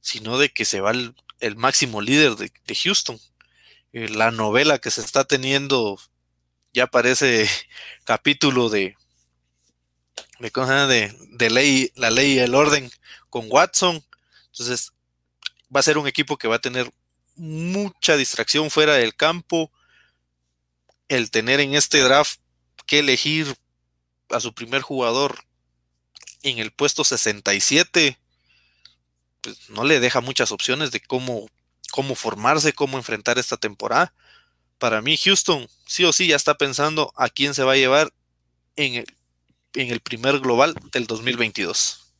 [0.00, 3.18] sino de que se va el, máximo líder de Houston.
[3.92, 5.98] Eh, la novela que se está teniendo
[6.72, 7.48] ya parece
[8.04, 8.96] capítulo de
[10.38, 12.90] de, de, ley, la ley y el orden
[13.28, 14.02] con Watson.
[14.46, 14.92] Entonces,
[15.74, 16.90] va a ser un equipo que va a tener
[17.36, 19.70] mucha distracción fuera del campo.
[21.08, 22.40] El tener en este draft
[22.86, 23.54] que elegir
[24.30, 25.44] a su primer jugador
[26.42, 28.18] en el puesto 67,
[29.42, 31.50] pues no le deja muchas opciones de cómo
[31.90, 34.12] cómo formarse, cómo enfrentar esta temporada.
[34.78, 38.12] Para mí, Houston sí o sí ya está pensando a quién se va a llevar
[38.76, 39.06] en el,
[39.74, 42.14] en el primer global del 2022.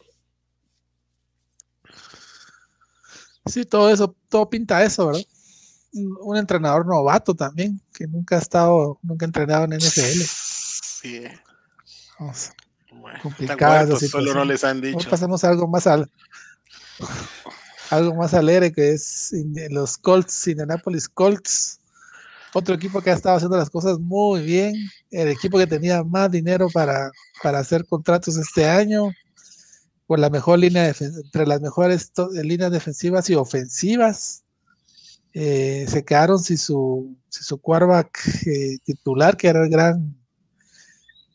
[3.46, 5.22] Sí, todo eso, todo pinta eso, ¿verdad?
[5.92, 10.22] Un entrenador novato también, que nunca ha estado, nunca ha entrenado en NFL.
[11.02, 11.24] Sí.
[12.18, 12.50] Vamos,
[13.22, 13.98] complicado.
[13.98, 15.08] solo no les han dicho.
[15.08, 16.10] pasemos algo más al,
[17.90, 19.34] algo más alegre que es
[19.70, 21.80] los Colts, Indianapolis Colts.
[22.52, 24.74] Otro equipo que ha estado haciendo las cosas muy bien.
[25.10, 27.10] El equipo que tenía más dinero para,
[27.42, 29.10] para hacer contratos este año.
[30.06, 32.12] Por la mejor línea, entre las mejores
[32.42, 34.42] líneas defensivas y ofensivas.
[35.32, 40.16] Eh, se quedaron sin su, sin su quarterback eh, titular, que era el gran,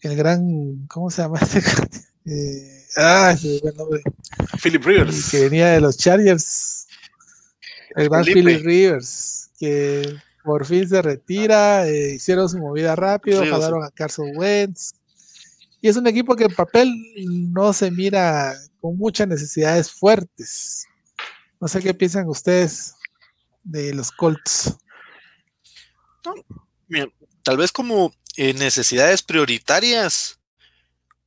[0.01, 1.61] el gran, ¿cómo se llama este?
[2.25, 3.35] Eh, ah,
[4.61, 5.29] Philip Rivers.
[5.29, 6.87] Que venía de los Chargers.
[7.95, 9.51] El gran Philip Rivers.
[9.59, 11.87] Que por fin se retira.
[11.87, 13.45] Eh, hicieron su movida rápido.
[13.45, 14.93] Jalaron a Carson Wentz.
[15.81, 16.91] Y es un equipo que en papel
[17.53, 20.87] no se mira con muchas necesidades fuertes.
[21.61, 22.95] No sé qué piensan ustedes
[23.63, 24.75] de los Colts.
[27.43, 30.39] tal vez como eh, necesidades prioritarias,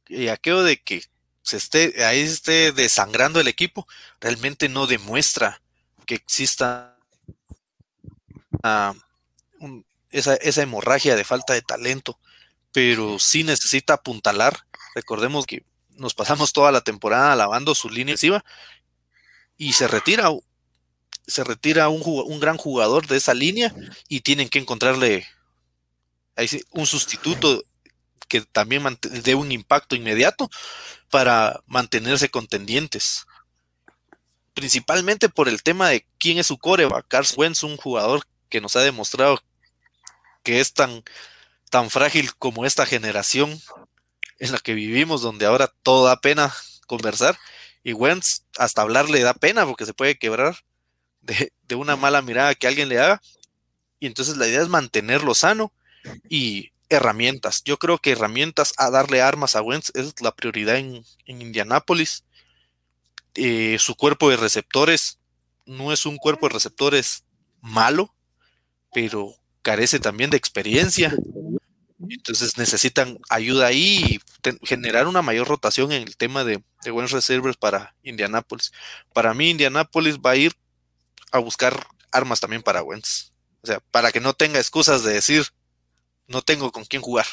[0.09, 1.03] y aquello de que
[1.43, 3.87] se esté, ahí esté desangrando el equipo,
[4.21, 5.63] realmente no demuestra
[6.07, 6.99] que exista
[8.63, 8.95] ah,
[10.11, 12.19] esa, esa hemorragia de falta de talento,
[12.73, 14.67] pero sí necesita apuntalar.
[14.95, 18.45] Recordemos que nos pasamos toda la temporada lavando su línea encima
[19.57, 20.31] y se retira,
[21.27, 23.75] se retira un, un, gran jugador de esa línea
[24.09, 25.27] y tienen que encontrarle
[26.71, 27.65] un sustituto
[28.29, 30.51] que también dé un impacto inmediato
[31.11, 33.27] para mantenerse contendientes.
[34.55, 37.07] Principalmente por el tema de quién es su coreback.
[37.09, 39.41] Carson Wentz, un jugador que nos ha demostrado
[40.43, 41.03] que es tan,
[41.71, 43.61] tan frágil como esta generación
[44.39, 46.55] en la que vivimos, donde ahora todo da pena
[46.87, 47.39] conversar.
[47.83, 50.57] Y Wentz, hasta hablar le da pena porque se puede quebrar
[51.21, 53.21] de una mala mirada que alguien le haga.
[54.01, 55.73] Y entonces la idea es mantenerlo sano
[56.29, 57.63] y herramientas.
[57.65, 62.25] Yo creo que herramientas a darle armas a Wentz es la prioridad en, en Indianápolis.
[63.35, 65.19] Eh, su cuerpo de receptores
[65.67, 67.25] no es un cuerpo de receptores
[67.61, 68.15] malo,
[68.93, 71.15] pero carece también de experiencia.
[72.01, 77.11] Entonces necesitan ayuda ahí y generar una mayor rotación en el tema de, de buenos
[77.13, 78.73] receivers para Indianápolis.
[79.13, 80.55] Para mí, Indianápolis va a ir
[81.33, 83.33] a buscar armas también para Wentz.
[83.63, 85.47] O sea, para que no tenga excusas de decir,
[86.29, 87.27] no tengo con quién jugar.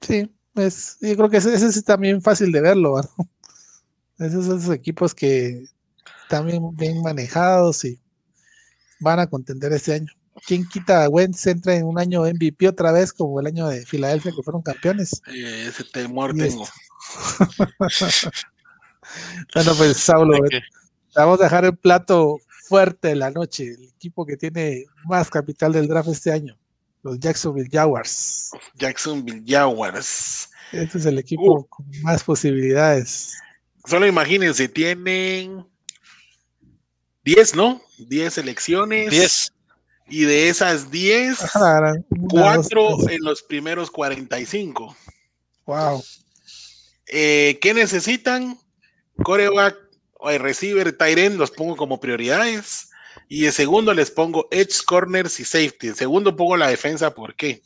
[0.00, 3.00] Sí, es, yo creo que ese, es también fácil de verlo,
[4.18, 5.66] Esos, esos equipos que
[6.30, 8.00] también bien manejados y
[8.98, 10.12] van a contender este año.
[10.46, 13.84] ¿Quién quita a Wentz entra en un año MVP otra vez como el año de
[13.84, 15.20] Filadelfia que fueron campeones?
[15.28, 16.66] Eh, ese temor tengo.
[19.54, 20.38] bueno, pues Saulo,
[21.14, 22.38] vamos a dejar el plato
[22.68, 26.58] fuerte de la noche, el equipo que tiene más capital del draft este año,
[27.02, 28.50] los Jacksonville Jaguars.
[28.74, 30.50] Jacksonville Jaguars.
[30.72, 31.66] Este es el equipo uh.
[31.66, 33.36] con más posibilidades.
[33.84, 35.64] Solo imagínense, tienen
[37.24, 37.80] 10, ¿no?
[37.98, 39.10] 10 elecciones.
[39.10, 39.52] 10.
[40.08, 41.38] Y de esas 10,
[42.30, 44.96] 4 en los primeros 45.
[45.66, 46.02] Wow.
[47.08, 48.58] Eh, ¿Qué necesitan?
[49.22, 49.76] Coreback,
[50.38, 52.90] receiver, Tyren, los pongo como prioridades.
[53.28, 55.88] Y de segundo les pongo edge, corners y safety.
[55.88, 57.62] En segundo pongo la defensa, ¿por qué?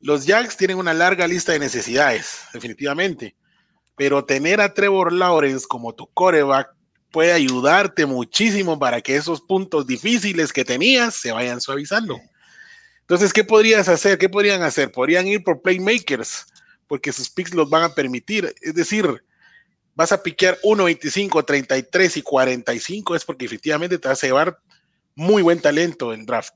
[0.00, 3.36] Los Jacks tienen una larga lista de necesidades, definitivamente.
[3.96, 6.68] Pero tener a Trevor Lawrence como tu coreback
[7.10, 12.20] puede ayudarte muchísimo para que esos puntos difíciles que tenías se vayan suavizando.
[13.02, 14.18] Entonces, ¿qué podrías hacer?
[14.18, 14.90] ¿Qué podrían hacer?
[14.90, 16.46] Podrían ir por playmakers,
[16.88, 18.54] porque sus picks los van a permitir.
[18.62, 19.22] Es decir,
[19.94, 24.58] vas a piquear 1, 25, 33 y 45, es porque efectivamente te vas a llevar
[25.14, 26.54] muy buen talento en draft.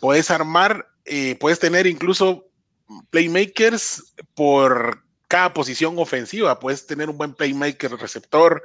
[0.00, 2.46] Puedes armar, eh, puedes tener incluso
[3.10, 6.58] playmakers por cada posición ofensiva.
[6.58, 8.62] Puedes tener un buen playmaker receptor,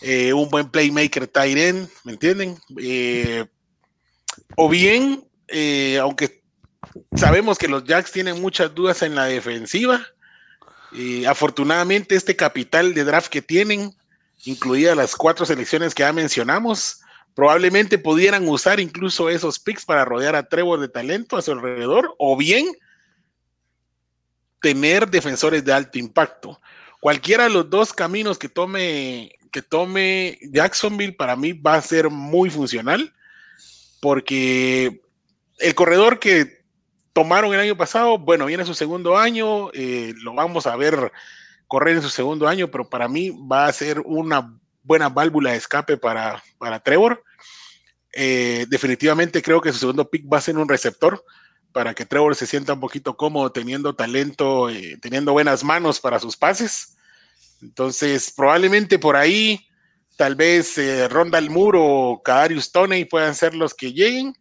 [0.00, 2.58] eh, un buen playmaker tight end, ¿me entienden?
[2.82, 3.46] Eh,
[4.56, 5.24] o bien,
[6.00, 6.42] aunque
[7.14, 10.06] sabemos que los Jacks tienen muchas dudas en la defensiva,
[11.26, 13.94] afortunadamente, este capital de draft que tienen,
[14.44, 17.00] incluidas las cuatro selecciones que ya mencionamos,
[17.34, 22.14] probablemente pudieran usar incluso esos picks para rodear a Trevor de talento a su alrededor,
[22.18, 22.66] o bien
[24.60, 26.60] tener defensores de alto impacto.
[27.00, 32.10] Cualquiera de los dos caminos que tome, que tome Jacksonville para mí va a ser
[32.10, 33.14] muy funcional,
[34.00, 35.00] porque
[35.58, 36.57] el corredor que
[37.18, 41.10] tomaron el año pasado, bueno, viene su segundo año, eh, lo vamos a ver
[41.66, 45.56] correr en su segundo año, pero para mí va a ser una buena válvula de
[45.56, 47.24] escape para, para Trevor.
[48.12, 51.24] Eh, definitivamente creo que su segundo pick va a ser un receptor
[51.72, 56.20] para que Trevor se sienta un poquito cómodo teniendo talento, eh, teniendo buenas manos para
[56.20, 56.96] sus pases.
[57.60, 59.66] Entonces, probablemente por ahí,
[60.16, 60.76] tal vez
[61.10, 64.34] Ronda el Muro o Kadarius Toney puedan ser los que lleguen,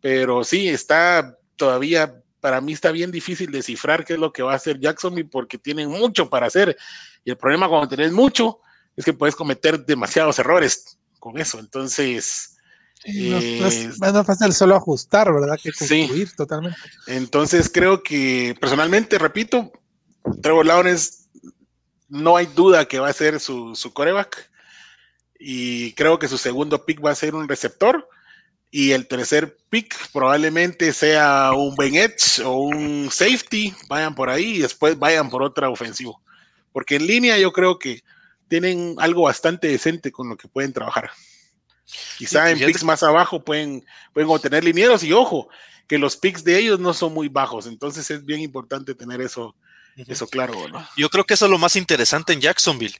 [0.00, 4.54] pero sí, está todavía para mí está bien difícil descifrar qué es lo que va
[4.54, 6.74] a hacer Jacksonville porque tienen mucho para hacer.
[7.22, 8.60] Y el problema cuando tenés mucho
[8.96, 11.58] es que puedes cometer demasiados errores con eso.
[11.58, 12.56] Entonces.
[13.04, 15.58] es más fácil solo ajustar, ¿verdad?
[15.62, 16.78] Que construir totalmente.
[17.06, 19.70] Entonces creo que personalmente, repito,
[20.40, 21.24] Trevor Lawrence
[22.08, 24.50] no hay duda que va a ser su, su coreback.
[25.38, 28.08] Y creo que su segundo pick va a ser un receptor
[28.70, 34.56] y el tercer pick probablemente sea un Ben Edge o un safety, vayan por ahí
[34.56, 36.22] y después vayan por otra ofensivo.
[36.72, 38.02] Porque en línea yo creo que
[38.48, 41.10] tienen algo bastante decente con lo que pueden trabajar.
[42.18, 45.48] Quizá en picks más abajo pueden, pueden obtener linieros y ojo,
[45.88, 49.56] que los picks de ellos no son muy bajos, entonces es bien importante tener eso,
[49.96, 50.68] eso claro.
[50.68, 50.86] ¿no?
[50.96, 52.94] Yo creo que eso es lo más interesante en Jacksonville,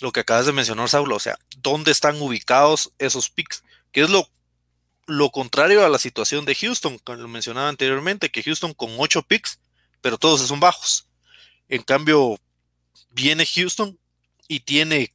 [0.00, 4.10] lo que acabas de mencionar, Saulo, o sea, dónde están ubicados esos picks, que es
[4.10, 4.28] lo,
[5.10, 9.22] lo contrario a la situación de Houston, como lo mencionaba anteriormente, que Houston con ocho
[9.22, 9.58] picks,
[10.00, 11.06] pero todos son bajos.
[11.68, 12.38] En cambio,
[13.10, 13.98] viene Houston
[14.48, 15.12] y tiene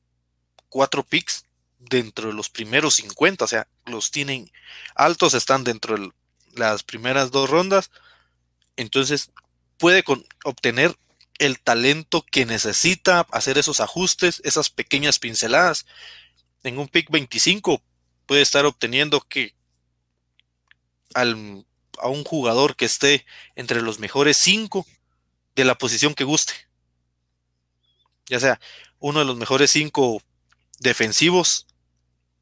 [0.70, 1.46] cuatro picks
[1.80, 4.52] dentro de los primeros 50, o sea, los tienen
[4.96, 6.12] altos, están dentro de
[6.56, 7.92] las primeras dos rondas,
[8.76, 9.32] entonces
[9.78, 10.04] puede
[10.44, 10.98] obtener
[11.38, 15.86] el talento que necesita, hacer esos ajustes, esas pequeñas pinceladas.
[16.64, 17.82] En un pick 25
[18.26, 19.54] puede estar obteniendo que
[21.16, 21.66] al,
[21.98, 23.26] a un jugador que esté
[23.56, 24.86] entre los mejores 5
[25.56, 26.54] de la posición que guste.
[28.28, 28.60] Ya sea
[29.00, 30.22] uno de los mejores 5
[30.80, 31.68] defensivos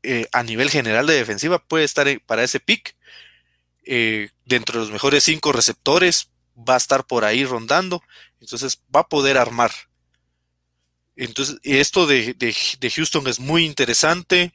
[0.01, 2.95] eh, a nivel general de defensiva puede estar para ese pick.
[3.85, 8.01] Eh, dentro de los mejores 5 receptores va a estar por ahí rondando.
[8.41, 9.71] Entonces va a poder armar.
[11.15, 12.35] Entonces, esto de,
[12.95, 14.53] Houston es muy interesante.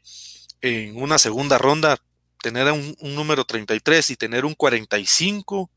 [0.61, 1.99] En una segunda ronda,
[2.43, 5.71] tener un, número 33 y tener un 45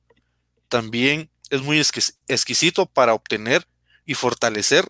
[0.68, 1.82] también es muy
[2.28, 3.68] exquisito para obtener
[4.06, 4.88] y fortalecer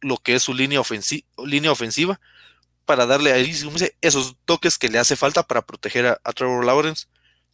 [0.00, 0.82] lo que es su línea,
[1.44, 2.20] línea ofensiva
[2.84, 3.52] para darle ahí
[4.00, 7.06] esos toques que le hace falta para proteger a, Trevor Lawrence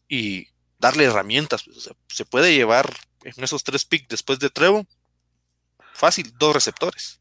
[0.08, 0.48] y
[0.78, 1.64] darle herramientas.
[2.08, 4.86] se puede llevar en esos tres picks después de Trevo,
[5.94, 7.20] fácil, dos receptores.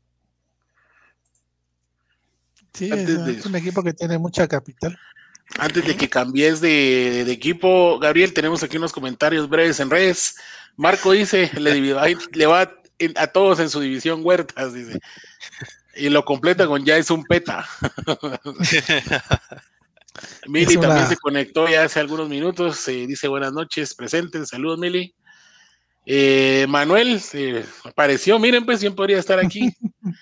[2.74, 4.98] Sí, es, un equipo que tiene mucha capital.
[5.60, 10.36] Antes de que cambies de, equipo, Gabriel, tenemos aquí unos comentarios breves en redes.
[10.78, 11.80] Marco dice, le,
[12.34, 12.74] le va
[13.16, 15.00] a todos en su división Huertas, dice.
[15.96, 17.68] Y lo completa con ya es un peta.
[20.48, 22.86] Mili también se conectó ya hace algunos minutos.
[22.86, 24.50] dice buenas noches, presentes.
[24.50, 25.14] Saludos, Mili.
[26.06, 29.70] Eh, Manuel eh, apareció, miren, pues bien podría estar aquí.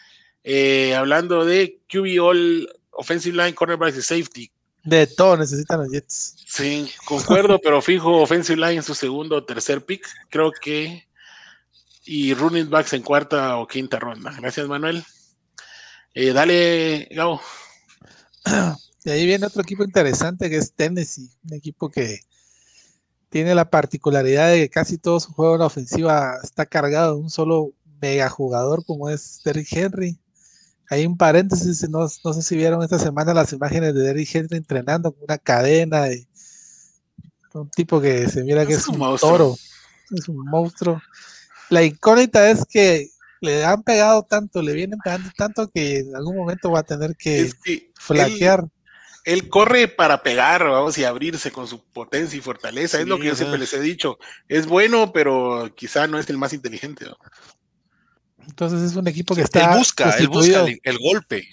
[0.52, 4.52] Eh, hablando de QB All Offensive Line, Cornerback y Safety.
[4.84, 6.36] De todo necesitan los Jets.
[6.48, 11.08] Sí, concuerdo, pero fijo Offensive Line en su segundo o tercer pick, creo que.
[12.06, 14.34] Y running backs en cuarta o quinta ronda.
[14.40, 15.04] Gracias, Manuel.
[16.16, 17.42] dale, Gabo.
[19.06, 22.20] Y ahí viene otro equipo interesante que es Tennessee, un equipo que
[23.30, 27.22] tiene la particularidad de que casi todo su juego en la ofensiva está cargado de
[27.22, 30.20] un solo mega jugador como es Derrick Henry.
[30.90, 34.58] Hay un paréntesis, no, no, sé si vieron esta semana las imágenes de Derrick Henry
[34.58, 36.28] entrenando con una cadena de
[37.54, 39.56] un tipo que se mira que es, un, toro,
[40.12, 41.02] es un monstruo.
[41.70, 43.10] La incógnita es que
[43.42, 47.16] le han pegado tanto, le vienen pegando tanto que en algún momento va a tener
[47.16, 47.52] que,
[47.96, 48.66] flaquear
[49.26, 53.00] él corre para pegar, vamos, y abrirse con su potencia y fortaleza.
[53.00, 54.18] es lo que yo siempre les he dicho.
[54.48, 57.06] Es bueno, pero quizá no es el más inteligente.
[58.48, 59.74] Entonces es un equipo que está.
[59.74, 61.48] Él busca, él busca el, golpe.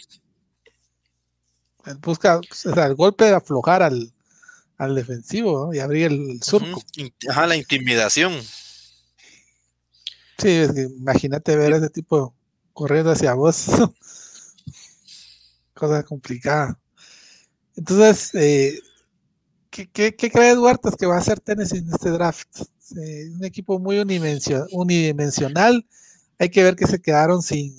[1.85, 6.83] Él busca el golpe de aflojar al, defensivo y abrir el, surco.
[7.29, 8.35] Ajá, la intimidación.
[10.39, 10.63] Sí,
[10.99, 12.35] imagínate ver a ese tipo
[12.73, 13.67] corriendo hacia vos.
[15.75, 16.79] Cosa complicada.
[17.75, 18.81] Entonces, eh,
[19.71, 22.49] ¿qué, qué, cree Duartas que va a hacer Tennessee en este draft?
[22.91, 25.87] un equipo muy unidimensional.
[26.39, 27.75] Hay que ver que se quedaron sin,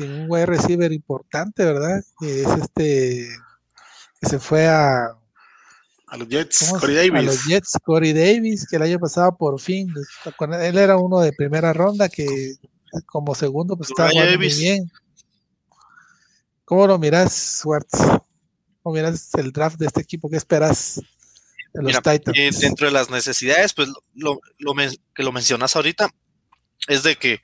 [0.00, 2.02] un wide receiver importante, ¿verdad?
[2.20, 3.28] Que es este
[4.20, 5.16] que se fue a
[6.08, 7.12] a los Jets, Corey Davis.
[7.12, 9.92] A los Jets, Corey Davis, que el año pasado por fin,
[10.60, 12.54] él era uno de primera ronda que
[13.06, 14.90] como segundo pues estaba muy bien.
[16.64, 17.98] ¿Cómo lo miras, Schwartz?
[18.82, 20.30] ¿Cómo miras el draft de este equipo?
[20.30, 21.00] ¿Qué esperas
[21.72, 22.36] de los Titans?
[22.38, 24.40] Eh, dentro de las necesidades, pues lo,
[25.14, 26.08] que lo mencionas ahorita
[26.88, 27.40] es de que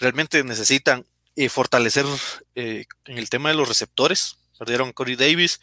[0.00, 1.06] realmente necesitan
[1.36, 2.04] eh, fortalecer
[2.54, 4.38] eh, en el tema de los receptores.
[4.58, 5.60] Perdieron a Corey Davis,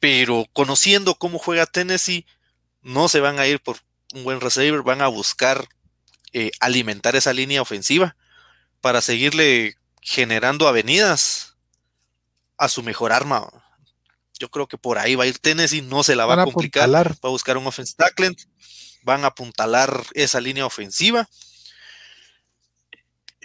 [0.00, 2.26] pero conociendo cómo juega Tennessee,
[2.82, 3.76] no se van a ir por
[4.12, 5.68] un buen receiver, van a buscar
[6.58, 8.16] alimentar esa línea ofensiva
[8.80, 11.54] para seguirle generando avenidas
[12.58, 13.48] a su mejor arma.
[14.38, 16.90] Yo creo que por ahí va a ir Tennessee, no se la va a complicar.
[16.90, 18.36] Va a buscar un offensive tackle,
[19.02, 21.28] van a apuntalar esa línea ofensiva.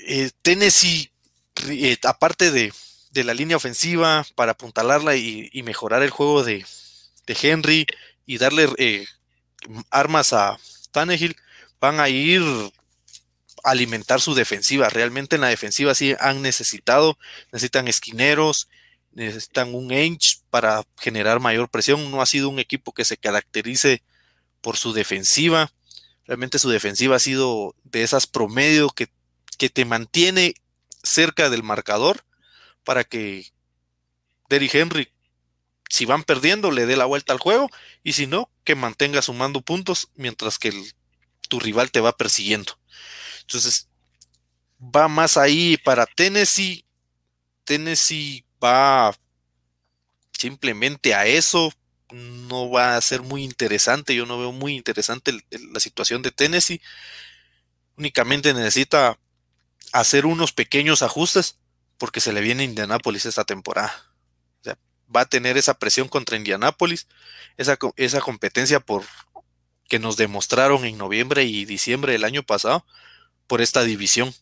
[0.08, 1.12] Eh, Tennessee,
[1.68, 2.72] eh, aparte de,
[3.24, 6.66] la línea ofensiva, para apuntalarla y, mejorar el juego de,
[7.28, 7.86] Henry
[8.26, 9.06] y darle eh,
[9.92, 10.58] armas a
[10.92, 11.36] Tannehill,
[11.80, 12.42] van a ir
[13.64, 14.90] a alimentar su defensiva.
[14.90, 17.18] Realmente en la defensiva sí han necesitado,
[17.52, 18.68] necesitan esquineros,
[19.12, 22.10] necesitan un Ainge para generar mayor presión.
[22.10, 24.02] No ha sido un equipo que se caracterice
[24.62, 25.72] por su defensiva.
[26.26, 29.08] Realmente su defensiva ha sido de esas promedio que,
[29.60, 30.56] que te mantiene
[31.04, 32.26] cerca del marcador
[32.84, 33.52] para que
[34.50, 35.12] Derrick Henry,
[35.90, 37.70] si van perdiendo, le dé la vuelta al juego
[38.02, 40.74] y si no, que mantenga sumando puntos mientras que
[41.50, 42.80] tu rival te va persiguiendo.
[43.42, 43.90] Entonces,
[44.80, 46.86] va más ahí para Tennessee.
[47.66, 49.14] Tennessee va
[50.32, 51.74] simplemente a eso.
[52.12, 54.16] No va a ser muy interesante.
[54.16, 56.82] Yo no veo muy interesante la situación de Tennessee.
[57.98, 59.20] Únicamente necesita
[59.94, 61.58] hacer unos pequeños ajustes
[61.98, 63.94] porque se le viene Indianápolis esta temporada.
[65.14, 67.08] va a tener esa presión contra Indianápolis,
[67.58, 69.04] esa, esa competencia por
[69.90, 72.86] que nos demostraron en noviembre y diciembre del año pasado
[73.48, 74.34] por esta división.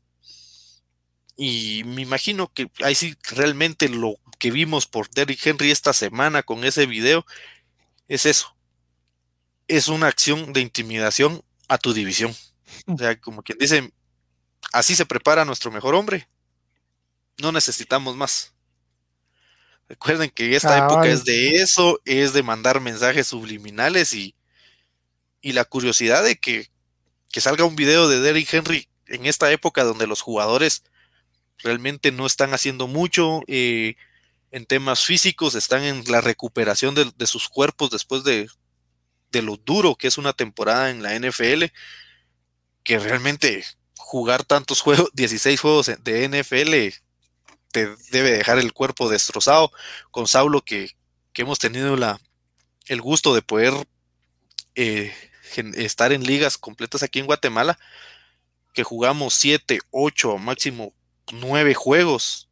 [1.37, 6.43] Y me imagino que ahí sí realmente lo que vimos por Derrick Henry esta semana
[6.43, 7.25] con ese video
[8.07, 8.55] es eso.
[9.67, 12.35] Es una acción de intimidación a tu división.
[12.85, 13.93] O sea, como quien dice,
[14.71, 16.27] así se prepara nuestro mejor hombre.
[17.37, 18.53] No necesitamos más.
[19.89, 24.35] Recuerden que esta época es de eso, es de mandar mensajes subliminales y,
[25.41, 26.69] y la curiosidad de que,
[27.31, 30.83] que salga un video de Derrick Henry en esta época donde los jugadores
[31.59, 33.95] realmente no están haciendo mucho eh,
[34.51, 38.49] en temas físicos, están en la recuperación de, sus cuerpos después de,
[39.31, 41.65] de, lo duro que es una temporada en la NFL,
[42.83, 43.65] que realmente
[44.07, 46.95] jugar tantos juegos, 16 juegos de NFL,
[47.73, 49.71] te debe dejar el cuerpo destrozado.
[50.11, 50.91] Con Saulo, que,
[51.33, 51.97] que hemos tenido
[52.85, 53.73] el gusto de poder
[54.75, 55.13] eh,
[55.75, 57.77] estar en ligas completas aquí en Guatemala,
[58.73, 60.93] que jugamos 7, 8, máximo
[61.33, 62.49] nueve juegos.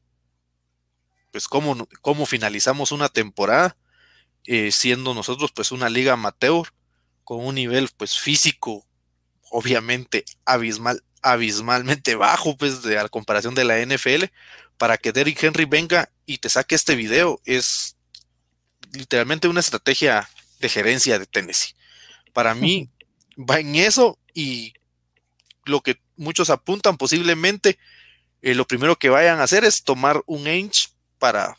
[1.31, 3.77] Pues cómo, cómo finalizamos una temporada,
[4.45, 6.67] eh, siendo nosotros pues una liga amateur,
[7.23, 8.85] con un nivel pues físico,
[9.51, 14.25] obviamente abismal, abismalmente bajo, pues de a comparación de la NFL,
[14.77, 17.97] para que Derrick Henry venga y te saque este video, es
[18.93, 20.29] literalmente una estrategia
[20.59, 21.75] de gerencia de Tennessee.
[22.33, 22.89] Para mí
[23.37, 24.73] va en eso y
[25.65, 27.77] lo que muchos apuntan posiblemente
[28.41, 31.57] eh, lo primero que vayan a hacer es tomar un inch para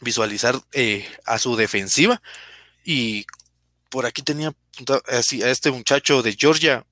[0.00, 2.22] visualizar eh, a su defensiva.
[2.84, 3.26] Y
[3.90, 4.54] por aquí tenía
[5.08, 6.86] a este muchacho de Georgia,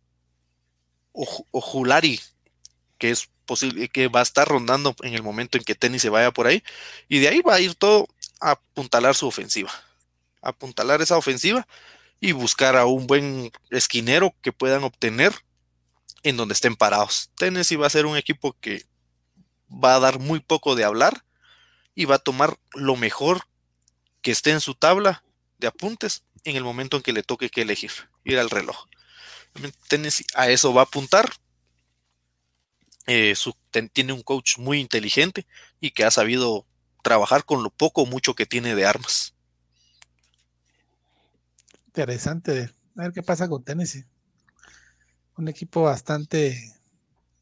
[1.13, 2.21] Ojulari,
[2.99, 6.09] que es posible que va a estar rondando en el momento en que Tenis se
[6.09, 6.63] vaya por ahí.
[7.09, 8.09] Y de ahí va a ir todo
[8.41, 9.71] a apuntalar su ofensiva.
[10.43, 11.67] apuntalar esa ofensiva
[12.19, 15.35] y buscar a un buen esquinero que puedan obtener
[16.23, 17.31] en donde estén parados.
[17.35, 18.85] Tennessee va a ser un equipo que
[19.71, 21.25] va a dar muy poco de hablar
[21.95, 23.47] y va a tomar lo mejor
[24.23, 25.25] que esté en su tabla
[25.59, 27.93] de apuntes en el momento en que le toque que elegir,
[28.25, 28.87] ir al reloj.
[29.89, 31.31] Tennessee a eso va a apuntar.
[33.07, 33.35] Eh,
[33.93, 35.47] tiene un coach muy inteligente
[35.81, 36.67] y que ha sabido
[37.03, 39.35] trabajar con lo poco o mucho que tiene de armas.
[41.87, 42.71] Interesante.
[42.97, 44.05] A ver qué pasa con Tennessee
[45.41, 46.49] un equipo bastante.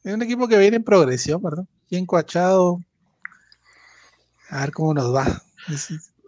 [0.03, 1.65] Es un equipo que viene en progresión, ¿verdad?
[1.89, 2.81] Bien coachado.
[4.49, 5.43] A ver cómo nos va.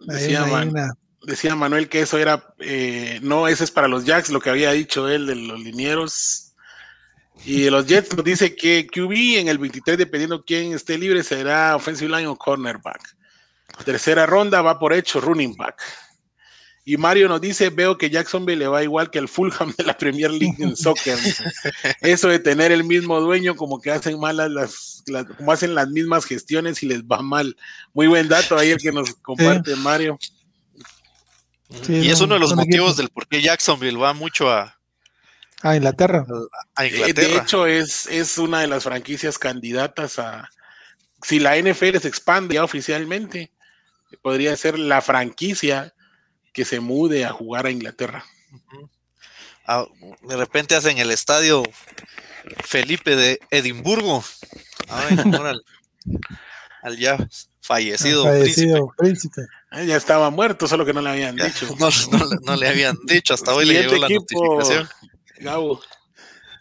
[0.06, 0.44] Decía,
[1.56, 2.54] Manuel que eso era.
[2.58, 6.52] Eh, no, ese es para los Jacks, lo que había dicho él de los linieros.
[7.44, 11.22] Y de los Jets nos dice que QB en el 23, dependiendo quién esté libre,
[11.22, 13.16] será offensive line o cornerback.
[13.84, 15.82] Tercera ronda va por hecho running back.
[16.84, 19.96] Y Mario nos dice, veo que Jacksonville le va igual que el Fulham de la
[19.96, 21.16] Premier League en soccer.
[22.00, 25.04] Eso de tener el mismo dueño, como que hacen malas las,
[25.36, 27.56] como hacen las mismas gestiones y les va mal.
[27.94, 30.18] Muy buen dato ahí el que nos comparte Mario.
[31.88, 34.78] Y es uno de los motivos del por qué Jacksonville va mucho a,
[35.62, 36.26] a Inglaterra.
[36.74, 37.28] A Inglaterra.
[37.28, 40.48] De hecho, es, es una de las franquicias candidatas a,
[41.22, 43.52] si la NFL se expande ya oficialmente,
[44.20, 45.94] podría ser la franquicia
[46.52, 48.24] que se mude a jugar a Inglaterra.
[49.66, 49.86] Ah,
[50.22, 51.62] de repente hacen el estadio
[52.64, 54.24] Felipe de Edimburgo.
[56.82, 57.16] al, ya
[57.60, 58.24] fallecido,
[58.98, 59.42] príncipe.
[59.86, 61.66] Ya estaba muerto, solo que no le habían dicho.
[62.46, 64.88] No, le habían dicho, hasta hoy le llegó la notificación.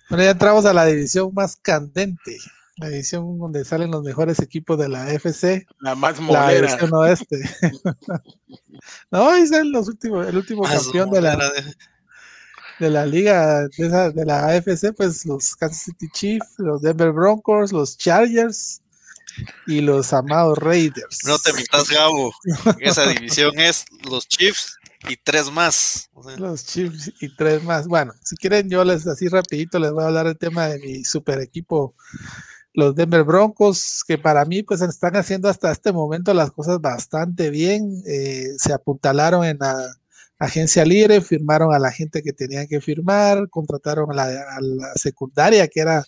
[0.09, 2.38] Bueno, ya entramos a la división más candente
[2.81, 5.65] la edición donde salen los mejores equipos de la FC.
[5.79, 6.47] La más molera.
[6.47, 7.38] La edición oeste.
[9.11, 11.51] no, ahí el último campeón de la,
[12.79, 12.89] de...
[12.89, 18.81] la liga de, la AFC, pues los Kansas City Chiefs, los Denver Broncos, los Chargers,
[19.67, 21.19] y los amados Raiders.
[21.25, 22.33] No te mitas, Gabo.
[22.79, 24.77] Esa división es los Chiefs
[25.09, 26.09] y tres más.
[26.37, 27.87] Los Chiefs y tres más.
[27.87, 31.03] Bueno, si quieren, yo les así rapidito les voy a hablar del tema de mi
[31.03, 31.95] super equipo,
[32.73, 37.49] los Denver Broncos, que para mí pues están haciendo hasta este momento las cosas bastante
[37.49, 38.01] bien.
[38.05, 39.97] Eh, se apuntalaron en la
[40.41, 44.15] agencia libre, firmaron a la gente que tenían que firmar, contrataron a
[44.59, 46.03] la, secundaria, que era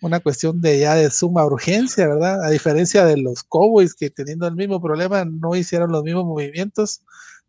[0.00, 2.44] una cuestión de ya de suma urgencia, ¿verdad?
[2.44, 7.02] A diferencia de los Cowboys que teniendo el mismo problema no hicieron los mismos movimientos.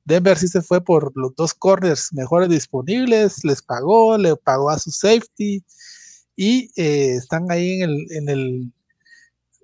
[0.06, 4.80] Denver sí se fue por los dos corners mejores disponibles, les pagó, le pagó a
[4.80, 5.64] su safety
[6.36, 8.74] y eh, están ahí en el, en el,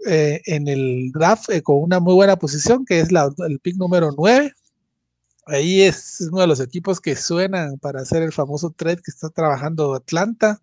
[0.07, 3.10] eh, en el draft eh, con una muy buena posición, que es
[3.48, 4.53] el pick número 9
[5.45, 9.30] ahí es uno de los equipos que suenan para hacer el famoso trade que está
[9.30, 10.62] trabajando Atlanta.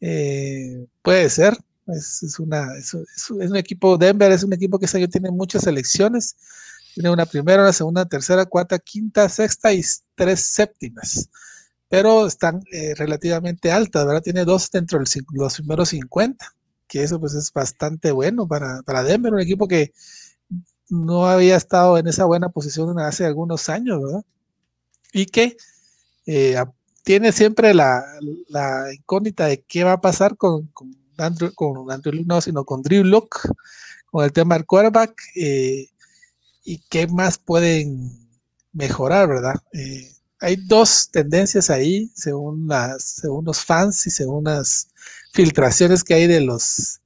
[0.00, 1.56] Eh, puede ser,
[1.86, 2.94] es, una, es,
[3.30, 6.36] un equipo, Denver es un equipo que tiene muchas selecciones.
[6.94, 9.82] Tiene una primera, una segunda, tercera, cuarta, quinta, sexta y
[10.14, 11.28] tres séptimas.
[11.88, 14.22] Pero están eh, relativamente altas, ¿verdad?
[14.22, 16.54] Tiene dos dentro de los primeros 50,
[16.86, 19.92] que eso pues es bastante bueno para, para Denver, un equipo que
[20.88, 24.24] no había estado en esa buena posición hace algunos años, ¿verdad?
[25.12, 25.56] Y que
[26.26, 26.56] eh,
[27.04, 28.02] tiene siempre la,
[28.92, 31.52] incógnita de qué va a pasar con, con Andrew
[32.26, 33.38] no, sino con Drew Locke,
[34.06, 35.88] con el tema del quarterback, eh,
[36.64, 38.10] y qué más pueden
[38.72, 39.54] mejorar, ¿verdad?
[39.72, 40.10] Eh,
[40.40, 44.88] hay dos tendencias ahí, según, las, según los fans y según las
[45.32, 47.00] filtraciones que hay de los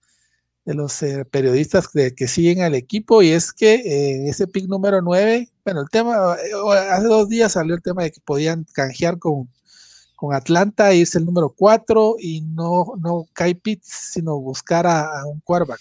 [0.69, 5.01] de los eh, periodistas que siguen al equipo y es que en ese pick número
[5.01, 9.19] 9, bueno, el tema, eh, hace dos días salió el tema de que podían canjear
[9.19, 9.49] con,
[10.19, 15.39] con Atlanta, irse el número 4 y no, no Kai Pitts, sino buscar a, un
[15.41, 15.81] quarterback.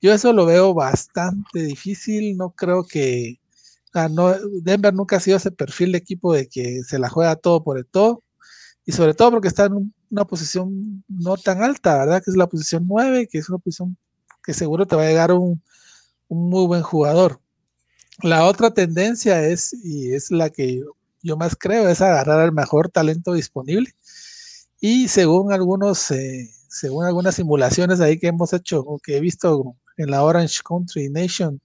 [0.00, 3.38] Yo eso lo veo bastante difícil, no creo que,
[4.62, 7.78] Denver nunca ha sido ese perfil de equipo de que se la juega todo por
[7.78, 8.22] el todo
[8.84, 12.22] y sobre todo porque está en una posición no tan alta, ¿verdad?
[12.24, 13.96] Que es la posición 9, que es una posición
[14.42, 15.62] que seguro te va a llegar un,
[16.26, 17.40] un muy buen jugador.
[18.22, 20.82] La otra tendencia es, y es la que
[21.22, 23.94] yo, más creo, es agarrar al mejor talento disponible.
[24.80, 29.76] Y según algunos, eh, según algunas simulaciones ahí que hemos hecho o que he visto
[29.96, 31.60] en la Orange Country Nation,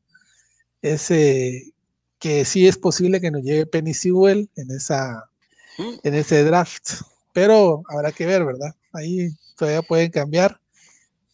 [0.81, 1.73] es eh,
[2.19, 5.29] que sí es posible que nos llegue Penny Sewell en, esa,
[5.77, 5.99] mm.
[6.03, 6.89] en ese draft
[7.35, 8.73] pero habrá que ver, ¿verdad?
[8.93, 9.27] Ahí
[9.57, 10.57] todavía pueden cambiar.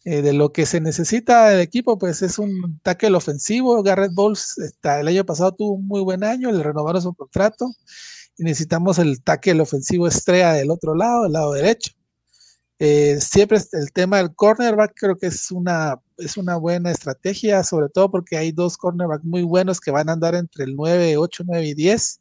[0.04, 3.82] Eh, de lo que se necesita del equipo, pues es un tackle ofensivo.
[3.84, 7.70] Garrett Bowles está, el año pasado tuvo un muy buen año, le renovaron su contrato
[8.36, 11.92] y necesitamos el tackle ofensivo estrella del otro lado, del lado derecho.
[12.80, 17.88] Eh, siempre el tema del cornerback creo que es una, es una buena estrategia, sobre
[17.88, 21.44] todo porque hay dos cornerbacks muy buenos que van a andar entre el 9, 8,
[21.46, 22.20] 9 y 10.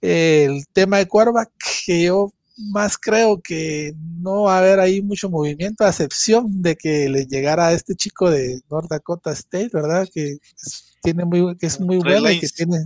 [0.00, 1.50] el tema de quarterback,
[1.84, 6.76] que yo más creo que no va a haber ahí mucho movimiento, a excepción de
[6.76, 10.08] que le llegara a este chico de North Dakota State, ¿verdad?
[10.12, 12.84] Que es, tiene muy, que es muy bueno y que tiene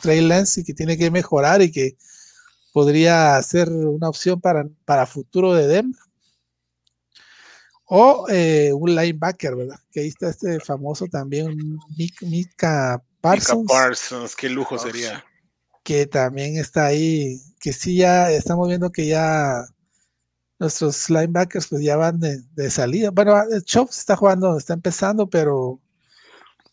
[0.00, 1.96] Trey Lance y que tiene que mejorar y que
[2.72, 6.00] podría ser una opción para, para futuro de Denver.
[7.90, 9.78] O eh, un linebacker, ¿verdad?
[9.90, 11.78] Que ahí está este famoso también,
[12.20, 13.62] Mika Parsons.
[13.62, 15.24] Mika Parsons, qué lujo sería
[15.88, 19.64] que también está ahí, que sí ya estamos viendo que ya
[20.58, 23.10] nuestros linebackers pues ya van de, salida.
[23.10, 23.34] Bueno,
[23.64, 25.80] Chops está jugando, está empezando, pero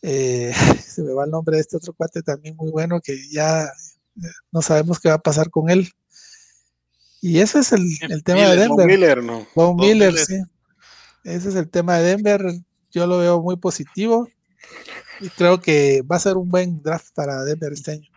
[0.02, 0.52] eh,
[0.86, 4.28] se me va el nombre de este otro cuate también muy bueno que ya eh,
[4.52, 5.90] no sabemos qué va a pasar con él.
[7.22, 8.68] Y ese es el, tema de Denver.
[8.68, 9.46] Von Miller, ¿no?
[9.54, 10.42] Von Miller, sí.
[11.24, 12.42] Ese es el tema de Denver.
[12.90, 14.28] Yo lo veo muy positivo
[15.22, 18.15] y creo que va a ser un buen draft para Denver este año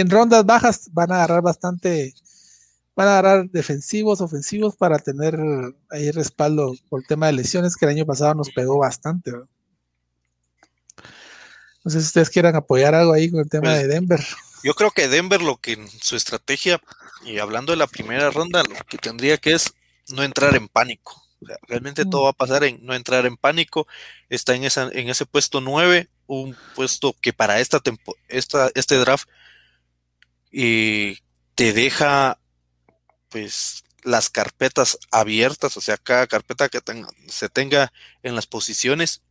[0.00, 2.14] en rondas bajas van a agarrar bastante,
[2.96, 5.38] van a agarrar defensivos, ofensivos para tener
[5.90, 9.30] ahí respaldo por el tema de lesiones que el año pasado nos pegó bastante.
[11.84, 14.20] No sé si ustedes quieran apoyar algo ahí con el tema pues, de Denver.
[14.64, 16.80] Yo creo que Denver lo que en su estrategia,
[17.24, 19.74] y hablando de la primera ronda, lo que tendría que es
[20.08, 21.22] no entrar en pánico.
[21.68, 22.24] realmente todo mm.
[22.24, 23.86] va a pasar en no entrar en pánico.
[24.28, 27.80] Está en, esa, en ese puesto 9, un puesto que para esta,
[28.28, 29.28] esta este draft
[30.56, 31.18] y
[31.56, 32.38] te deja
[33.28, 36.80] pues las carpetas abiertas, o sea, cada carpeta que
[37.26, 39.22] se tenga en las posiciones,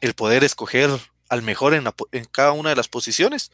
[0.00, 0.88] el poder escoger
[1.28, 3.52] al mejor en, cada una de las posiciones.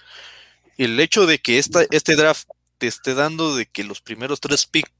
[0.78, 2.48] El hecho de que esta, este draft
[2.78, 4.93] te esté dando de que los primeros tres picks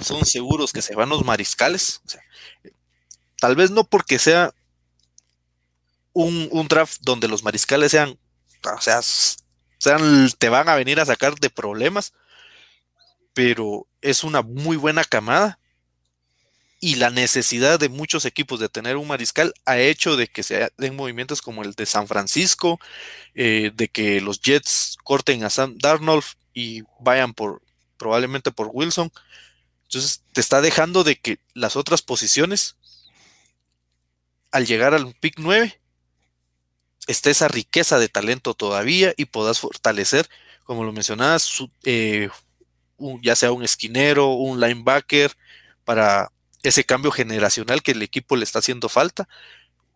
[0.00, 2.00] son seguros que se van los mariscales,
[3.38, 4.54] tal vez no porque sea
[6.14, 8.18] un, un draft donde los mariscales sean,
[8.64, 9.02] o sea,
[10.38, 12.12] te van a venir a sacar de problemas,
[13.32, 15.58] pero es una muy buena camada
[16.84, 20.70] y la necesidad de muchos equipos de tener un mariscal ha hecho de que se
[20.76, 22.78] den movimientos como el de San Francisco,
[23.34, 27.62] eh, de que los Jets corten a Sam Darnold y vayan por
[27.96, 29.10] probablemente por Wilson.
[29.84, 32.76] Entonces te está dejando de que las otras posiciones,
[34.52, 35.80] al llegar al pick 9,
[37.06, 40.28] esté esa riqueza de talento todavía y puedas fortalecer,
[40.64, 42.28] como lo mencionabas, eh,
[43.22, 45.32] ya sea un esquinero, un linebacker,
[45.84, 46.30] para
[46.62, 49.28] ese cambio generacional que el equipo le está haciendo falta,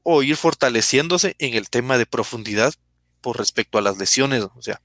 [0.02, 2.74] o ir fortaleciéndose en el tema de profundidad
[3.20, 4.44] por respecto a las lesiones.
[4.54, 4.80] O sea,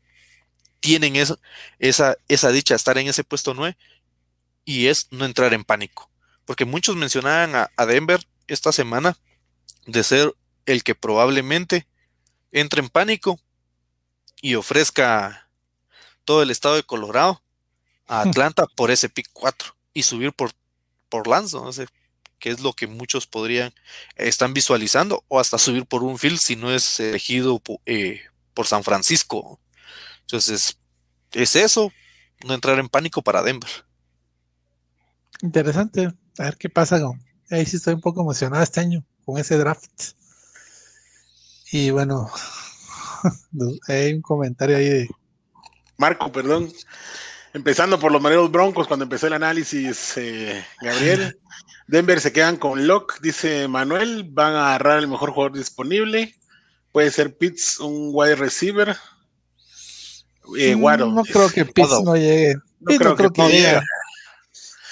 [0.80, 1.40] tienen eso,
[1.80, 3.78] esa, esa dicha estar en ese puesto 9
[4.66, 6.10] y es no entrar en pánico.
[6.46, 9.18] Porque muchos mencionaban a Denver esta semana
[9.86, 10.34] de ser
[10.66, 11.88] el que probablemente
[12.54, 13.38] entre en pánico
[14.42, 15.50] y ofrezca
[16.24, 17.42] todo el estado de Colorado
[18.08, 18.30] a hmm.
[18.30, 20.52] Atlanta por ese pick 4 y subir por
[21.10, 21.86] por Lance, no sé
[22.44, 23.72] qué es lo que muchos podrían,
[24.18, 28.20] están visualizando, o hasta subir por un field si no es elegido eh,
[28.54, 29.62] por San Francisco.
[30.22, 30.78] Entonces,
[31.32, 31.94] es eso,
[32.44, 33.70] no entrar en pánico para Denver.
[35.42, 37.24] Interesante, a ver qué pasa con...
[37.50, 39.90] Ahí sí estoy un poco emocionado este año con ese draft.
[41.74, 42.30] Y bueno,
[43.88, 45.10] hay un comentario ahí de...
[45.98, 46.72] Marco, perdón.
[47.52, 51.40] Empezando por los Mareros Broncos, cuando empezó el análisis, eh, Gabriel.
[51.88, 54.24] Denver se quedan con Locke, dice Manuel.
[54.30, 56.36] Van a agarrar el mejor jugador disponible.
[56.92, 58.96] Puede ser Pitts, un wide receiver.
[60.56, 62.54] Eh, mm, no creo que Pitts no llegue.
[62.82, 63.82] No creo, que, llegue.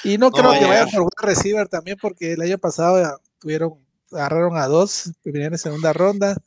[0.04, 3.76] Y no, creo que vaya por wide receiver también, porque el año pasado tuvieron,
[4.12, 6.38] agarraron a dos, vinieron en segunda ronda.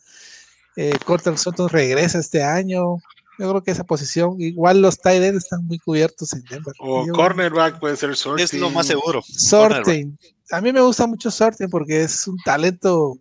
[0.76, 2.96] Eh, Cortel Soto regresa este año.
[3.38, 6.74] Yo creo que esa posición, igual los tight ends están muy cubiertos en Denver.
[6.78, 8.44] O cornerback puede ser sorting.
[8.44, 9.22] Es lo más seguro.
[9.26, 10.16] Sorting.
[10.50, 13.18] A mí me gusta mucho sorting porque es un talento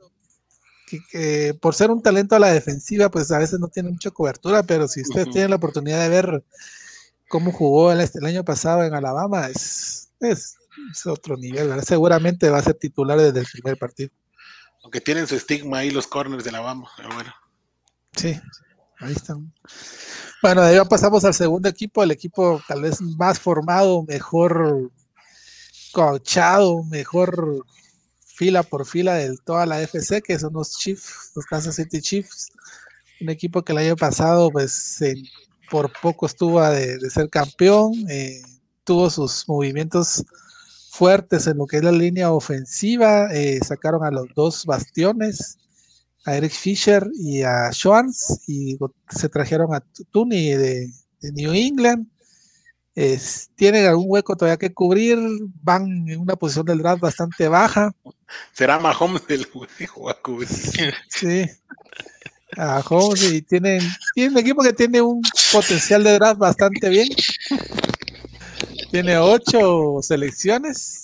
[1.11, 4.64] que, por ser un talento a la defensiva, pues a veces no tiene mucha cobertura,
[4.64, 6.44] pero si ustedes tienen la oportunidad de ver
[7.30, 10.56] cómo jugó el, el año pasado en Alabama, es, es,
[11.06, 14.11] otro nivel, Seguramente va a ser titular desde el primer partido.
[14.84, 17.34] Aunque tienen su estigma ahí los corners de Alabama, pero bueno.
[18.15, 18.39] Sí,
[19.03, 19.53] Ahí están.
[20.41, 24.91] Bueno, de ahí pasamos al segundo equipo, el equipo tal vez más formado, mejor
[25.91, 27.65] coachado, mejor
[28.26, 32.51] fila por fila de toda la FC, que son los Chiefs, los Kansas City Chiefs.
[33.19, 34.99] Un equipo que el año pasado, pues,
[35.69, 38.41] por poco estuvo de, ser campeón, eh,
[38.84, 40.23] tuvo sus movimientos
[40.94, 45.57] fuertes en lo que es la línea ofensiva, eh, sacaron a los dos bastiones,
[46.24, 48.78] a Eric Fisher y a Schwartz y
[49.10, 50.88] se trajeron a Tuni de,
[51.34, 52.06] New England.
[53.56, 55.18] tienen algún hueco todavía que cubrir,
[55.64, 57.91] van en una posición del draft bastante baja.
[58.52, 60.48] Será Mahomes el hueco a cubrir.
[61.10, 61.49] Sí,
[62.56, 63.82] a Mahomes y tienen,
[64.14, 67.07] tienen un equipo que tiene un potencial de draft bastante bien.
[68.94, 71.03] Tiene ocho selecciones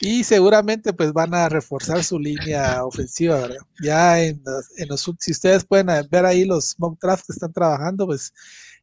[0.00, 3.60] y seguramente pues van a reforzar su línea ofensiva, ¿verdad?
[3.80, 4.42] Ya en
[4.88, 8.34] los, si ustedes pueden ver ahí los mock drafts que están trabajando, pues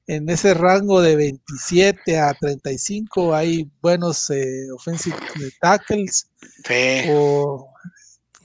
[0.07, 5.17] en ese rango de 27 a 35 hay buenos eh, offensive
[5.59, 6.29] tackles.
[6.65, 7.09] Sí.
[7.09, 7.73] O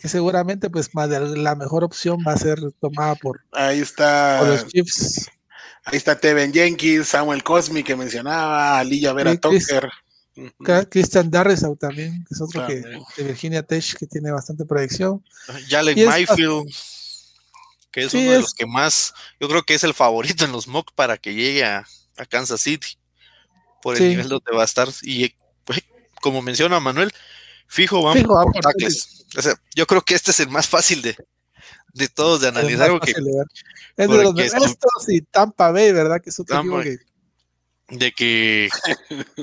[0.01, 5.31] que seguramente pues la mejor opción va a ser tomada por, ahí está los Chiefs.
[5.91, 9.89] Ahí está Teven Jenkins, Samuel Cosmi que mencionaba, Alilla Vera Tucker.
[10.91, 15.25] Christian Darrisaw también, que es otro que, de Virginia Tech que tiene bastante proyección.
[15.69, 16.71] Jalen Mayfield,
[17.91, 20.69] que es uno de los que más, yo creo que es el favorito en los
[20.69, 21.87] mock para que llegue a,
[22.29, 22.99] Kansas City,
[23.81, 24.89] por el nivel donde va a estar.
[25.03, 25.35] Y
[25.65, 25.83] pues,
[26.21, 27.11] como menciona Manuel,
[27.67, 29.25] fijo, vamos por, tackles.
[29.75, 31.17] yo creo que este es el más fácil de,
[31.99, 32.91] de todos de analizar.
[33.05, 36.21] es de los estos y Tampa Bay, ¿verdad?
[36.23, 36.99] Que es otro que
[37.89, 38.69] de que,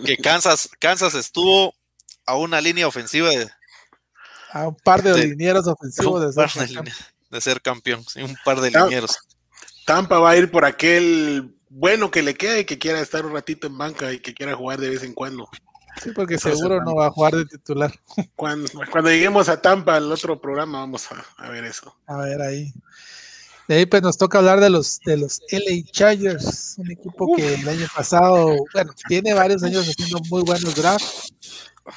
[0.05, 1.73] que Kansas, Kansas estuvo
[2.25, 3.49] a una línea ofensiva de,
[4.51, 9.17] a un par de, linieros ofensivos de, ser, campeón, un par de linieros.
[9.85, 13.33] Tampa va a ir por aquel bueno que le queda y que quiera estar un
[13.33, 15.49] ratito en banca y que quiera jugar de vez en cuando.
[16.01, 17.93] Sí, porque seguro no va a jugar de titular.
[18.35, 21.95] Cuando, cuando lleguemos a Tampa, al otro programa, vamos a, a ver eso.
[22.07, 22.73] A ver ahí.
[23.67, 27.55] De ahí pues nos toca hablar de los de los LA Chargers, un equipo que
[27.55, 31.33] el año pasado, bueno, tiene varios años haciendo muy buenos drafts.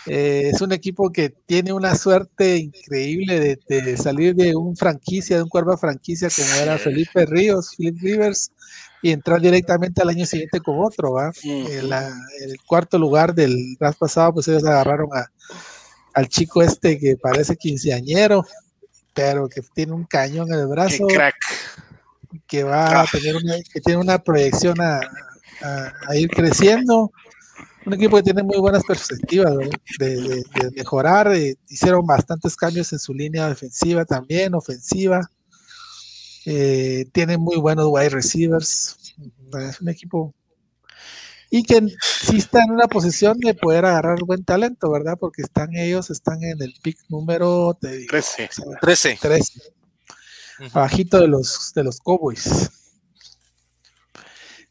[0.06, 5.42] Eh, es un equipo que tiene una suerte increíble de, salir de un franquicia, de
[5.42, 8.52] un cuerpo franquicia como era Felipe Ríos, Philip Rivers,
[9.02, 11.12] y entrar directamente al año siguiente con otro.
[11.12, 11.30] ¿va?
[11.44, 15.26] en, el cuarto lugar del draft pasado, pues ellos agarraron a,
[16.14, 18.44] al chico este que parece quinceañero,
[19.14, 21.06] pero que tiene un cañón en el brazo.
[21.06, 21.36] crack.
[22.46, 23.06] Que va a ah.
[23.10, 25.00] tener una, que tiene una proyección a,
[26.14, 27.10] ir creciendo.
[27.86, 29.54] Un equipo que tiene muy buenas perspectivas
[29.98, 30.42] de,
[30.76, 31.34] mejorar.
[31.34, 35.28] Eh, hicieron bastantes cambios en su línea defensiva también, ofensiva.
[36.50, 39.14] Eh, tiene muy buenos wide receivers.
[39.60, 40.34] Es un equipo
[41.50, 45.16] y que sí está en una posición de poder agarrar buen talento, ¿verdad?
[45.18, 48.48] Porque están ellos, están en el pick número 13.
[48.80, 49.18] 13.
[49.20, 49.60] 13.
[50.72, 52.70] Abajito de los, de los Cowboys.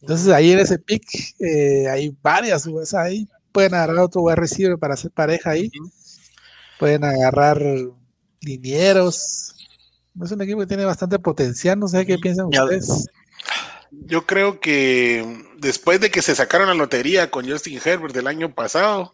[0.02, 1.04] Entonces ahí en ese pick
[1.40, 5.72] eh, hay varias, pues, ahí pueden agarrar otro wide receiver para hacer pareja ahí.
[6.80, 7.62] Pueden agarrar
[8.42, 9.57] linieros.
[10.24, 13.08] Es un equipo que tiene bastante potencial, no sé qué piensan ustedes.
[13.92, 18.54] Yo creo que después de que se sacaron la lotería con Justin Herbert del año
[18.54, 19.14] pasado,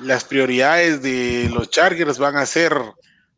[0.00, 2.74] las prioridades de los Chargers van a ser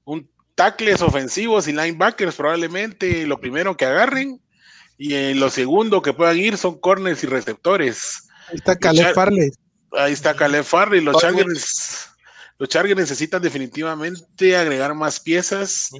[0.04, 4.40] un tackles ofensivos y linebackers probablemente lo primero que agarren
[4.98, 8.28] y en lo segundo que puedan ir son corners y receptores.
[8.48, 9.50] Ahí está Caleb Farley.
[9.92, 11.00] Ahí está Caleb Farley.
[11.00, 12.10] Los Chargers,
[12.58, 15.90] los Chargers necesitan definitivamente agregar más piezas,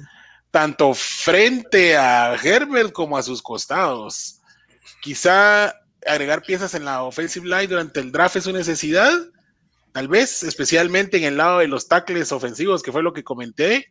[0.51, 4.41] tanto frente a Herbert como a sus costados.
[5.01, 5.73] Quizá
[6.05, 9.11] agregar piezas en la offensive line durante el draft es una necesidad,
[9.93, 13.87] tal vez, especialmente en el lado de los tackles ofensivos, que fue lo que comenté,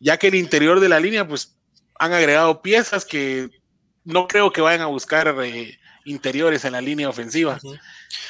[0.00, 1.56] ya que el interior de la línea, pues
[1.98, 3.48] han agregado piezas que
[4.04, 7.58] no creo que vayan a buscar eh, interiores en la línea ofensiva.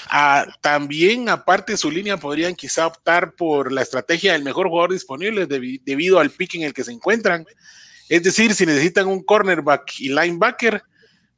[0.09, 4.93] Ah, también, aparte de su línea, podrían quizá optar por la estrategia del mejor jugador
[4.93, 7.47] disponible debido al pick en el que se encuentran.
[8.09, 10.83] Es decir, si necesitan un cornerback y linebacker,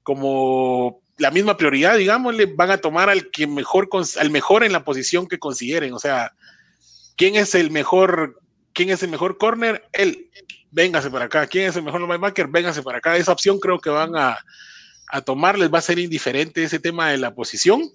[0.02, 3.88] como la misma prioridad, digámosle, van a tomar al que mejor,
[4.18, 5.92] al mejor en la posición que consideren.
[5.94, 6.32] O sea,
[7.16, 8.40] ¿quién es el mejor,
[8.72, 9.84] quién es el mejor corner?
[9.92, 10.30] Él,
[10.70, 11.46] véngase para acá.
[11.46, 12.48] ¿Quién es el mejor linebacker?
[12.48, 13.16] Véngase para acá.
[13.16, 14.36] Esa opción creo que van a,
[15.08, 17.90] a tomar, les va a ser indiferente ese tema de la posición.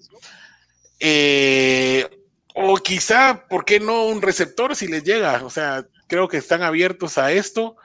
[0.98, 2.08] Eh,
[2.54, 5.44] o quizá, ¿por qué no un receptor si les llega?
[5.44, 7.76] O sea, creo que están abiertos a esto.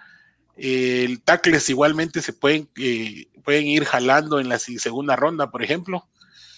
[0.58, 6.06] el tackles igualmente se pueden eh, pueden ir jalando en la segunda ronda, por ejemplo,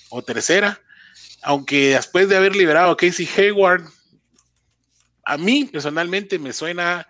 [0.09, 0.81] o tercera.
[1.43, 3.83] Aunque después de haber liberado a Casey Hayward,
[5.23, 7.07] a mí personalmente me suena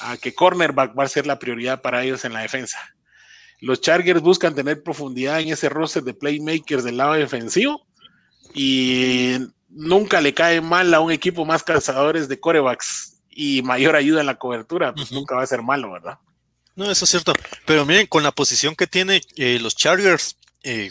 [0.00, 2.78] a que cornerback va a ser la prioridad para ellos en la defensa.
[3.60, 7.86] Los Chargers buscan tener profundidad en ese roster de playmakers del lado defensivo
[8.54, 9.36] y
[9.68, 14.26] nunca le cae mal a un equipo más cazadores de corebacks y mayor ayuda en
[14.26, 16.18] la cobertura, pues nunca va a ser malo, ¿verdad?
[16.74, 17.32] No, eso es cierto.
[17.66, 20.90] Pero miren, con la posición que tiene eh, los Chargers eh,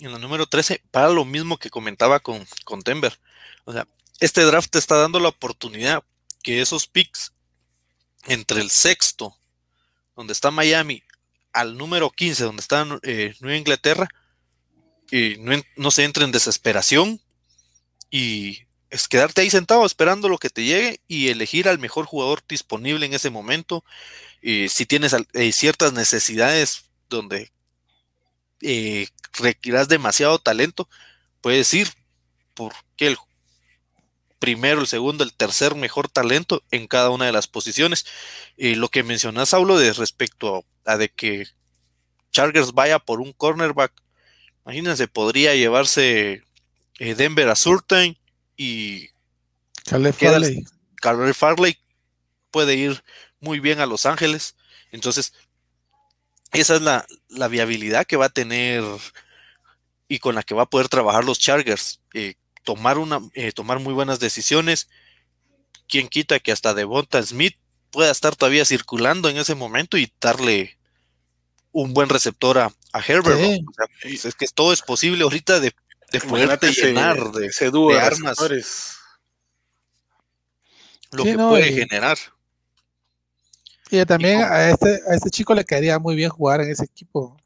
[0.00, 3.18] en la número 13, para lo mismo que comentaba con, con Denver.
[3.64, 3.86] O sea,
[4.20, 6.02] este draft te está dando la oportunidad
[6.42, 7.32] que esos picks
[8.24, 9.36] entre el sexto,
[10.16, 11.02] donde está Miami,
[11.56, 14.08] al número 15, donde está eh, Nueva Inglaterra,
[15.10, 17.20] y no, no, se entre en desesperación
[18.10, 22.42] y es quedarte ahí sentado esperando lo que te llegue y elegir al mejor jugador
[22.48, 23.84] disponible en ese momento.
[24.42, 27.50] Y si tienes eh, ciertas necesidades donde
[28.60, 29.08] eh,
[29.38, 30.88] requieras demasiado talento,
[31.40, 31.88] puedes ir
[32.54, 33.16] porque el
[34.38, 38.06] primero, el segundo, el tercer mejor talento en cada una de las posiciones.
[38.56, 41.46] Y lo que mencionas, Saulo, de respecto a, de que
[42.32, 43.92] Chargers vaya por un cornerback,
[44.64, 46.42] imagínense, podría llevarse
[46.98, 48.16] eh, Denver a Surtain
[48.56, 49.08] y
[49.84, 50.64] Caleb Farley.
[50.96, 51.78] Caleb Farley
[52.50, 53.02] puede ir
[53.40, 54.56] muy bien a Los Ángeles.
[54.90, 55.32] Entonces,
[56.52, 58.82] esa es la, viabilidad que va a tener
[60.08, 62.00] y con la que va a poder trabajar los Chargers.
[62.14, 62.34] Eh,
[62.66, 64.88] tomar, una, eh, tomar muy buenas decisiones.
[65.88, 67.54] Quien quita que hasta Devonta Smith
[67.90, 70.76] pueda estar todavía circulando en ese momento y darle
[71.70, 72.72] un buen receptor a,
[73.06, 73.62] Herbert.
[74.02, 75.74] es que todo es posible ahorita de,
[76.10, 78.38] de poderte llenar de, ese dúo de, armas.
[81.12, 82.18] Lo que puede generar.
[83.90, 87.36] Y también a este, a este chico le caería muy bien jugar en ese equipo.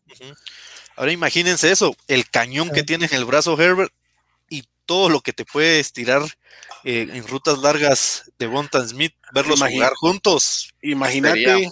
[0.97, 3.93] Ahora imagínense eso, el cañón que tiene en el brazo Herbert
[4.91, 6.21] todo lo que te puede estirar
[6.83, 10.75] eh, en rutas largas de Bonta Smith, verlos jugar juntos.
[10.83, 11.71] Imagínate,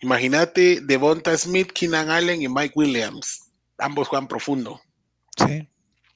[0.00, 3.42] imagínate de Bonta Smith, Keenan Allen y Mike Williams.
[3.78, 4.80] Ambos juegan profundo.
[5.36, 5.68] Sí.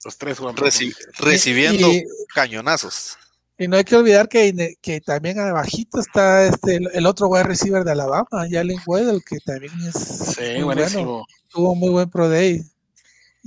[0.04, 0.96] Los tres juegan profundo.
[1.18, 1.88] Recibiendo
[2.34, 3.16] cañonazos.
[3.56, 7.84] Y no hay que olvidar que, que también abajito está este el, otro wide receiver
[7.84, 11.24] de Alabama, Jalen Weddle, que también es sí, buenísimo.
[11.50, 12.64] tuvo muy buen pro day.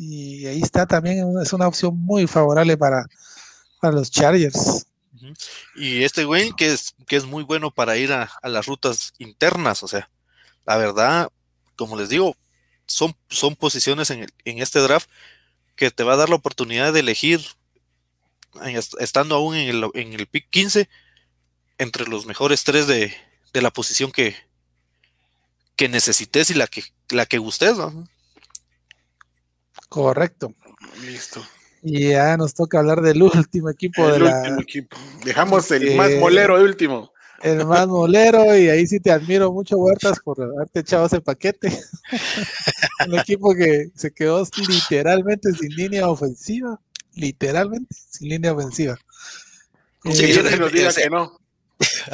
[0.01, 3.05] Y ahí está también, es una opción muy favorable para,
[3.81, 4.87] para los Chargers.
[5.75, 9.83] Y este güey que es, que es muy bueno para ir a, las rutas internas,
[9.83, 10.09] o sea,
[10.65, 11.29] la verdad,
[11.75, 12.37] como les digo,
[12.85, 15.09] son, son posiciones en, en este draft
[15.75, 17.41] que te va a dar la oportunidad de elegir,
[18.99, 20.87] estando aún en el, en el pick 15,
[21.77, 23.13] entre los mejores tres de,
[23.51, 24.33] la posición que,
[25.75, 27.75] que necesites y la que, la que gustes,
[29.89, 30.53] Correcto.
[31.01, 31.43] Listo.
[31.81, 34.97] Y ya nos toca hablar del último equipo el de último equipo.
[35.23, 37.11] Dejamos el más molero de último.
[37.41, 41.71] El más molero, y ahí sí te admiro mucho, Huertas, por haberte echado ese paquete.
[43.07, 46.79] Un equipo que se quedó literalmente sin línea ofensiva.
[47.15, 48.99] Literalmente sin línea ofensiva.
[50.03, 51.39] Sí, eh, Jeffrey nos diga que no.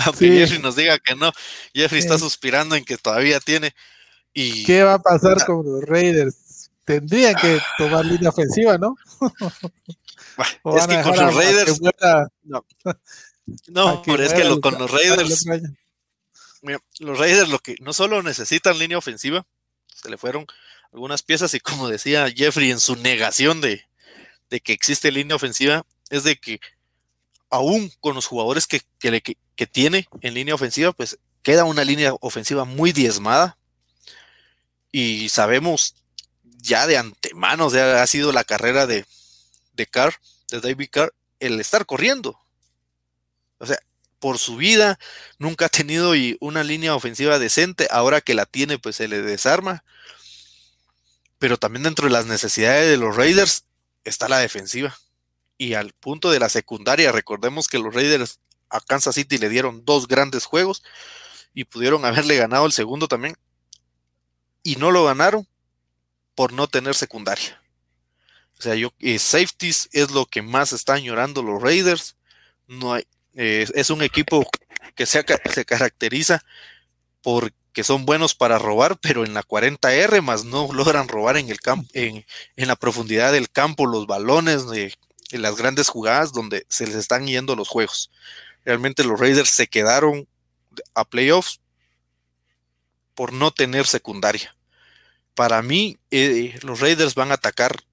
[0.05, 1.31] Aunque Jeffrey nos diga que no.
[1.73, 3.73] Jeffrey está suspirando en que todavía tiene.
[4.31, 4.63] Y...
[4.65, 6.35] ¿Qué va a pasar con los Raiders?
[6.85, 8.95] Tendrían que tomar línea ofensiva, ¿no?
[10.77, 11.81] es que con los Raiders.
[12.43, 12.65] No,
[13.67, 15.45] no pero es que con los Raiders.
[16.99, 19.45] los Raiders lo que no solo necesitan línea ofensiva,
[19.93, 20.45] se le fueron
[20.91, 23.85] algunas piezas y como decía Jeffrey en su negación de,
[24.63, 26.59] que existe línea ofensiva, es de que
[27.49, 32.65] aún con los jugadores que, que tiene en línea ofensiva, pues queda una línea ofensiva
[32.65, 33.57] muy diezmada.
[34.91, 35.95] Y sabemos
[36.65, 39.05] ya de antemano, o sea, ha sido la carrera de,
[39.73, 40.15] de Carr,
[40.49, 42.39] de David Carr, el estar corriendo.
[43.59, 43.79] O sea,
[44.19, 44.99] por su vida
[45.37, 49.83] nunca ha tenido una línea ofensiva decente, ahora que la tiene, pues se le desarma.
[51.37, 53.65] Pero también dentro de las necesidades de los Raiders
[54.03, 54.97] está la defensiva.
[55.57, 58.39] Y al punto de la secundaria, recordemos que los Raiders
[58.69, 60.83] a Kansas City le dieron dos grandes juegos
[61.53, 63.35] y pudieron haberle ganado el segundo también.
[64.63, 65.47] Y no lo ganaron
[66.35, 67.61] por no tener secundaria.
[68.59, 72.15] O sea, yo, eh, safeties es lo que más están llorando los Raiders.
[72.67, 74.47] No hay, eh, es un equipo
[74.95, 76.43] que se, caracteriza
[77.21, 81.59] porque son buenos para robar, pero en la 40R más no logran robar en el
[81.59, 82.25] campo, en,
[82.55, 84.63] la profundidad del campo, los balones,
[85.31, 88.11] en las grandes jugadas donde se les están yendo los juegos.
[88.63, 90.27] Realmente los Raiders se quedaron
[90.93, 91.59] a playoffs
[93.15, 94.54] por no tener secundaria
[95.35, 97.83] para mí, eh, los Raiders van a atacar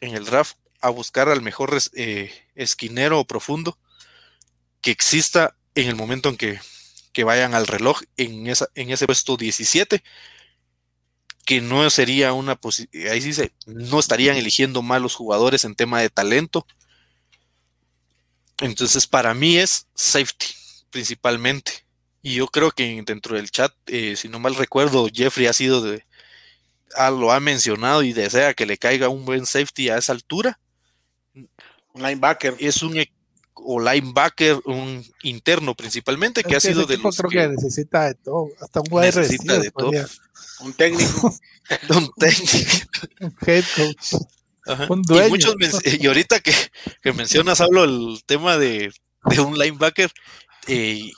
[0.00, 3.78] en el draft a buscar al mejor eh, esquinero o profundo
[4.80, 6.60] que exista en el momento en que,
[7.24, 10.04] vayan al reloj en, esa, en ese puesto 17,
[11.44, 16.00] que no sería una posición, ahí sí se, no estarían eligiendo malos jugadores en tema
[16.00, 16.64] de talento.
[18.60, 20.46] Entonces, para mí es safety,
[20.90, 21.88] principalmente.
[22.22, 25.82] Y yo creo que dentro del chat, eh, si no mal recuerdo, Jeffrey ha sido
[25.82, 26.06] de,
[27.10, 30.58] lo ha mencionado y desea que le caiga un buen safety a esa altura.
[31.34, 32.56] Un linebacker.
[32.58, 33.12] Es un e,
[33.54, 38.48] o linebacker, un interno principalmente, que ha sido de los creo que, necesita de todo,
[38.60, 39.90] hasta un necesita de todo.
[40.60, 41.34] Un técnico.
[41.90, 42.88] un técnico.
[43.20, 44.14] un head coach.
[44.88, 45.54] Un dueño.
[45.84, 46.52] Y, ahorita que,
[47.14, 48.92] mencionas, hablo el tema de,
[49.38, 50.10] un linebacker,
[50.66, 51.10] eh,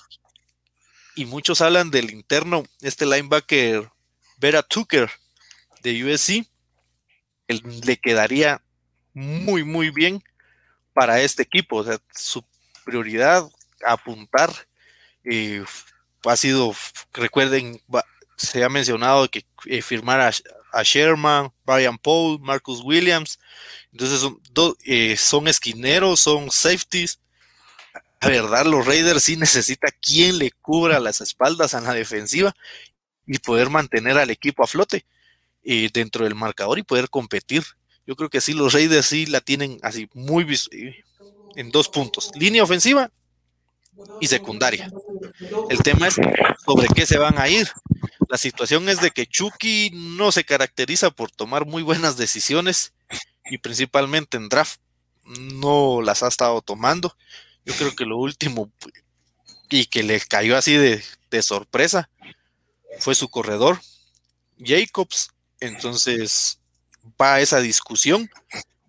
[1.16, 3.90] y muchos hablan del interno, este linebacker
[4.38, 5.10] Vera Tucker,
[5.82, 6.46] de USC,
[7.84, 8.62] le quedaría
[9.12, 10.22] muy, muy bien
[10.92, 11.76] para este equipo.
[11.76, 12.44] O sea, su
[12.84, 13.48] prioridad
[13.84, 14.52] apuntar
[15.24, 15.64] eh,
[16.24, 16.74] ha sido,
[17.12, 17.80] recuerden,
[18.36, 20.32] se ha mencionado que eh, firmar a,
[20.84, 23.38] Sherman, Brian Paul, Marcus Williams.
[23.92, 24.40] Entonces son,
[24.84, 27.18] eh, son esquineros, son safeties.
[28.20, 32.54] La verdad, los Raiders sí necesita quien le cubra las espaldas a la defensiva
[33.26, 35.04] y poder mantener al equipo a flote
[35.62, 37.64] eh, dentro del marcador y poder competir.
[38.06, 41.04] Yo creo que sí, los Raiders sí la tienen así muy eh,
[41.56, 43.10] en dos puntos, línea ofensiva
[44.20, 44.90] y secundaria.
[45.68, 46.16] El tema es
[46.64, 47.68] sobre qué se van a ir.
[48.28, 52.94] La situación es de que Chucky no se caracteriza por tomar muy buenas decisiones
[53.44, 54.80] y principalmente en draft
[55.24, 57.16] no las ha estado tomando.
[57.64, 58.70] Yo creo que lo último
[59.68, 62.10] y que le cayó así de, de sorpresa
[62.98, 63.80] fue su corredor,
[64.58, 65.30] Jacobs,
[65.60, 66.58] entonces
[67.20, 68.30] va esa discusión.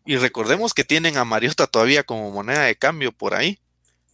[0.06, 3.60] Y recordemos que tienen a Mariota todavía como moneda de cambio por ahí.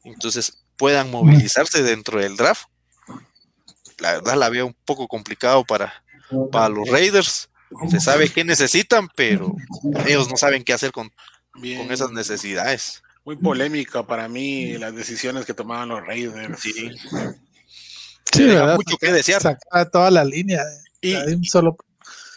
[0.04, 2.66] Entonces puedan movilizarse dentro del draft.
[4.00, 6.04] La verdad la veo un poco complicado para,
[6.52, 7.50] para los Raiders.
[7.90, 9.56] Se sabe qué necesitan, pero
[10.06, 11.12] ellos no saben qué hacer con,
[11.52, 13.02] con esas necesidades.
[13.26, 16.60] muy polémica para mí las decisiones que tomaban los Raiders.
[16.62, 16.92] Sí.
[18.32, 18.76] Sí, ¿verdad?
[18.76, 19.42] mucho que desear.
[19.42, 20.62] Sacaba toda la línea.
[21.02, 21.78] Y- de un solo.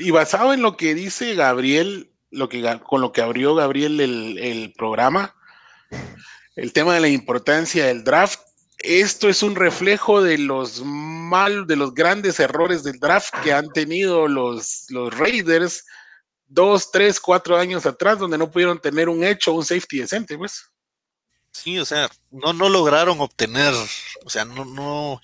[0.00, 4.38] Y basado en lo que dice Gabriel, lo que, con lo que abrió Gabriel el,
[4.38, 5.36] el programa,
[6.56, 8.40] el tema de la importancia del draft,
[8.78, 13.68] esto es un reflejo de los mal, de los grandes errores del draft que han
[13.68, 15.84] tenido los, los Raiders
[16.50, 20.64] dos, tres, cuatro años atrás, donde no pudieron tener un hecho, un safety decente, pues.
[21.52, 23.72] Sí, o sea, no, no lograron obtener,
[24.24, 25.20] o sea, no, no,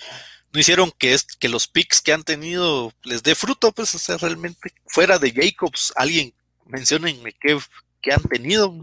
[0.53, 3.99] no hicieron que, es, que los picks que han tenido les dé fruto, pues, o
[3.99, 6.33] sea, realmente, fuera de Jacobs, alguien,
[6.65, 7.59] menciónenme qué,
[8.01, 8.75] qué han tenido.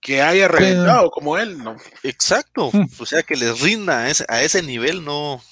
[0.00, 1.76] Que haya reventado como él, no.
[2.02, 2.86] Exacto, Hmm.
[2.98, 5.42] o sea, que les rinda a ese, a ese nivel, no.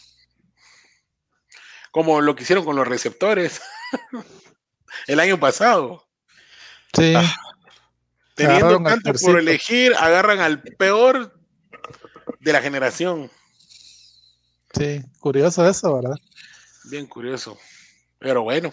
[1.91, 3.61] Como lo que hicieron con los receptores
[5.07, 6.07] el año pasado.
[6.95, 7.15] Sí.
[7.17, 7.35] Ah,
[8.35, 11.39] Teniendo tanto por elegir, agarran al peor
[12.43, 13.31] de la generación.
[14.73, 16.16] Sí, curioso eso, ¿verdad?
[16.85, 17.56] Bien curioso.
[18.19, 18.73] Pero bueno,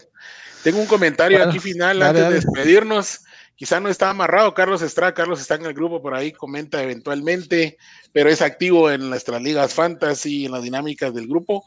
[0.64, 3.22] tengo un comentario Bueno, aquí final dale, antes de despedirnos.
[3.56, 5.14] Quizá no está amarrado Carlos Estrada.
[5.14, 7.78] Carlos está en el grupo por ahí, comenta eventualmente,
[8.14, 11.66] pero es activo en nuestras ligas fantasy, en las dinámicas del grupo.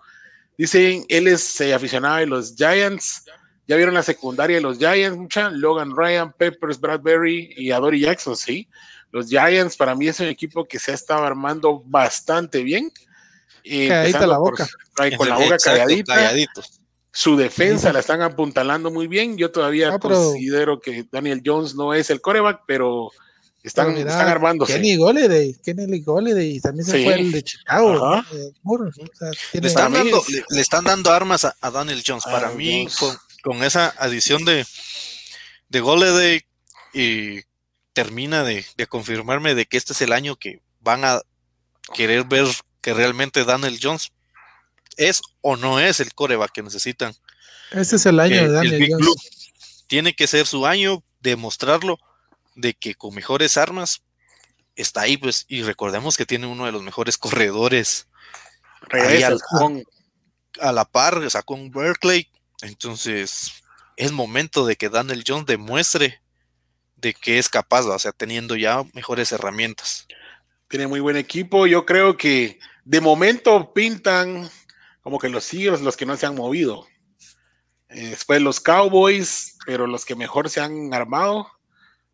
[0.56, 3.24] Dicen, él es eh, aficionado de los Giants.
[3.68, 5.50] Ya vieron la secundaria de los Giants, mucha.
[5.50, 8.68] Logan Ryan, Peppers, Bradbury y Adoree Jackson, sí.
[9.12, 12.90] Los Giants para mí es un equipo que se ha estado armando bastante bien.
[13.62, 14.68] Eh, Calladita la por- boca.
[15.16, 16.14] con la boca Exacto, calladita.
[16.14, 16.80] calladitos.
[17.12, 19.36] Su defensa la están apuntalando muy bien.
[19.36, 23.10] Yo todavía Ah, pero- considero que Daniel Jones no es el coreback, pero
[23.62, 24.72] están, Pero mira, están armándose.
[24.72, 27.04] Kenny Golladay, Kenny Golladay, también se Sí.
[27.04, 28.16] fue el de Chicago.
[28.32, 31.70] Eh, Moore, o sea, tiene- Le están, dando, le, le están dando armas a, a
[31.70, 32.24] Daniel Jones.
[32.24, 34.64] Para mí, con, con esa adición de,
[35.68, 36.42] de
[36.94, 37.40] y
[37.92, 41.20] termina de, de confirmarme de que este es el año que van a
[41.94, 42.46] querer ver
[42.80, 44.12] que realmente Daniel Jones
[44.96, 47.14] es o no es el coreback que necesitan.
[47.70, 49.04] Ese es el año que de el Daniel Big Jones.
[49.04, 49.14] Blue.
[49.86, 51.98] Tiene que ser su año, demostrarlo
[52.54, 54.02] de que con mejores armas
[54.74, 58.06] está ahí, pues, y recordemos que tiene uno de los mejores corredores
[59.58, 59.84] con-
[60.60, 62.30] a la par, o sea, con Berkeley.
[62.62, 63.52] Entonces,
[63.96, 66.21] es momento de que Daniel Jones demuestre
[67.02, 70.06] de que es capaz, o sea, teniendo ya mejores herramientas.
[70.68, 71.66] tiene muy buen equipo.
[71.66, 74.48] Yo creo que de momento pintan
[75.02, 76.86] como que los Eagles los que no se han movido.
[77.90, 81.46] Eh, después los Cowboys, pero los que mejor se han armado,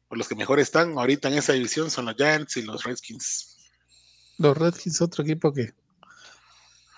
[0.08, 3.58] o los que mejor están ahorita en esa división son los Giants y los Redskins.
[4.38, 5.72] Los Redskins, otro equipo que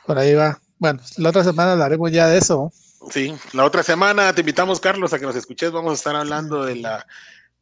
[0.06, 0.60] por ahí va.
[0.78, 2.72] Bueno, la otra semana hablaremos ya de eso.
[3.10, 5.72] Sí, la otra semana te invitamos, Carlos, a que nos escuches.
[5.72, 7.06] Vamos a estar hablando de la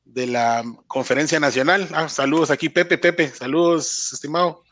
[0.09, 1.89] de la conferencia nacional.
[1.93, 4.65] Ah, saludos aquí, Pepe, Pepe, saludos, estimado.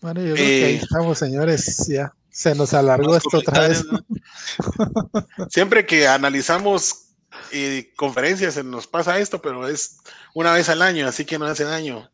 [0.00, 1.86] Bueno, yo creo que ahí Eh, estamos, señores.
[1.88, 3.84] Ya se nos alargó esto otra vez.
[5.50, 7.10] Siempre que analizamos
[7.52, 9.98] eh, conferencias se nos pasa esto, pero es
[10.34, 12.10] una vez al año, así que no hace daño.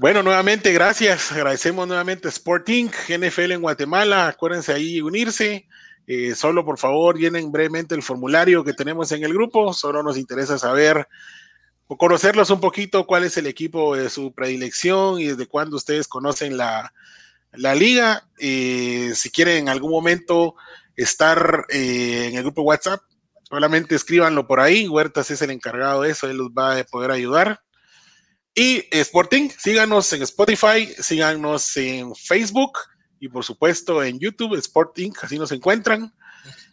[0.00, 1.32] Bueno, nuevamente, gracias.
[1.32, 4.28] Agradecemos nuevamente a Sporting, NFL en Guatemala.
[4.28, 5.66] Acuérdense ahí unirse.
[6.06, 9.72] Eh, solo por favor llenen brevemente el formulario que tenemos en el grupo.
[9.72, 11.06] Solo nos interesa saber
[11.86, 16.08] o conocerlos un poquito, cuál es el equipo de su predilección y desde cuándo ustedes
[16.08, 16.92] conocen la,
[17.52, 18.26] la liga.
[18.38, 20.54] Eh, si quieren en algún momento
[20.96, 23.00] estar eh, en el grupo WhatsApp,
[23.42, 24.88] solamente escríbanlo por ahí.
[24.88, 27.62] Huertas es el encargado de eso, él los va a poder ayudar.
[28.54, 32.78] Y Sporting, síganos en Spotify, síganos en Facebook
[33.22, 36.12] y por supuesto en YouTube, Sporting, así nos encuentran.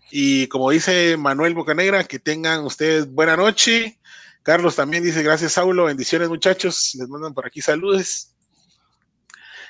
[0.10, 4.00] Y como dice Manuel Bocanegra, que tengan ustedes buena noche.
[4.42, 8.32] Carlos también dice gracias, Saulo, bendiciones muchachos, les mandan por aquí saludos.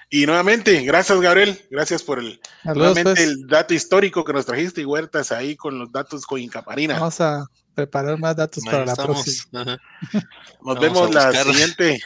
[0.09, 3.27] Y nuevamente, gracias Gabriel, gracias por el, Saludos, nuevamente pues.
[3.27, 6.93] el dato histórico que nos trajiste y Huertas ahí con los datos con Incaparina.
[6.93, 7.45] Vamos a
[7.75, 9.63] preparar más datos ahí para la próxima.
[9.63, 9.77] Ajá.
[10.63, 12.01] Nos Vamos vemos la siguiente.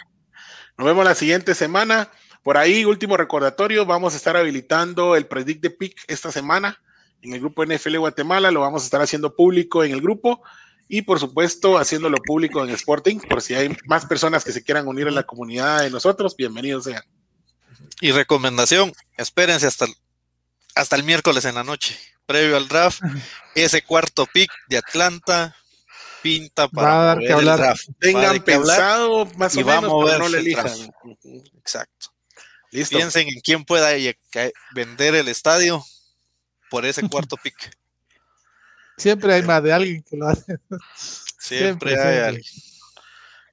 [0.79, 2.09] Nos vemos la siguiente semana.
[2.43, 6.77] Por ahí, último recordatorio, vamos a estar habilitando el Predict the Pick esta semana
[7.21, 8.51] en el grupo NFL Guatemala.
[8.51, 10.41] Lo vamos a estar haciendo público en el grupo
[10.89, 13.19] y, por supuesto, haciéndolo público en Sporting.
[13.19, 16.83] Por si hay más personas que se quieran unir a la comunidad de nosotros, bienvenidos
[16.83, 17.03] sean.
[18.01, 19.93] Y recomendación, espérense hasta el,
[20.75, 22.99] hasta el miércoles en la noche, previo al draft.
[23.55, 25.55] Ese cuarto pick de Atlanta
[26.21, 27.57] pinta para Va a dar que el hablar.
[27.59, 27.87] draft.
[27.89, 28.77] Va a Tengan dar que hablar.
[28.77, 30.63] pensado más o menos, pero no le el elijan.
[30.65, 30.89] draft.
[31.57, 32.12] Exacto.
[32.73, 32.97] Listo.
[32.97, 33.89] Piensen en quién pueda
[34.73, 35.85] vender el estadio
[36.71, 37.55] por ese cuarto pick.
[38.97, 40.57] Siempre hay más de alguien que lo hace.
[41.39, 42.51] Siempre, hay alguien.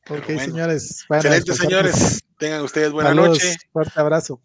[0.09, 1.05] Ok, señores.
[1.11, 2.25] Excelente, señores.
[2.39, 3.57] Tengan ustedes buena noche.
[3.73, 4.41] Fuerte abrazo.